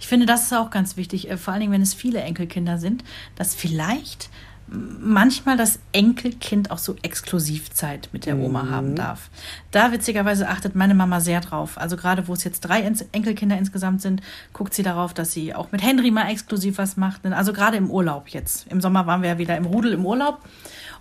Ich 0.00 0.08
finde, 0.08 0.26
das 0.26 0.44
ist 0.44 0.52
auch 0.52 0.70
ganz 0.70 0.96
wichtig, 0.96 1.30
äh, 1.30 1.36
vor 1.36 1.52
allen 1.52 1.60
Dingen, 1.60 1.72
wenn 1.72 1.82
es 1.82 1.94
viele 1.94 2.20
Enkelkinder 2.20 2.78
sind, 2.78 3.04
dass 3.36 3.54
vielleicht 3.54 4.30
manchmal 4.72 5.56
das 5.56 5.80
Enkelkind 5.92 6.70
auch 6.70 6.78
so 6.78 6.94
Exklusivzeit 7.02 8.08
mit 8.12 8.24
der 8.24 8.38
Oma 8.38 8.68
haben 8.70 8.94
darf. 8.94 9.28
Da 9.72 9.90
witzigerweise 9.90 10.48
achtet 10.48 10.76
meine 10.76 10.94
Mama 10.94 11.20
sehr 11.20 11.40
drauf. 11.40 11.76
Also 11.76 11.96
gerade 11.96 12.28
wo 12.28 12.34
es 12.34 12.44
jetzt 12.44 12.60
drei 12.60 12.82
Enkelkinder 13.12 13.58
insgesamt 13.58 14.00
sind, 14.00 14.22
guckt 14.52 14.72
sie 14.72 14.84
darauf, 14.84 15.12
dass 15.12 15.32
sie 15.32 15.54
auch 15.54 15.72
mit 15.72 15.82
Henry 15.82 16.10
mal 16.10 16.30
exklusiv 16.30 16.78
was 16.78 16.96
macht. 16.96 17.26
Also 17.26 17.52
gerade 17.52 17.76
im 17.76 17.90
Urlaub 17.90 18.28
jetzt. 18.28 18.68
Im 18.68 18.80
Sommer 18.80 19.06
waren 19.06 19.22
wir 19.22 19.30
ja 19.30 19.38
wieder 19.38 19.56
im 19.56 19.66
Rudel 19.66 19.92
im 19.92 20.06
Urlaub. 20.06 20.38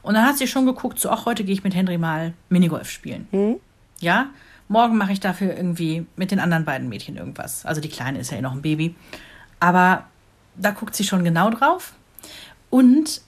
Und 0.01 0.15
dann 0.15 0.25
hat 0.25 0.37
sie 0.37 0.47
schon 0.47 0.65
geguckt, 0.65 0.99
so, 0.99 1.09
ach, 1.09 1.25
heute 1.25 1.43
gehe 1.43 1.53
ich 1.53 1.63
mit 1.63 1.75
Henry 1.75 1.97
mal 1.97 2.33
Minigolf 2.49 2.89
spielen. 2.89 3.27
Ja, 3.99 4.29
morgen 4.67 4.97
mache 4.97 5.11
ich 5.11 5.19
dafür 5.19 5.55
irgendwie 5.55 6.07
mit 6.15 6.31
den 6.31 6.39
anderen 6.39 6.65
beiden 6.65 6.89
Mädchen 6.89 7.17
irgendwas. 7.17 7.65
Also 7.65 7.81
die 7.81 7.89
Kleine 7.89 8.19
ist 8.19 8.31
ja 8.31 8.37
eh 8.37 8.41
noch 8.41 8.53
ein 8.53 8.61
Baby. 8.61 8.95
Aber 9.59 10.05
da 10.55 10.71
guckt 10.71 10.95
sie 10.95 11.03
schon 11.03 11.23
genau 11.23 11.51
drauf. 11.51 11.93
Und 12.69 13.21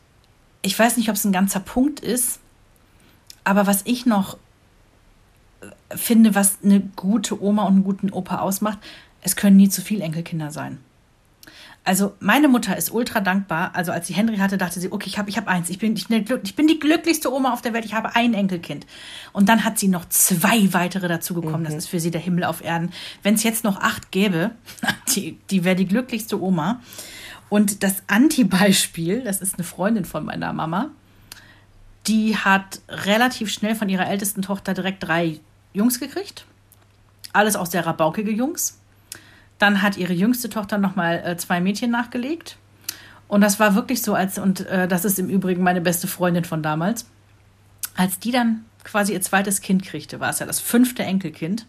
ich 0.62 0.78
weiß 0.78 0.98
nicht, 0.98 1.10
ob 1.10 1.16
es 1.16 1.26
ein 1.26 1.32
ganzer 1.32 1.60
Punkt 1.60 2.00
ist, 2.00 2.40
aber 3.44 3.68
was 3.68 3.82
ich 3.86 4.06
noch 4.06 4.38
äh, 5.62 5.98
finde, 5.98 6.36
was 6.36 6.60
eine 6.64 6.82
gute 6.96 7.42
Oma 7.42 7.64
und 7.64 7.74
einen 7.74 7.84
guten 7.84 8.12
Opa 8.12 8.40
ausmacht, 8.40 8.80
es 9.22 9.36
können 9.36 9.58
nie 9.58 9.70
zu 9.70 9.82
viele 9.82 10.04
Enkelkinder 10.04 10.52
sein. 10.52 10.80
Also 11.84 12.14
meine 12.20 12.48
Mutter 12.48 12.78
ist 12.78 12.92
ultra 12.92 13.22
dankbar. 13.22 13.72
Also 13.74 13.92
als 13.92 14.06
sie 14.06 14.14
Henry 14.14 14.38
hatte, 14.38 14.60
dachte 14.60 14.80
sie, 14.80 14.92
okay, 14.92 15.08
ich 15.08 15.18
habe 15.18 15.32
ich 15.32 15.38
hab 15.38 15.48
eins. 15.48 15.70
Ich 15.70 15.80
bin, 15.80 15.96
ich, 15.96 16.08
ich 16.12 16.56
bin 16.56 16.68
die 16.68 16.80
glücklichste 16.80 17.34
Oma 17.34 17.54
auf 17.54 17.64
der 17.64 17.74
Welt. 17.74 17.86
Ich 17.86 17.96
habe 17.96 18.16
ein 18.16 18.36
Enkelkind. 18.36 18.86
Und 19.34 19.50
dann 19.50 19.64
hat 19.64 19.80
sie 19.80 19.88
noch 19.88 20.08
zwei 20.08 20.74
weitere 20.74 21.08
dazugekommen. 21.08 21.64
Das 21.64 21.74
ist 21.74 21.88
für 21.88 22.00
sie 22.00 22.12
der 22.12 22.22
Himmel 22.22 22.44
auf 22.44 22.64
Erden. 22.64 22.92
Wenn 23.24 23.34
es 23.34 23.42
jetzt 23.42 23.64
noch 23.64 23.82
acht 23.82 24.12
gäbe, 24.12 24.52
die, 25.16 25.40
die 25.50 25.64
wäre 25.64 25.76
die 25.76 25.88
glücklichste 25.88 26.40
Oma. 26.40 26.82
Und 27.52 27.84
das 27.84 28.04
Anti-Beispiel, 28.08 29.24
das 29.26 29.42
ist 29.42 29.56
eine 29.56 29.66
Freundin 29.66 30.06
von 30.06 30.24
meiner 30.24 30.54
Mama, 30.54 30.92
die 32.08 32.38
hat 32.38 32.80
relativ 32.88 33.52
schnell 33.52 33.76
von 33.76 33.90
ihrer 33.90 34.08
ältesten 34.08 34.42
Tochter 34.42 34.74
direkt 34.74 35.04
drei 35.04 35.38
Jungs 35.74 36.00
gekriegt. 36.00 36.46
Alles 37.34 37.58
auch 37.58 37.66
sehr 37.66 37.86
rabaukige 37.86 38.32
Jungs. 38.32 38.80
Dann 39.60 39.82
hat 39.82 39.98
ihre 39.98 40.14
jüngste 40.14 40.48
Tochter 40.48 40.78
nochmal 40.78 41.22
äh, 41.26 41.36
zwei 41.36 41.60
Mädchen 41.60 41.92
nachgelegt. 41.92 42.56
Und 43.28 43.42
das 43.42 43.60
war 43.60 43.76
wirklich 43.76 44.02
so, 44.02 44.14
als, 44.14 44.38
und 44.38 44.62
äh, 44.68 44.88
das 44.88 45.04
ist 45.04 45.20
im 45.20 45.28
Übrigen 45.28 45.62
meine 45.62 45.82
beste 45.82 46.08
Freundin 46.08 46.46
von 46.46 46.64
damals, 46.64 47.06
als 47.98 48.18
die 48.18 48.32
dann 48.32 48.64
quasi 48.86 49.12
ihr 49.12 49.22
zweites 49.22 49.60
Kind 49.60 49.84
kriegte, 49.84 50.22
war 50.22 50.30
es 50.30 50.40
ja 50.40 50.46
das 50.46 50.62
fünfte 50.62 51.04
Enkelkind. 51.04 51.66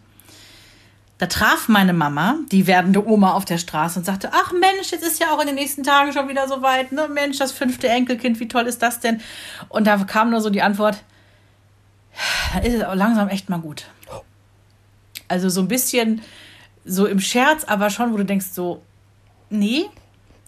Da 1.19 1.27
traf 1.27 1.67
meine 1.67 1.93
Mama 1.93 2.39
die 2.51 2.67
werdende 2.67 3.07
Oma 3.07 3.33
auf 3.33 3.45
der 3.45 3.57
Straße 3.57 3.99
und 3.99 4.05
sagte: 4.05 4.31
Ach 4.33 4.51
Mensch, 4.51 4.91
jetzt 4.91 5.03
ist 5.03 5.19
ja 5.19 5.33
auch 5.33 5.39
in 5.39 5.47
den 5.47 5.55
nächsten 5.55 5.83
Tagen 5.83 6.11
schon 6.11 6.27
wieder 6.27 6.47
so 6.47 6.61
weit. 6.61 6.91
Ne? 6.91 7.07
Mensch, 7.07 7.37
das 7.37 7.51
fünfte 7.51 7.87
Enkelkind, 7.87 8.39
wie 8.39 8.47
toll 8.47 8.67
ist 8.67 8.81
das 8.81 8.99
denn? 8.99 9.21
Und 9.69 9.85
da 9.85 9.97
kam 9.97 10.31
nur 10.31 10.41
so 10.41 10.49
die 10.49 10.61
Antwort: 10.61 11.03
Da 12.53 12.59
ist 12.59 12.73
es 12.73 12.83
auch 12.83 12.95
langsam 12.95 13.29
echt 13.29 13.49
mal 13.49 13.59
gut. 13.59 13.85
Also 15.27 15.49
so 15.49 15.61
ein 15.61 15.67
bisschen 15.67 16.21
so 16.85 17.05
im 17.05 17.19
Scherz, 17.19 17.63
aber 17.63 17.89
schon, 17.89 18.13
wo 18.13 18.17
du 18.17 18.25
denkst 18.25 18.47
so, 18.51 18.81
nee, 19.49 19.85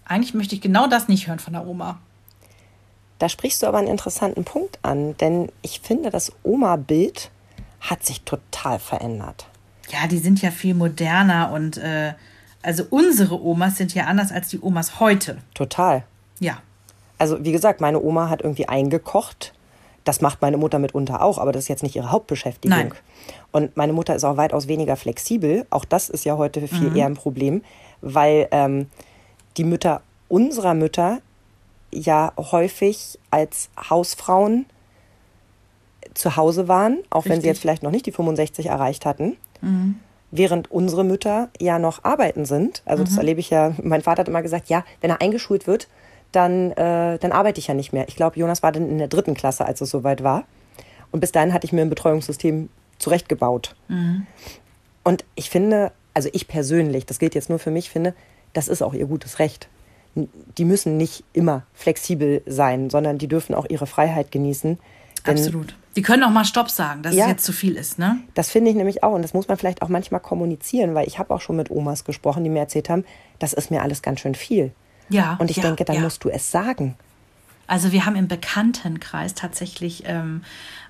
eigentlich 0.06 0.34
möchte 0.34 0.56
ich 0.56 0.62
genau 0.62 0.88
das 0.88 1.08
nicht 1.08 1.28
hören 1.28 1.40
von 1.40 1.54
der 1.54 1.66
Oma. 1.66 2.00
Da 3.20 3.30
sprichst 3.30 3.64
du 3.64 3.68
aber 3.68 3.78
einen 3.78 3.88
interessanten 3.88 4.44
Punkt 4.44 4.80
an, 4.82 5.16
denn 5.18 5.50
ich 5.62 5.80
finde, 5.80 6.10
das 6.10 6.34
Oma-Bild 6.44 7.32
hat 7.80 8.06
sich 8.06 8.22
total 8.24 8.80
verändert. 8.80 9.48
Ja, 9.90 10.08
die 10.08 10.18
sind 10.18 10.42
ja 10.42 10.52
viel 10.52 10.74
moderner 10.74 11.52
und 11.52 11.78
äh, 11.78 12.14
also 12.62 12.84
unsere 12.90 13.40
Omas 13.44 13.78
sind 13.78 13.94
ja 13.94 14.06
anders 14.06 14.32
als 14.32 14.48
die 14.48 14.60
Omas 14.60 15.00
heute. 15.00 15.38
Total. 15.54 16.04
Ja. 16.40 16.58
Also 17.18 17.44
wie 17.46 17.52
gesagt, 17.52 17.82
meine 17.82 18.02
Oma 18.02 18.30
hat 18.30 18.42
irgendwie 18.42 18.68
eingekocht. 18.68 19.54
Das 20.04 20.22
macht 20.22 20.42
meine 20.42 20.58
Mutter 20.58 20.80
mitunter 20.80 21.22
auch, 21.22 21.38
aber 21.38 21.52
das 21.52 21.64
ist 21.64 21.68
jetzt 21.68 21.84
nicht 21.84 21.96
ihre 21.96 22.12
Hauptbeschäftigung. 22.12 22.78
Nein. 22.78 22.92
Und 23.52 23.78
meine 23.78 23.94
Mutter 23.94 24.16
ist 24.16 24.24
auch 24.24 24.38
weitaus 24.38 24.68
weniger 24.68 24.96
flexibel. 24.96 25.66
Auch 25.70 25.86
das 25.86 26.10
ist 26.10 26.26
ja 26.26 26.38
heute 26.38 26.68
viel 26.68 26.90
Mhm. 26.90 26.96
eher 26.96 27.06
ein 27.08 27.16
Problem, 27.16 27.64
weil 28.02 28.48
ähm, 28.52 28.88
die 29.58 29.64
Mütter 29.64 30.02
unserer 30.28 30.74
Mütter 30.74 31.20
ja 31.92 32.34
häufig 32.38 33.18
als 33.32 33.70
Hausfrauen 33.90 34.66
zu 36.14 36.36
Hause 36.36 36.68
waren, 36.68 37.00
auch 37.10 37.26
wenn 37.26 37.32
sie 37.32 37.36
Richtig. 37.36 37.46
jetzt 37.48 37.60
vielleicht 37.62 37.84
noch 37.84 37.92
nicht 37.92 38.06
die 38.06 38.12
65 38.12 38.68
erreicht 38.68 39.06
hatten. 39.06 39.38
Während 40.32 40.70
unsere 40.72 41.04
Mütter 41.04 41.50
ja 41.60 41.80
noch 41.80 42.04
arbeiten 42.04 42.46
sind. 42.46 42.82
Also 42.86 43.04
das 43.04 43.18
erlebe 43.18 43.40
ich 43.40 43.50
ja, 43.50 43.74
mein 43.82 44.02
Vater 44.02 44.22
hat 44.22 44.28
immer 44.28 44.42
gesagt, 44.42 44.70
ja, 44.70 44.84
wenn 45.02 45.10
er 45.10 45.22
eingeschult 45.22 45.66
wird, 45.68 45.88
dann, 46.32 46.72
äh, 46.72 47.18
dann 47.20 47.32
arbeite 47.32 47.60
ich 47.60 47.68
ja 47.68 47.74
nicht 47.74 47.94
mehr. 47.94 48.08
Ich 48.08 48.16
glaube, 48.16 48.38
Jonas 48.40 48.62
war 48.62 48.72
dann 48.72 48.90
in 48.90 48.98
der 48.98 49.08
dritten 49.08 49.34
Klasse, 49.34 49.66
als 49.66 49.80
es 49.82 49.90
soweit 49.90 50.24
war. 50.24 50.44
Und 51.12 51.22
bis 51.22 51.32
dahin 51.32 51.54
hatte 51.54 51.66
ich 51.66 51.72
mir 51.72 51.82
ein 51.82 51.90
Betreuungssystem 51.90 52.70
zurechtgebaut. 53.00 53.76
Und 55.04 55.24
ich 55.36 55.50
finde, 55.50 55.92
also 56.14 56.30
ich 56.34 56.48
persönlich, 56.48 57.06
das 57.06 57.20
gilt 57.20 57.36
jetzt 57.36 57.50
nur 57.50 57.60
für 57.60 57.72
mich, 57.72 57.90
finde, 57.90 58.14
das 58.54 58.68
ist 58.68 58.82
auch 58.82 58.94
ihr 58.94 59.06
gutes 59.06 59.40
Recht. 59.40 59.70
Die 60.16 60.66
müssen 60.66 60.98
nicht 60.98 61.24
immer 61.34 61.64
flexibel 61.74 62.42
sein, 62.46 62.90
sondern 62.90 63.18
die 63.18 63.28
dürfen 63.28 63.54
auch 63.54 63.66
ihre 63.70 63.86
Freiheit 63.86 64.32
genießen. 64.32 64.80
Denn 65.28 65.38
Absolut. 65.38 65.76
Die 65.96 66.02
können 66.02 66.24
auch 66.24 66.30
mal 66.30 66.44
Stopp 66.44 66.70
sagen, 66.70 67.04
dass 67.04 67.16
Ja. 67.16 67.24
es 67.24 67.30
jetzt 67.30 67.46
zu 67.46 67.54
viel 67.54 67.76
ist, 67.76 68.00
ne? 68.00 68.20
Das 68.34 68.50
finde 68.50 68.70
ich 68.70 68.76
nämlich 68.76 69.04
auch. 69.04 69.14
Und 69.14 69.22
das 69.22 69.34
muss 69.34 69.48
man 69.48 69.58
vielleicht 69.58 69.82
auch 69.82 69.88
manchmal 69.88 70.20
kommunizieren, 70.20 70.94
weil 70.94 71.08
ich 71.08 71.20
habe 71.20 71.34
auch 71.34 71.42
schon 71.42 71.56
mit 71.56 71.72
Omas 71.72 72.04
gesprochen, 72.04 72.44
die 72.44 72.50
mir 72.50 72.60
erzählt 72.60 72.90
haben, 72.90 73.06
das 73.40 73.54
ist 73.54 73.72
mir 73.72 73.82
alles 73.82 74.02
ganz 74.02 74.20
schön 74.20 74.36
viel. 74.36 74.74
Ja. 75.10 75.38
Und 75.40 75.52
ich 75.52 75.58
ja, 75.58 75.64
denke, 75.64 75.86
dann 75.86 75.98
ja. 75.98 76.02
musst 76.02 76.24
du 76.24 76.30
es 76.30 76.52
sagen. 76.52 76.96
Also 77.68 77.92
wir 77.92 78.06
haben 78.06 78.16
im 78.16 78.28
Bekanntenkreis 78.28 79.34
tatsächlich 79.34 80.04
ähm, 80.06 80.44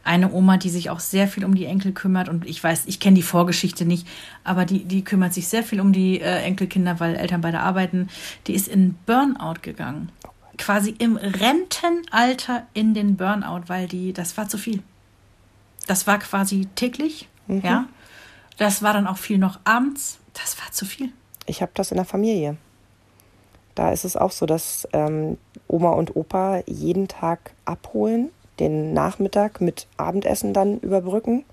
eine 0.03 0.31
Oma, 0.33 0.57
die 0.57 0.69
sich 0.69 0.89
auch 0.89 0.99
sehr 0.99 1.27
viel 1.27 1.45
um 1.45 1.55
die 1.55 1.65
Enkel 1.65 1.93
kümmert. 1.93 2.27
Und 2.27 2.45
ich 2.45 2.61
weiß, 2.61 2.83
ich 2.87 2.99
kenne 2.99 3.15
die 3.15 3.21
Vorgeschichte 3.21 3.85
nicht, 3.85 4.07
aber 4.43 4.65
die, 4.65 4.83
die 4.83 5.03
kümmert 5.03 5.33
sich 5.33 5.47
sehr 5.47 5.63
viel 5.63 5.79
um 5.79 5.93
die 5.93 6.19
äh, 6.19 6.41
Enkelkinder, 6.41 6.99
weil 6.99 7.15
Eltern 7.15 7.41
beide 7.41 7.61
arbeiten. 7.61 8.09
Die 8.47 8.55
ist 8.55 8.67
in 8.67 8.95
Burnout 9.05 9.61
gegangen. 9.61 10.11
Quasi 10.57 10.95
im 10.97 11.17
Rentenalter 11.17 12.65
in 12.73 12.93
den 12.93 13.15
Burnout, 13.17 13.63
weil 13.67 13.87
die, 13.87 14.13
das 14.13 14.35
war 14.37 14.49
zu 14.49 14.57
viel. 14.57 14.81
Das 15.85 16.07
war 16.07 16.19
quasi 16.19 16.67
täglich, 16.75 17.27
ja. 17.47 17.87
Das 18.57 18.81
war 18.81 18.93
dann 18.93 19.07
auch 19.07 19.17
viel 19.17 19.37
noch 19.37 19.59
abends. 19.65 20.19
Das 20.33 20.57
war 20.59 20.71
zu 20.71 20.85
viel. 20.85 21.11
Ich 21.45 21.61
habe 21.61 21.71
das 21.75 21.91
in 21.91 21.97
der 21.97 22.05
Familie. 22.05 22.57
Da 23.75 23.91
ist 23.91 24.05
es 24.05 24.15
auch 24.15 24.31
so, 24.31 24.45
dass 24.45 24.87
ähm, 24.93 25.37
Oma 25.67 25.91
und 25.91 26.15
Opa 26.15 26.61
jeden 26.65 27.07
Tag 27.07 27.51
abholen, 27.65 28.29
den 28.59 28.93
Nachmittag 28.93 29.59
mit 29.59 29.87
Abendessen 29.97 30.53
dann 30.53 30.79
überbrücken 30.79 31.43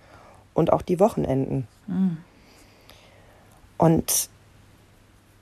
und 0.54 0.72
auch 0.72 0.82
die 0.82 1.00
Wochenenden. 1.00 1.66
Mhm. 1.88 2.18
Und 3.76 4.28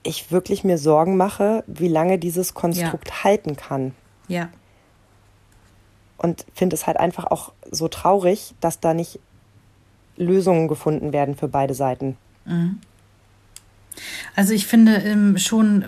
ich 0.03 0.31
wirklich 0.31 0.63
mir 0.63 0.79
Sorgen 0.79 1.17
mache, 1.17 1.63
wie 1.67 1.87
lange 1.87 2.17
dieses 2.17 2.55
Konstrukt 2.55 3.09
ja. 3.09 3.23
halten 3.23 3.55
kann. 3.55 3.93
Ja. 4.27 4.49
Und 6.21 6.45
finde 6.53 6.75
es 6.75 6.85
halt 6.85 6.97
einfach 6.97 7.25
auch 7.25 7.51
so 7.71 7.87
traurig, 7.87 8.53
dass 8.61 8.79
da 8.79 8.93
nicht 8.93 9.19
Lösungen 10.17 10.67
gefunden 10.67 11.13
werden 11.13 11.35
für 11.35 11.47
beide 11.47 11.73
Seiten. 11.73 12.15
Mhm. 12.45 12.79
Also 14.35 14.53
ich 14.53 14.67
finde 14.67 14.95
ähm, 14.97 15.37
schon, 15.37 15.85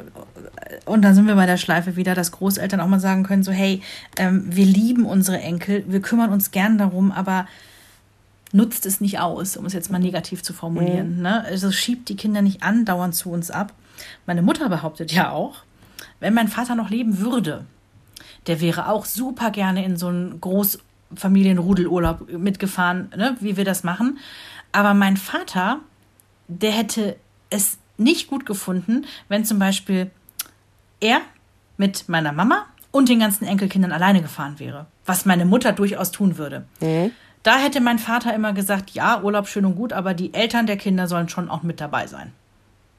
und 0.86 1.04
da 1.04 1.14
sind 1.14 1.28
wir 1.28 1.36
bei 1.36 1.46
der 1.46 1.58
Schleife 1.58 1.96
wieder, 1.96 2.16
dass 2.16 2.32
Großeltern 2.32 2.80
auch 2.80 2.88
mal 2.88 3.00
sagen 3.00 3.24
können, 3.24 3.44
so 3.44 3.52
hey, 3.52 3.82
ähm, 4.18 4.44
wir 4.48 4.66
lieben 4.66 5.06
unsere 5.06 5.40
Enkel, 5.40 5.84
wir 5.88 6.02
kümmern 6.02 6.32
uns 6.32 6.52
gern 6.52 6.78
darum, 6.78 7.12
aber 7.12 7.48
nutzt 8.52 8.86
es 8.86 9.02
nicht 9.02 9.20
aus, 9.20 9.56
um 9.56 9.66
es 9.66 9.74
jetzt 9.74 9.92
mal 9.92 10.00
negativ 10.00 10.42
zu 10.42 10.54
formulieren. 10.54 11.18
Mhm. 11.18 11.22
Ne? 11.22 11.44
Also 11.46 11.72
schiebt 11.72 12.10
die 12.10 12.16
Kinder 12.16 12.42
nicht 12.42 12.64
andauernd 12.64 13.16
zu 13.16 13.32
uns 13.32 13.52
ab. 13.52 13.74
Meine 14.26 14.42
Mutter 14.42 14.68
behauptet 14.68 15.12
ja 15.12 15.30
auch, 15.32 15.64
wenn 16.20 16.34
mein 16.34 16.48
Vater 16.48 16.76
noch 16.76 16.90
leben 16.90 17.20
würde, 17.20 17.66
der 18.48 18.62
wäre 18.62 18.90
auch 18.90 19.06
super 19.06 19.52
gerne 19.52 19.86
in 19.86 19.98
so 19.98 20.08
einen 20.08 20.42
Großfamilienrudelurlaub 20.42 22.30
mitgefahren, 22.32 23.12
ne, 23.16 23.38
wie 23.40 23.58
wir 23.58 23.66
das 23.66 23.84
machen. 23.84 24.20
Aber 24.72 24.94
mein 24.94 25.18
Vater, 25.18 25.80
der 26.48 26.72
hätte 26.72 27.16
es 27.50 27.78
nicht 27.98 28.28
gut 28.28 28.46
gefunden, 28.46 29.06
wenn 29.30 29.46
zum 29.46 29.60
Beispiel 29.60 30.10
er 31.00 31.22
mit 31.78 32.10
meiner 32.10 32.32
Mama 32.32 32.66
und 32.92 33.10
den 33.10 33.20
ganzen 33.20 33.46
Enkelkindern 33.46 33.92
alleine 33.92 34.22
gefahren 34.22 34.60
wäre, 34.60 34.88
was 35.06 35.26
meine 35.26 35.46
Mutter 35.46 35.74
durchaus 35.74 36.12
tun 36.12 36.38
würde. 36.38 36.66
Mhm. 36.80 37.12
Da 37.44 37.58
hätte 37.58 37.82
mein 37.82 38.00
Vater 38.00 38.34
immer 38.34 38.54
gesagt, 38.54 38.92
ja, 38.92 39.22
Urlaub 39.22 39.48
schön 39.48 39.66
und 39.66 39.76
gut, 39.76 39.92
aber 39.92 40.14
die 40.14 40.34
Eltern 40.34 40.66
der 40.66 40.78
Kinder 40.78 41.08
sollen 41.08 41.28
schon 41.28 41.50
auch 41.50 41.62
mit 41.62 41.82
dabei 41.82 42.08
sein. 42.08 42.32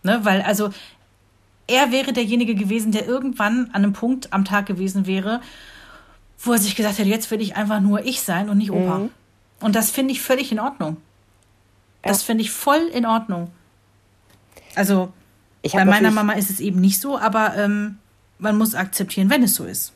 Ne? 0.03 0.21
Weil 0.23 0.43
also 0.43 0.71
er 1.67 1.93
wäre 1.93 2.13
derjenige 2.13 2.55
gewesen, 2.55 2.93
der 2.93 3.07
irgendwann 3.07 3.71
an 3.73 3.85
einem 3.85 3.93
Punkt 3.93 4.33
am 4.33 4.45
Tag 4.45 4.67
gewesen 4.67 5.07
wäre, 5.07 5.41
wo 6.39 6.53
er 6.53 6.59
sich 6.59 6.77
gesagt 6.77 6.99
hätte, 6.99 7.09
jetzt 7.09 7.31
will 7.31 7.41
ich 7.41 7.57
einfach 7.57 7.81
nur 7.81 8.05
ich 8.05 8.21
sein 8.21 8.49
und 8.49 8.59
nicht 8.59 8.71
Opa. 8.71 8.99
Mhm. 8.99 9.11
Und 9.61 9.75
das 9.75 9.91
finde 9.91 10.13
ich 10.13 10.21
völlig 10.21 10.53
in 10.53 10.61
Ordnung. 10.61 10.99
Das 12.03 12.21
ja. 12.21 12.27
finde 12.27 12.43
ich 12.43 12.51
voll 12.51 12.91
in 12.93 13.07
Ordnung. 13.07 13.51
Also 14.75 15.13
bei 15.73 15.85
meiner 15.85 16.11
Mama 16.11 16.35
ist 16.35 16.51
es 16.51 16.61
eben 16.61 16.81
nicht 16.81 17.01
so, 17.01 17.19
aber 17.19 17.57
ähm, 17.57 17.99
man 18.39 18.59
muss 18.59 18.75
akzeptieren, 18.75 19.31
wenn 19.31 19.43
es 19.43 19.55
so 19.55 19.65
ist. 19.65 19.93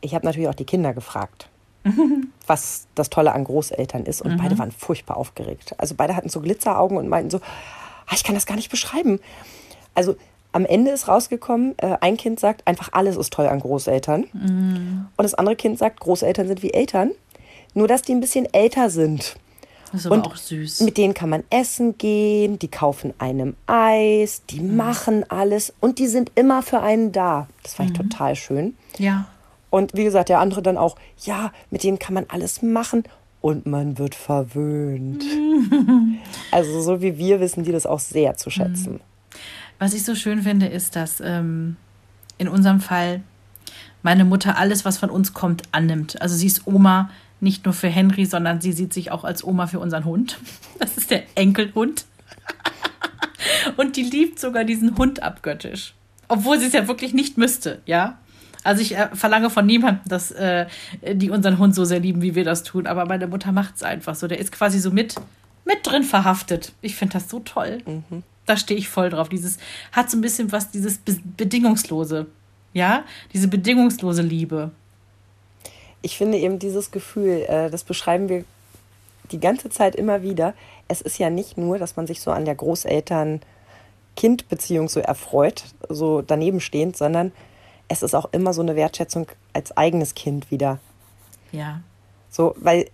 Ich 0.00 0.14
habe 0.14 0.26
natürlich 0.26 0.48
auch 0.48 0.54
die 0.54 0.64
Kinder 0.64 0.92
gefragt, 0.92 1.48
was 2.48 2.88
das 2.96 3.10
Tolle 3.10 3.32
an 3.32 3.44
Großeltern 3.44 4.04
ist. 4.04 4.22
Und 4.22 4.32
mhm. 4.32 4.38
beide 4.38 4.58
waren 4.58 4.72
furchtbar 4.72 5.16
aufgeregt. 5.16 5.74
Also 5.78 5.94
beide 5.94 6.16
hatten 6.16 6.28
so 6.28 6.40
Glitzeraugen 6.40 6.96
und 6.96 7.08
meinten 7.08 7.30
so, 7.30 7.38
ah, 7.38 8.14
ich 8.14 8.24
kann 8.24 8.34
das 8.34 8.46
gar 8.46 8.56
nicht 8.56 8.70
beschreiben. 8.70 9.20
Also 9.94 10.16
am 10.52 10.66
Ende 10.66 10.90
ist 10.90 11.08
rausgekommen, 11.08 11.74
äh, 11.78 11.96
ein 12.00 12.16
Kind 12.16 12.38
sagt 12.38 12.66
einfach, 12.66 12.90
alles 12.92 13.16
ist 13.16 13.32
toll 13.32 13.46
an 13.46 13.60
Großeltern. 13.60 14.26
Mhm. 14.32 15.06
Und 15.16 15.22
das 15.22 15.34
andere 15.34 15.56
Kind 15.56 15.78
sagt, 15.78 16.00
Großeltern 16.00 16.46
sind 16.46 16.62
wie 16.62 16.72
Eltern. 16.72 17.12
Nur, 17.74 17.88
dass 17.88 18.02
die 18.02 18.12
ein 18.12 18.20
bisschen 18.20 18.46
älter 18.52 18.90
sind. 18.90 19.36
Das 19.90 20.00
ist 20.00 20.06
aber 20.06 20.16
und 20.16 20.26
auch 20.26 20.36
süß. 20.36 20.80
Mit 20.80 20.96
denen 20.98 21.14
kann 21.14 21.30
man 21.30 21.44
essen 21.50 21.96
gehen, 21.98 22.58
die 22.58 22.68
kaufen 22.68 23.14
einem 23.18 23.56
Eis, 23.66 24.42
die 24.48 24.60
mhm. 24.60 24.76
machen 24.76 25.24
alles 25.30 25.72
und 25.80 25.98
die 25.98 26.06
sind 26.06 26.32
immer 26.34 26.62
für 26.62 26.80
einen 26.80 27.12
da. 27.12 27.48
Das 27.62 27.74
fand 27.74 27.90
mhm. 27.90 27.94
ich 27.94 28.02
total 28.02 28.36
schön. 28.36 28.76
Ja. 28.98 29.26
Und 29.70 29.94
wie 29.94 30.04
gesagt, 30.04 30.28
der 30.28 30.40
andere 30.40 30.62
dann 30.62 30.76
auch, 30.76 30.96
ja, 31.24 31.50
mit 31.70 31.82
denen 31.82 31.98
kann 31.98 32.14
man 32.14 32.26
alles 32.28 32.60
machen 32.60 33.04
und 33.40 33.64
man 33.64 33.98
wird 33.98 34.14
verwöhnt. 34.14 35.24
also 36.50 36.80
so 36.82 37.00
wie 37.00 37.16
wir 37.16 37.40
wissen 37.40 37.64
die 37.64 37.72
das 37.72 37.86
auch 37.86 38.00
sehr 38.00 38.36
zu 38.36 38.50
schätzen. 38.50 39.00
Was 39.82 39.94
ich 39.94 40.04
so 40.04 40.14
schön 40.14 40.42
finde, 40.42 40.66
ist, 40.66 40.94
dass 40.94 41.20
ähm, 41.20 41.74
in 42.38 42.46
unserem 42.46 42.80
Fall 42.80 43.20
meine 44.02 44.24
Mutter 44.24 44.56
alles, 44.56 44.84
was 44.84 44.96
von 44.96 45.10
uns 45.10 45.32
kommt, 45.32 45.64
annimmt. 45.72 46.22
Also 46.22 46.36
sie 46.36 46.46
ist 46.46 46.68
Oma 46.68 47.10
nicht 47.40 47.64
nur 47.64 47.74
für 47.74 47.88
Henry, 47.88 48.24
sondern 48.24 48.60
sie 48.60 48.70
sieht 48.70 48.92
sich 48.92 49.10
auch 49.10 49.24
als 49.24 49.42
Oma 49.42 49.66
für 49.66 49.80
unseren 49.80 50.04
Hund. 50.04 50.38
Das 50.78 50.96
ist 50.96 51.10
der 51.10 51.24
Enkelhund. 51.34 52.04
Und 53.76 53.96
die 53.96 54.04
liebt 54.04 54.38
sogar 54.38 54.62
diesen 54.62 54.96
Hund 54.96 55.20
abgöttisch. 55.20 55.94
Obwohl 56.28 56.60
sie 56.60 56.66
es 56.66 56.74
ja 56.74 56.86
wirklich 56.86 57.12
nicht 57.12 57.36
müsste, 57.36 57.82
ja. 57.84 58.18
Also 58.62 58.82
ich 58.82 58.96
äh, 58.96 59.08
verlange 59.14 59.50
von 59.50 59.66
niemandem, 59.66 60.04
dass 60.06 60.30
äh, 60.30 60.66
die 61.12 61.30
unseren 61.30 61.58
Hund 61.58 61.74
so 61.74 61.84
sehr 61.84 61.98
lieben, 61.98 62.22
wie 62.22 62.36
wir 62.36 62.44
das 62.44 62.62
tun. 62.62 62.86
Aber 62.86 63.06
meine 63.06 63.26
Mutter 63.26 63.50
macht 63.50 63.74
es 63.74 63.82
einfach 63.82 64.14
so. 64.14 64.28
Der 64.28 64.38
ist 64.38 64.52
quasi 64.52 64.78
so 64.78 64.92
mit, 64.92 65.16
mit 65.64 65.78
drin 65.82 66.04
verhaftet. 66.04 66.70
Ich 66.82 66.94
finde 66.94 67.14
das 67.14 67.28
so 67.28 67.40
toll. 67.40 67.78
Mhm. 67.84 68.22
Da 68.46 68.56
stehe 68.56 68.78
ich 68.78 68.88
voll 68.88 69.10
drauf. 69.10 69.28
Dieses 69.28 69.58
hat 69.92 70.10
so 70.10 70.16
ein 70.16 70.20
bisschen 70.20 70.52
was, 70.52 70.70
dieses 70.70 70.98
Be 70.98 71.16
Bedingungslose. 71.36 72.26
Ja, 72.72 73.04
diese 73.32 73.48
bedingungslose 73.48 74.22
Liebe 74.22 74.70
ich 76.02 76.18
finde 76.18 76.36
eben 76.38 76.58
dieses 76.58 76.90
Gefühl, 76.90 77.46
äh, 77.48 77.70
das 77.70 77.84
beschreiben 77.84 78.28
wir 78.28 78.44
die 79.30 79.40
ganze 79.40 79.70
Zeit 79.70 79.96
immer 79.96 80.20
wieder. 80.22 80.52
Es 80.88 81.00
ist 81.00 81.16
ja 81.18 81.30
nicht 81.30 81.56
nur, 81.56 81.78
dass 81.78 81.96
man 81.96 82.06
sich 82.06 82.20
so 82.20 82.30
an 82.32 82.44
der 82.44 82.56
Großeltern-Kind-Beziehung 82.56 84.90
so 84.90 85.00
erfreut, 85.00 85.64
so 85.88 86.20
daneben 86.20 86.60
stehend, 86.60 86.98
sondern 86.98 87.32
es 87.88 88.02
ist 88.02 88.14
auch 88.14 88.28
immer 88.32 88.52
so 88.52 88.60
eine 88.62 88.76
Wertschätzung 88.76 89.26
als 89.52 89.76
eigenes 89.76 90.14
Kind 90.14 90.50
wieder. 90.50 90.78
Ja. 91.52 91.82
So, 92.30 92.54
weil, 92.58 92.90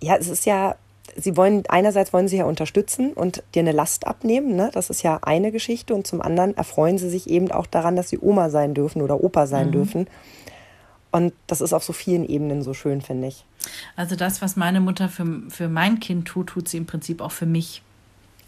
ja, 0.00 0.16
es 0.16 0.28
ist 0.28 0.46
ja, 0.46 0.76
sie 1.16 1.36
wollen, 1.36 1.64
einerseits 1.68 2.12
wollen 2.12 2.28
sie 2.28 2.38
ja 2.38 2.44
unterstützen 2.44 3.12
und 3.12 3.42
dir 3.54 3.60
eine 3.60 3.72
Last 3.72 4.06
abnehmen, 4.06 4.56
ne? 4.56 4.70
Das 4.72 4.90
ist 4.90 5.02
ja 5.02 5.18
eine 5.22 5.52
Geschichte. 5.52 5.94
Und 5.94 6.06
zum 6.06 6.20
anderen 6.20 6.56
erfreuen 6.56 6.98
sie 6.98 7.10
sich 7.10 7.28
eben 7.28 7.50
auch 7.50 7.66
daran, 7.66 7.96
dass 7.96 8.08
sie 8.08 8.18
Oma 8.18 8.50
sein 8.50 8.74
dürfen 8.74 9.02
oder 9.02 9.22
Opa 9.22 9.46
sein 9.46 9.68
mhm. 9.68 9.72
dürfen. 9.72 10.06
Und 11.10 11.32
das 11.46 11.60
ist 11.60 11.72
auf 11.72 11.84
so 11.84 11.92
vielen 11.92 12.28
Ebenen 12.28 12.62
so 12.62 12.74
schön, 12.74 13.00
finde 13.00 13.28
ich. 13.28 13.44
Also 13.96 14.14
das, 14.14 14.42
was 14.42 14.56
meine 14.56 14.80
Mutter 14.80 15.08
für, 15.08 15.26
für 15.48 15.68
mein 15.68 16.00
Kind 16.00 16.28
tut, 16.28 16.48
tut 16.48 16.68
sie 16.68 16.76
im 16.76 16.86
Prinzip 16.86 17.20
auch 17.20 17.32
für 17.32 17.46
mich. 17.46 17.82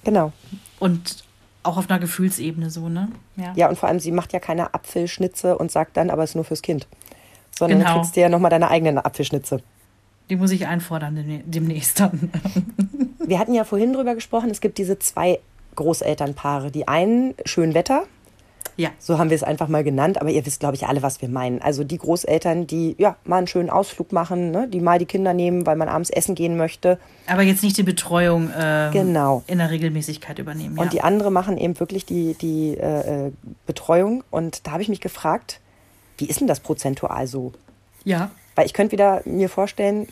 Genau. 0.04 0.32
Und 0.78 1.24
auch 1.62 1.76
auf 1.76 1.90
einer 1.90 1.98
Gefühlsebene 1.98 2.70
so, 2.70 2.88
ne? 2.88 3.08
Ja. 3.36 3.52
ja, 3.54 3.68
und 3.68 3.78
vor 3.78 3.88
allem, 3.88 4.00
sie 4.00 4.12
macht 4.12 4.32
ja 4.32 4.40
keine 4.40 4.72
Apfelschnitze 4.74 5.58
und 5.58 5.70
sagt 5.70 5.96
dann, 5.96 6.10
aber 6.10 6.22
es 6.22 6.30
ist 6.30 6.36
nur 6.36 6.44
fürs 6.44 6.62
Kind. 6.62 6.86
Sondern 7.58 7.80
genau. 7.80 7.94
du 7.94 8.00
kriegst 8.00 8.16
dir 8.16 8.22
ja 8.22 8.28
nochmal 8.28 8.50
deine 8.50 8.70
eigenen 8.70 8.98
Apfelschnitze. 8.98 9.62
Die 10.30 10.36
muss 10.36 10.52
ich 10.52 10.66
einfordern 10.66 11.42
demnächst 11.44 12.00
dann. 12.00 12.30
Wir 13.18 13.38
hatten 13.38 13.52
ja 13.52 13.64
vorhin 13.64 13.92
drüber 13.92 14.14
gesprochen, 14.14 14.50
es 14.50 14.60
gibt 14.60 14.78
diese 14.78 14.98
zwei 14.98 15.40
Großelternpaare. 15.76 16.70
Die 16.70 16.88
einen 16.88 17.34
schön 17.44 17.74
Wetter, 17.74 18.04
ja. 18.80 18.90
So 18.98 19.18
haben 19.18 19.28
wir 19.28 19.34
es 19.34 19.42
einfach 19.42 19.68
mal 19.68 19.84
genannt, 19.84 20.18
aber 20.20 20.30
ihr 20.30 20.46
wisst, 20.46 20.60
glaube 20.60 20.74
ich, 20.74 20.86
alle, 20.86 21.02
was 21.02 21.20
wir 21.20 21.28
meinen. 21.28 21.60
Also 21.60 21.84
die 21.84 21.98
Großeltern, 21.98 22.66
die 22.66 22.94
ja 22.96 23.16
mal 23.24 23.36
einen 23.36 23.46
schönen 23.46 23.68
Ausflug 23.68 24.10
machen, 24.10 24.50
ne? 24.50 24.68
die 24.68 24.80
mal 24.80 24.98
die 24.98 25.04
Kinder 25.04 25.34
nehmen, 25.34 25.66
weil 25.66 25.76
man 25.76 25.88
abends 25.88 26.08
essen 26.08 26.34
gehen 26.34 26.56
möchte. 26.56 26.98
Aber 27.26 27.42
jetzt 27.42 27.62
nicht 27.62 27.76
die 27.76 27.82
Betreuung 27.82 28.50
äh, 28.50 28.88
genau. 28.90 29.42
in 29.46 29.58
der 29.58 29.70
Regelmäßigkeit 29.70 30.38
übernehmen. 30.38 30.78
Und 30.78 30.94
die 30.94 31.02
andere 31.02 31.30
machen 31.30 31.58
eben 31.58 31.78
wirklich 31.78 32.06
die, 32.06 32.34
die 32.40 32.78
äh, 32.78 33.26
äh, 33.26 33.32
Betreuung. 33.66 34.24
Und 34.30 34.66
da 34.66 34.72
habe 34.72 34.82
ich 34.82 34.88
mich 34.88 35.02
gefragt, 35.02 35.60
wie 36.16 36.24
ist 36.24 36.40
denn 36.40 36.46
das 36.46 36.60
prozentual 36.60 37.26
so? 37.26 37.52
Ja. 38.04 38.30
Weil 38.60 38.66
ich 38.66 38.74
könnte 38.74 38.92
wieder 38.92 39.22
mir 39.24 39.48
vorstellen, 39.48 40.06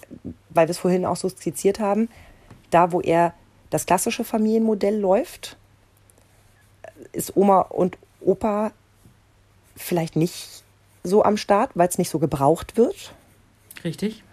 weil 0.49 0.69
wir 0.69 0.71
es 0.71 0.79
vorhin 0.79 1.05
auch 1.05 1.17
so 1.17 1.29
skizziert 1.29 1.81
haben, 1.81 2.09
da 2.71 2.93
wo 2.93 3.03
er 3.03 3.35
das 3.69 3.85
klassische 3.85 4.25
Familienmodell 4.25 4.99
läuft, 4.99 5.59
ist 7.13 7.37
Oma 7.37 7.61
und 7.61 7.99
Opa 8.23 8.73
vielleicht 9.77 10.17
nicht 10.17 10.63
so 11.05 11.23
am 11.25 11.37
Start, 11.37 11.73
weil 11.75 11.89
es 11.89 11.99
nicht 11.99 12.09
so 12.09 12.19
gebraucht 12.19 12.79
wird. 12.79 13.13
Richtig. 13.85 14.25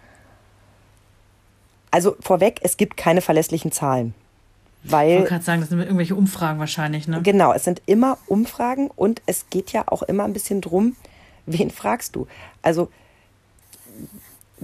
Also 1.92 2.16
vorweg, 2.22 2.62
es 2.64 2.78
gibt 2.78 2.96
keine 2.96 3.20
verlässlichen 3.20 3.74
Zahlen. 3.74 4.14
Weil, 4.84 5.10
ich 5.10 5.16
wollte 5.18 5.30
gerade 5.30 5.44
sagen, 5.44 5.60
das 5.60 5.70
sind 5.72 5.82
irgendwelche 5.82 6.16
Umfragen 6.16 6.60
wahrscheinlich, 6.60 7.10
ne? 7.10 7.22
Genau, 7.22 7.52
es 7.52 7.66
sind 7.66 7.82
immer 7.86 8.18
Umfragen 8.28 8.90
und 8.96 9.22
es 9.26 9.50
geht 9.50 9.74
ja 9.74 9.84
auch 9.88 10.04
immer 10.04 10.24
ein 10.24 10.32
bisschen 10.32 10.62
drum, 10.62 10.96
wen 11.46 11.70
fragst 11.70 12.16
du? 12.16 12.28
Also, 12.62 12.90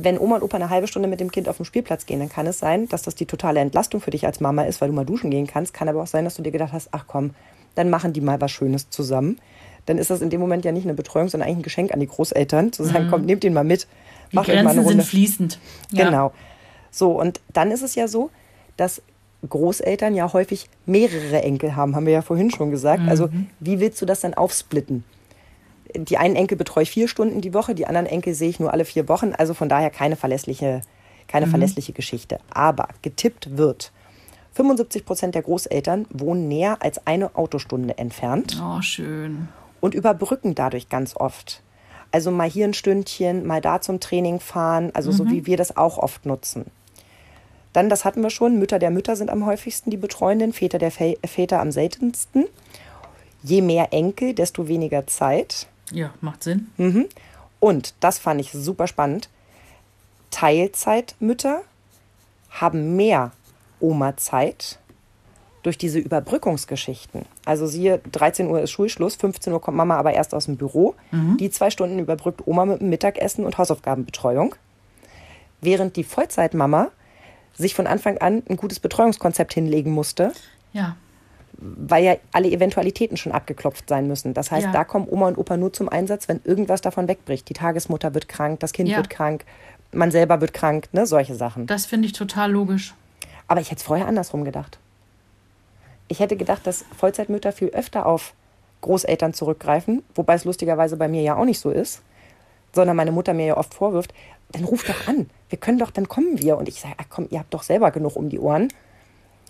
wenn 0.03 0.17
Oma 0.17 0.35
und 0.37 0.43
Opa 0.43 0.57
eine 0.57 0.69
halbe 0.69 0.87
Stunde 0.87 1.07
mit 1.07 1.19
dem 1.19 1.31
Kind 1.31 1.47
auf 1.49 1.57
den 1.57 1.65
Spielplatz 1.65 2.05
gehen, 2.05 2.19
dann 2.19 2.29
kann 2.29 2.47
es 2.47 2.59
sein, 2.59 2.87
dass 2.89 3.01
das 3.01 3.15
die 3.15 3.25
totale 3.25 3.59
Entlastung 3.59 4.01
für 4.01 4.11
dich 4.11 4.25
als 4.25 4.39
Mama 4.39 4.63
ist, 4.63 4.81
weil 4.81 4.89
du 4.89 4.95
mal 4.95 5.05
duschen 5.05 5.31
gehen 5.31 5.47
kannst. 5.47 5.73
Kann 5.73 5.89
aber 5.89 6.01
auch 6.01 6.07
sein, 6.07 6.25
dass 6.25 6.35
du 6.35 6.41
dir 6.41 6.51
gedacht 6.51 6.73
hast, 6.73 6.89
ach 6.91 7.05
komm, 7.07 7.31
dann 7.75 7.89
machen 7.89 8.13
die 8.13 8.21
mal 8.21 8.39
was 8.41 8.51
Schönes 8.51 8.89
zusammen. 8.89 9.39
Dann 9.85 9.97
ist 9.97 10.09
das 10.09 10.21
in 10.21 10.29
dem 10.29 10.39
Moment 10.39 10.65
ja 10.65 10.71
nicht 10.71 10.85
eine 10.85 10.93
Betreuung, 10.93 11.29
sondern 11.29 11.47
eigentlich 11.47 11.59
ein 11.59 11.63
Geschenk 11.63 11.93
an 11.93 11.99
die 11.99 12.07
Großeltern, 12.07 12.71
zu 12.71 12.83
sagen, 12.83 13.07
mhm. 13.07 13.09
kommt, 13.09 13.25
nehmt 13.25 13.43
den 13.43 13.53
mal 13.53 13.63
mit. 13.63 13.87
Die 14.31 14.37
Grenzen 14.37 14.87
sind 14.87 15.03
fließend. 15.03 15.59
Ja. 15.91 16.05
Genau. 16.05 16.33
So, 16.91 17.19
und 17.19 17.39
dann 17.53 17.71
ist 17.71 17.81
es 17.81 17.95
ja 17.95 18.07
so, 18.07 18.29
dass 18.77 19.01
Großeltern 19.47 20.13
ja 20.13 20.31
häufig 20.33 20.69
mehrere 20.85 21.41
Enkel 21.41 21.75
haben, 21.75 21.95
haben 21.95 22.05
wir 22.05 22.13
ja 22.13 22.21
vorhin 22.21 22.51
schon 22.51 22.69
gesagt. 22.69 23.01
Also 23.07 23.29
wie 23.59 23.79
willst 23.79 24.01
du 24.01 24.05
das 24.05 24.21
dann 24.21 24.33
aufsplitten? 24.33 25.03
Die 25.95 26.17
einen 26.17 26.35
Enkel 26.35 26.57
betreue 26.57 26.83
ich 26.83 26.91
vier 26.91 27.07
Stunden 27.07 27.41
die 27.41 27.53
Woche, 27.53 27.75
die 27.75 27.85
anderen 27.87 28.05
Enkel 28.07 28.33
sehe 28.33 28.49
ich 28.49 28.59
nur 28.59 28.71
alle 28.71 28.85
vier 28.85 29.07
Wochen. 29.09 29.33
Also 29.33 29.53
von 29.53 29.69
daher 29.69 29.89
keine 29.89 30.15
verlässliche, 30.15 30.81
keine 31.27 31.47
verlässliche 31.47 31.93
Geschichte. 31.93 32.39
Aber 32.53 32.87
getippt 33.01 33.57
wird, 33.57 33.91
75 34.53 35.05
Prozent 35.05 35.35
der 35.35 35.41
Großeltern 35.43 36.05
wohnen 36.09 36.47
näher 36.47 36.77
als 36.81 37.05
eine 37.07 37.35
Autostunde 37.35 37.97
entfernt 37.97 38.61
Oh, 38.61 38.81
schön. 38.81 39.47
und 39.79 39.93
überbrücken 39.93 40.55
dadurch 40.55 40.89
ganz 40.89 41.15
oft. 41.15 41.61
Also 42.11 42.29
mal 42.31 42.49
hier 42.49 42.65
ein 42.65 42.73
Stündchen, 42.73 43.47
mal 43.47 43.61
da 43.61 43.79
zum 43.79 44.01
Training 44.01 44.41
fahren, 44.41 44.91
also 44.93 45.11
so 45.13 45.29
wie 45.29 45.45
wir 45.45 45.55
das 45.55 45.77
auch 45.77 45.97
oft 45.97 46.25
nutzen. 46.25 46.65
Dann, 47.71 47.87
das 47.87 48.03
hatten 48.03 48.21
wir 48.21 48.29
schon, 48.29 48.59
Mütter 48.59 48.79
der 48.79 48.91
Mütter 48.91 49.15
sind 49.15 49.29
am 49.29 49.45
häufigsten 49.45 49.91
die 49.91 49.97
Betreuenden, 49.97 50.51
Väter 50.51 50.77
der 50.77 50.91
Vä 50.91 51.17
Väter 51.25 51.61
am 51.61 51.71
seltensten. 51.71 52.47
Je 53.43 53.61
mehr 53.61 53.93
Enkel, 53.93 54.33
desto 54.33 54.67
weniger 54.67 55.07
Zeit. 55.07 55.67
Ja, 55.91 56.13
macht 56.21 56.43
Sinn. 56.43 56.67
Und, 57.59 57.93
das 57.99 58.17
fand 58.19 58.41
ich 58.41 58.51
super 58.51 58.87
spannend, 58.87 59.29
Teilzeitmütter 60.31 61.61
haben 62.49 62.95
mehr 62.95 63.31
Oma-Zeit 63.79 64.79
durch 65.63 65.77
diese 65.77 65.99
Überbrückungsgeschichten. 65.99 67.25
Also 67.45 67.67
siehe, 67.67 67.99
13 68.11 68.47
Uhr 68.47 68.61
ist 68.61 68.71
Schulschluss, 68.71 69.15
15 69.15 69.53
Uhr 69.53 69.61
kommt 69.61 69.77
Mama 69.77 69.95
aber 69.97 70.13
erst 70.13 70.33
aus 70.33 70.45
dem 70.45 70.57
Büro. 70.57 70.95
Die 71.37 71.51
zwei 71.51 71.69
Stunden 71.69 71.99
überbrückt 71.99 72.47
Oma 72.47 72.65
mit 72.65 72.81
dem 72.81 72.89
Mittagessen 72.89 73.45
und 73.45 73.57
Hausaufgabenbetreuung. 73.57 74.55
Während 75.61 75.95
die 75.95 76.03
Vollzeitmama 76.03 76.87
sich 77.53 77.75
von 77.75 77.85
Anfang 77.85 78.17
an 78.17 78.41
ein 78.49 78.57
gutes 78.57 78.79
Betreuungskonzept 78.79 79.53
hinlegen 79.53 79.91
musste, 79.91 80.31
Ja. 80.73 80.95
Weil 81.61 82.03
ja 82.03 82.15
alle 82.31 82.49
Eventualitäten 82.49 83.17
schon 83.17 83.31
abgeklopft 83.31 83.87
sein 83.87 84.07
müssen. 84.07 84.33
Das 84.33 84.51
heißt, 84.51 84.65
Ja. 84.67 84.71
da 84.71 84.83
kommen 84.83 85.07
Oma 85.09 85.27
und 85.27 85.37
Opa 85.37 85.57
nur 85.57 85.71
zum 85.71 85.87
Einsatz, 85.89 86.27
wenn 86.27 86.41
irgendwas 86.43 86.81
davon 86.81 87.07
wegbricht. 87.07 87.47
Die 87.49 87.53
Tagesmutter 87.53 88.13
wird 88.15 88.27
krank, 88.27 88.59
das 88.59 88.73
Kind 88.73 88.89
Ja. 88.89 88.97
wird 88.97 89.09
krank, 89.11 89.45
man 89.91 90.09
selber 90.11 90.41
wird 90.41 90.53
krank, 90.53 90.89
ne, 90.91 91.05
solche 91.05 91.35
Sachen. 91.35 91.67
Das 91.67 91.85
finde 91.85 92.07
ich 92.07 92.13
total 92.13 92.51
logisch. 92.51 92.95
Aber 93.47 93.61
ich 93.61 93.67
hätte 93.69 93.79
es 93.79 93.83
vorher 93.83 94.07
andersrum 94.07 94.43
gedacht. 94.43 94.79
Ich 96.07 96.19
hätte 96.19 96.35
gedacht, 96.35 96.65
dass 96.65 96.83
Vollzeitmütter 96.97 97.51
viel 97.51 97.69
öfter 97.69 98.05
auf 98.05 98.33
Großeltern 98.81 99.33
zurückgreifen, 99.33 100.03
wobei 100.15 100.33
es 100.33 100.43
lustigerweise 100.45 100.97
bei 100.97 101.07
mir 101.07 101.21
ja 101.21 101.35
auch 101.35 101.45
nicht 101.45 101.59
so 101.59 101.69
ist, 101.69 102.01
sondern 102.73 102.95
meine 102.97 103.11
Mutter 103.11 103.33
mir 103.33 103.45
ja 103.45 103.57
oft 103.57 103.73
vorwirft, 103.73 104.13
dann 104.51 104.63
ruf 104.63 104.83
doch 104.83 105.07
an, 105.07 105.29
wir 105.49 105.59
können 105.59 105.77
doch, 105.77 105.91
dann 105.91 106.07
kommen 106.09 106.41
wir. 106.41 106.57
Und 106.57 106.67
ich 106.67 106.81
sage, 106.81 106.95
ach 106.97 107.05
komm, 107.09 107.27
ihr 107.29 107.39
habt 107.39 107.53
doch 107.53 107.63
selber 107.63 107.91
genug 107.91 108.15
um 108.15 108.29
die 108.29 108.39
Ohren. 108.39 108.69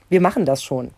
Wir 0.10 0.20
machen 0.22 0.46
das 0.46 0.62
schon. 0.62 0.92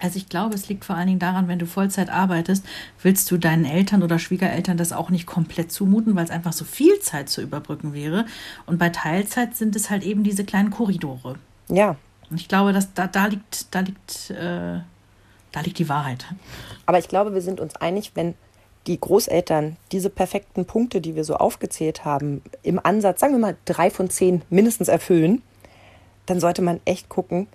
Also 0.00 0.16
ich 0.16 0.28
glaube, 0.28 0.54
es 0.54 0.68
liegt 0.68 0.84
vor 0.84 0.96
allen 0.96 1.06
Dingen 1.06 1.18
daran, 1.18 1.46
wenn 1.46 1.58
du 1.58 1.66
Vollzeit 1.66 2.08
arbeitest, 2.08 2.64
willst 3.02 3.30
du 3.30 3.36
deinen 3.36 3.64
Eltern 3.64 4.02
oder 4.02 4.18
Schwiegereltern 4.18 4.76
das 4.76 4.92
auch 4.92 5.10
nicht 5.10 5.26
komplett 5.26 5.70
zumuten, 5.70 6.16
weil 6.16 6.24
es 6.24 6.30
einfach 6.30 6.54
so 6.54 6.64
viel 6.64 6.98
Zeit 7.00 7.28
zu 7.28 7.42
überbrücken 7.42 7.92
wäre. 7.92 8.24
Und 8.66 8.78
bei 8.78 8.88
Teilzeit 8.88 9.56
sind 9.56 9.76
es 9.76 9.90
halt 9.90 10.02
eben 10.02 10.24
diese 10.24 10.44
kleinen 10.44 10.70
Korridore. 10.70 11.36
Ja, 11.68 11.96
Und 12.30 12.40
ich 12.40 12.48
glaube, 12.48 12.72
dass 12.72 12.94
da, 12.94 13.06
da 13.06 13.26
liegt, 13.26 13.74
da 13.74 13.80
liegt, 13.80 14.30
äh, 14.30 14.80
da 15.52 15.60
liegt 15.62 15.78
die 15.78 15.88
Wahrheit. 15.88 16.24
Aber 16.86 16.98
ich 16.98 17.08
glaube, 17.08 17.34
wir 17.34 17.42
sind 17.42 17.60
uns 17.60 17.76
einig, 17.76 18.12
wenn 18.14 18.34
die 18.86 18.98
Großeltern 18.98 19.76
diese 19.92 20.08
perfekten 20.08 20.64
Punkte, 20.64 21.00
die 21.00 21.14
wir 21.14 21.24
so 21.24 21.36
aufgezählt 21.36 22.04
haben, 22.04 22.42
im 22.62 22.84
Ansatz, 22.84 23.20
sagen 23.20 23.34
wir 23.34 23.38
mal, 23.40 23.56
drei 23.66 23.90
von 23.90 24.08
zehn 24.08 24.42
mindestens 24.48 24.88
erfüllen, 24.88 25.42
dann 26.26 26.40
sollte 26.40 26.62
man 26.62 26.80
echt 26.84 27.08
gucken, 27.08 27.48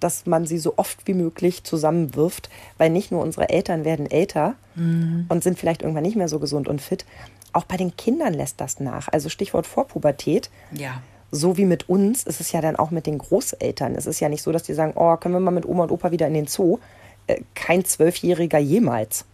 dass 0.00 0.26
man 0.26 0.46
sie 0.46 0.58
so 0.58 0.74
oft 0.76 1.06
wie 1.06 1.14
möglich 1.14 1.64
zusammenwirft, 1.64 2.50
weil 2.78 2.90
nicht 2.90 3.10
nur 3.12 3.22
unsere 3.22 3.48
Eltern 3.48 3.84
werden 3.84 4.10
älter 4.10 4.54
und 4.76 5.42
sind 5.42 5.58
vielleicht 5.58 5.82
irgendwann 5.82 6.02
nicht 6.02 6.16
mehr 6.16 6.28
so 6.28 6.38
gesund 6.38 6.68
und 6.68 6.80
fit. 6.82 7.04
Auch 7.52 7.64
bei 7.64 7.76
den 7.78 7.96
Kindern 7.96 8.34
lässt 8.34 8.60
das 8.60 8.78
nach. 8.80 9.08
Also 9.08 9.28
Stichwort 9.30 9.66
Vorpubertät 9.66 10.50
Ja. 10.72 11.00
so 11.30 11.56
wie 11.56 11.64
mit 11.64 11.88
uns 11.88 12.24
ist 12.24 12.40
es 12.40 12.52
ja 12.52 12.60
dann 12.60 12.76
auch 12.76 12.90
mit 12.90 13.06
den 13.06 13.16
Großeltern. 13.18 13.94
Es 13.94 14.04
ist 14.06 14.20
ja 14.20 14.28
nicht 14.28 14.42
so, 14.42 14.52
dass 14.52 14.62
die 14.64 14.74
sagen, 14.74 14.92
oh, 14.96 15.16
können 15.16 15.34
wir 15.34 15.40
mal 15.40 15.50
mit 15.50 15.64
Oma 15.66 15.84
und 15.84 15.90
Opa 15.90 16.10
wieder 16.10 16.26
in 16.26 16.34
den 16.34 16.46
Zoo? 16.46 16.78
Äh, 17.26 17.40
kein 17.54 17.84
Zwölfjähriger 17.84 18.58
jemals. 18.58 19.24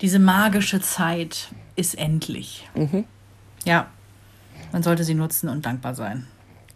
Diese 0.00 0.18
magische 0.20 0.80
Zeit 0.80 1.48
ist 1.74 1.98
endlich. 1.98 2.68
Ja. 3.64 3.88
Man 4.72 4.82
sollte 4.84 5.02
sie 5.02 5.14
nutzen 5.14 5.48
und 5.48 5.66
dankbar 5.66 5.94
sein. 5.96 6.26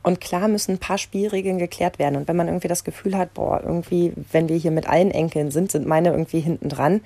Und 0.03 0.21
klar 0.21 0.49
müssen 0.49 0.73
ein 0.73 0.79
paar 0.79 0.99
Spielregeln 0.99 1.59
geklärt 1.59 1.99
werden. 1.99 2.17
Und 2.17 2.27
wenn 2.29 2.37
man 2.37 2.49
irgendwie 2.49 2.69
das 2.69 2.83
Gefühl 2.85 3.17
hat, 3.17 3.35
boah, 3.35 3.61
irgendwie, 3.63 4.13
wenn 4.33 4.49
wir 4.49 4.57
hier 4.57 4.73
mit 4.73 4.89
allen 4.89 5.11
Enkeln 5.13 5.51
sind, 5.53 5.71
sind 5.71 5.87
meine 5.87 6.11
irgendwie 6.11 6.41
hinten 6.41 6.69
dran. 6.69 7.01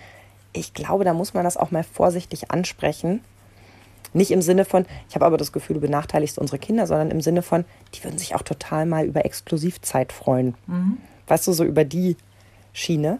Ich 0.54 0.72
glaube, 0.72 1.04
da 1.04 1.12
muss 1.12 1.34
man 1.34 1.44
das 1.44 1.58
auch 1.58 1.70
mal 1.70 1.84
vorsichtig 1.84 2.50
ansprechen. 2.50 3.20
Nicht 4.14 4.30
im 4.30 4.40
Sinne 4.40 4.64
von, 4.64 4.86
ich 5.10 5.14
habe 5.14 5.26
aber 5.26 5.36
das 5.36 5.52
Gefühl, 5.52 5.74
du 5.74 5.80
benachteiligst 5.80 6.38
unsere 6.38 6.58
Kinder, 6.58 6.86
sondern 6.86 7.10
im 7.10 7.20
Sinne 7.20 7.42
von, 7.42 7.66
die 7.94 8.02
würden 8.02 8.16
sich 8.18 8.34
auch 8.34 8.40
total 8.42 8.86
mal 8.86 9.04
über 9.04 9.26
Exklusivzeit 9.26 10.10
freuen. 10.10 10.54
Weißt 11.26 11.46
du, 11.46 11.52
so 11.52 11.64
über 11.64 11.84
die 11.84 12.16
Schiene. 12.72 13.18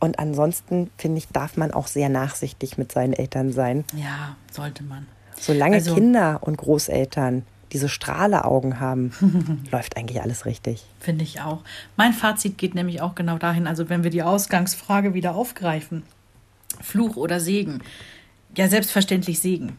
Und 0.00 0.18
ansonsten, 0.18 0.90
finde 0.96 1.18
ich, 1.18 1.28
darf 1.28 1.58
man 1.58 1.72
auch 1.72 1.88
sehr 1.88 2.08
nachsichtig 2.08 2.78
mit 2.78 2.90
seinen 2.90 3.12
Eltern 3.12 3.52
sein. 3.52 3.84
Ja, 3.94 4.36
sollte 4.50 4.82
man. 4.82 5.06
Solange 5.38 5.76
Also- 5.76 5.94
Kinder 5.94 6.38
und 6.40 6.56
Großeltern 6.56 7.44
diese 7.72 7.88
Strahleaugen 7.88 8.80
haben, 8.80 9.12
läuft 9.70 9.96
eigentlich 9.96 10.20
alles 10.20 10.46
richtig. 10.46 10.84
Finde 11.00 11.24
ich 11.24 11.40
auch. 11.40 11.62
Mein 11.96 12.12
Fazit 12.12 12.58
geht 12.58 12.74
nämlich 12.74 13.00
auch 13.00 13.14
genau 13.14 13.38
dahin, 13.38 13.66
also 13.66 13.88
wenn 13.88 14.04
wir 14.04 14.10
die 14.10 14.22
Ausgangsfrage 14.22 15.14
wieder 15.14 15.34
aufgreifen, 15.34 16.02
Fluch 16.80 17.16
oder 17.16 17.40
Segen. 17.40 17.82
Ja, 18.56 18.68
selbstverständlich 18.68 19.40
Segen. 19.40 19.78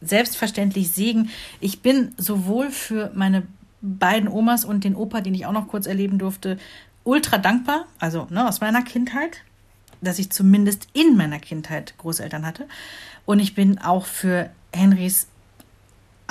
Selbstverständlich 0.00 0.90
Segen. 0.90 1.30
Ich 1.60 1.82
bin 1.82 2.12
sowohl 2.16 2.70
für 2.70 3.10
meine 3.14 3.44
beiden 3.82 4.28
Omas 4.28 4.64
und 4.64 4.84
den 4.84 4.96
Opa, 4.96 5.20
den 5.20 5.34
ich 5.34 5.46
auch 5.46 5.52
noch 5.52 5.68
kurz 5.68 5.86
erleben 5.86 6.18
durfte, 6.18 6.58
ultra 7.04 7.38
dankbar, 7.38 7.86
also 7.98 8.26
ne, 8.30 8.46
aus 8.46 8.60
meiner 8.60 8.82
Kindheit, 8.82 9.42
dass 10.00 10.18
ich 10.18 10.30
zumindest 10.30 10.88
in 10.92 11.16
meiner 11.16 11.38
Kindheit 11.38 11.94
Großeltern 11.98 12.46
hatte. 12.46 12.66
Und 13.24 13.38
ich 13.40 13.54
bin 13.54 13.78
auch 13.78 14.06
für 14.06 14.50
Henrys 14.72 15.28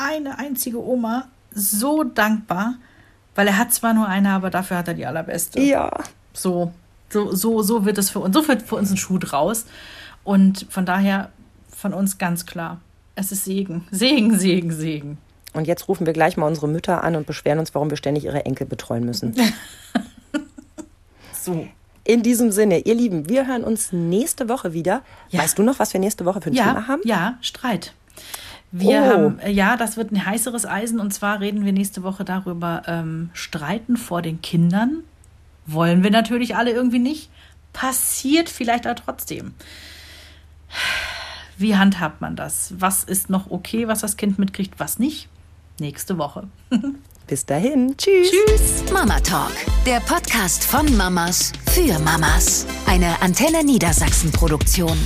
eine 0.03 0.37
einzige 0.39 0.83
Oma 0.83 1.27
so 1.51 2.03
dankbar, 2.03 2.75
weil 3.35 3.47
er 3.47 3.57
hat 3.57 3.73
zwar 3.73 3.93
nur 3.93 4.07
eine, 4.07 4.31
aber 4.31 4.49
dafür 4.49 4.77
hat 4.77 4.87
er 4.87 4.93
die 4.93 5.05
allerbeste. 5.05 5.59
Ja. 5.61 5.91
So, 6.33 6.71
so, 7.09 7.33
so, 7.33 7.61
so 7.61 7.85
wird 7.85 7.97
es 7.97 8.09
für 8.09 8.19
uns, 8.19 8.35
so 8.35 8.47
wird 8.47 8.61
für 8.61 8.75
uns 8.75 8.91
ein 8.91 8.97
Schuh 8.97 9.17
draus. 9.17 9.65
Und 10.23 10.67
von 10.69 10.85
daher 10.85 11.29
von 11.75 11.93
uns 11.93 12.17
ganz 12.17 12.45
klar, 12.45 12.79
es 13.15 13.31
ist 13.31 13.45
Segen, 13.45 13.87
Segen, 13.91 14.37
Segen, 14.37 14.71
Segen. 14.71 15.17
Und 15.53 15.65
jetzt 15.65 15.87
rufen 15.87 16.05
wir 16.05 16.13
gleich 16.13 16.37
mal 16.37 16.45
unsere 16.45 16.67
Mütter 16.67 17.03
an 17.03 17.15
und 17.15 17.25
beschweren 17.25 17.57
uns, 17.59 17.73
warum 17.73 17.89
wir 17.89 17.97
ständig 17.97 18.25
ihre 18.25 18.45
Enkel 18.45 18.67
betreuen 18.67 19.05
müssen. 19.05 19.35
So. 21.41 21.67
In 22.03 22.21
diesem 22.23 22.51
Sinne, 22.51 22.79
ihr 22.79 22.95
Lieben, 22.95 23.29
wir 23.29 23.47
hören 23.47 23.63
uns 23.63 23.91
nächste 23.91 24.49
Woche 24.49 24.73
wieder. 24.73 25.01
Ja. 25.29 25.41
Weißt 25.41 25.57
du 25.57 25.63
noch, 25.63 25.79
was 25.79 25.93
wir 25.93 25.99
nächste 25.99 26.25
Woche 26.25 26.41
für 26.41 26.49
ein 26.49 26.53
Ja, 26.53 26.65
Thema 26.73 26.87
haben? 26.87 27.01
ja, 27.05 27.37
Streit. 27.41 27.93
Wir 28.71 29.01
Oh. 29.01 29.05
haben, 29.05 29.39
äh, 29.39 29.51
ja, 29.51 29.77
das 29.77 29.97
wird 29.97 30.11
ein 30.11 30.25
heißeres 30.25 30.65
Eisen 30.65 30.99
und 30.99 31.13
zwar 31.13 31.39
reden 31.39 31.65
wir 31.65 31.73
nächste 31.73 32.03
Woche 32.03 32.23
darüber, 32.23 32.83
ähm, 32.87 33.29
Streiten 33.33 33.97
vor 33.97 34.21
den 34.21 34.41
Kindern. 34.41 35.03
Wollen 35.65 36.03
wir 36.03 36.11
natürlich 36.11 36.55
alle 36.55 36.71
irgendwie 36.71 36.99
nicht. 36.99 37.29
Passiert 37.73 38.49
vielleicht 38.49 38.87
auch 38.87 38.95
trotzdem. 38.95 39.53
Wie 41.57 41.75
handhabt 41.75 42.21
man 42.21 42.35
das? 42.35 42.73
Was 42.77 43.03
ist 43.03 43.29
noch 43.29 43.49
okay, 43.51 43.87
was 43.87 43.99
das 43.99 44.17
Kind 44.17 44.39
mitkriegt, 44.39 44.79
was 44.79 44.99
nicht? 44.99 45.27
Nächste 45.79 46.17
Woche. 46.17 46.47
Bis 47.27 47.45
dahin. 47.45 47.95
Tschüss. 47.97 48.31
Tschüss. 48.31 48.91
Mama 48.91 49.19
Talk, 49.19 49.51
der 49.85 49.99
Podcast 49.99 50.63
von 50.65 50.95
Mamas 50.97 51.51
für 51.71 51.99
Mamas. 51.99 52.65
Eine 52.87 53.21
Antenne 53.21 53.63
Niedersachsen 53.63 54.31
Produktion. 54.31 54.97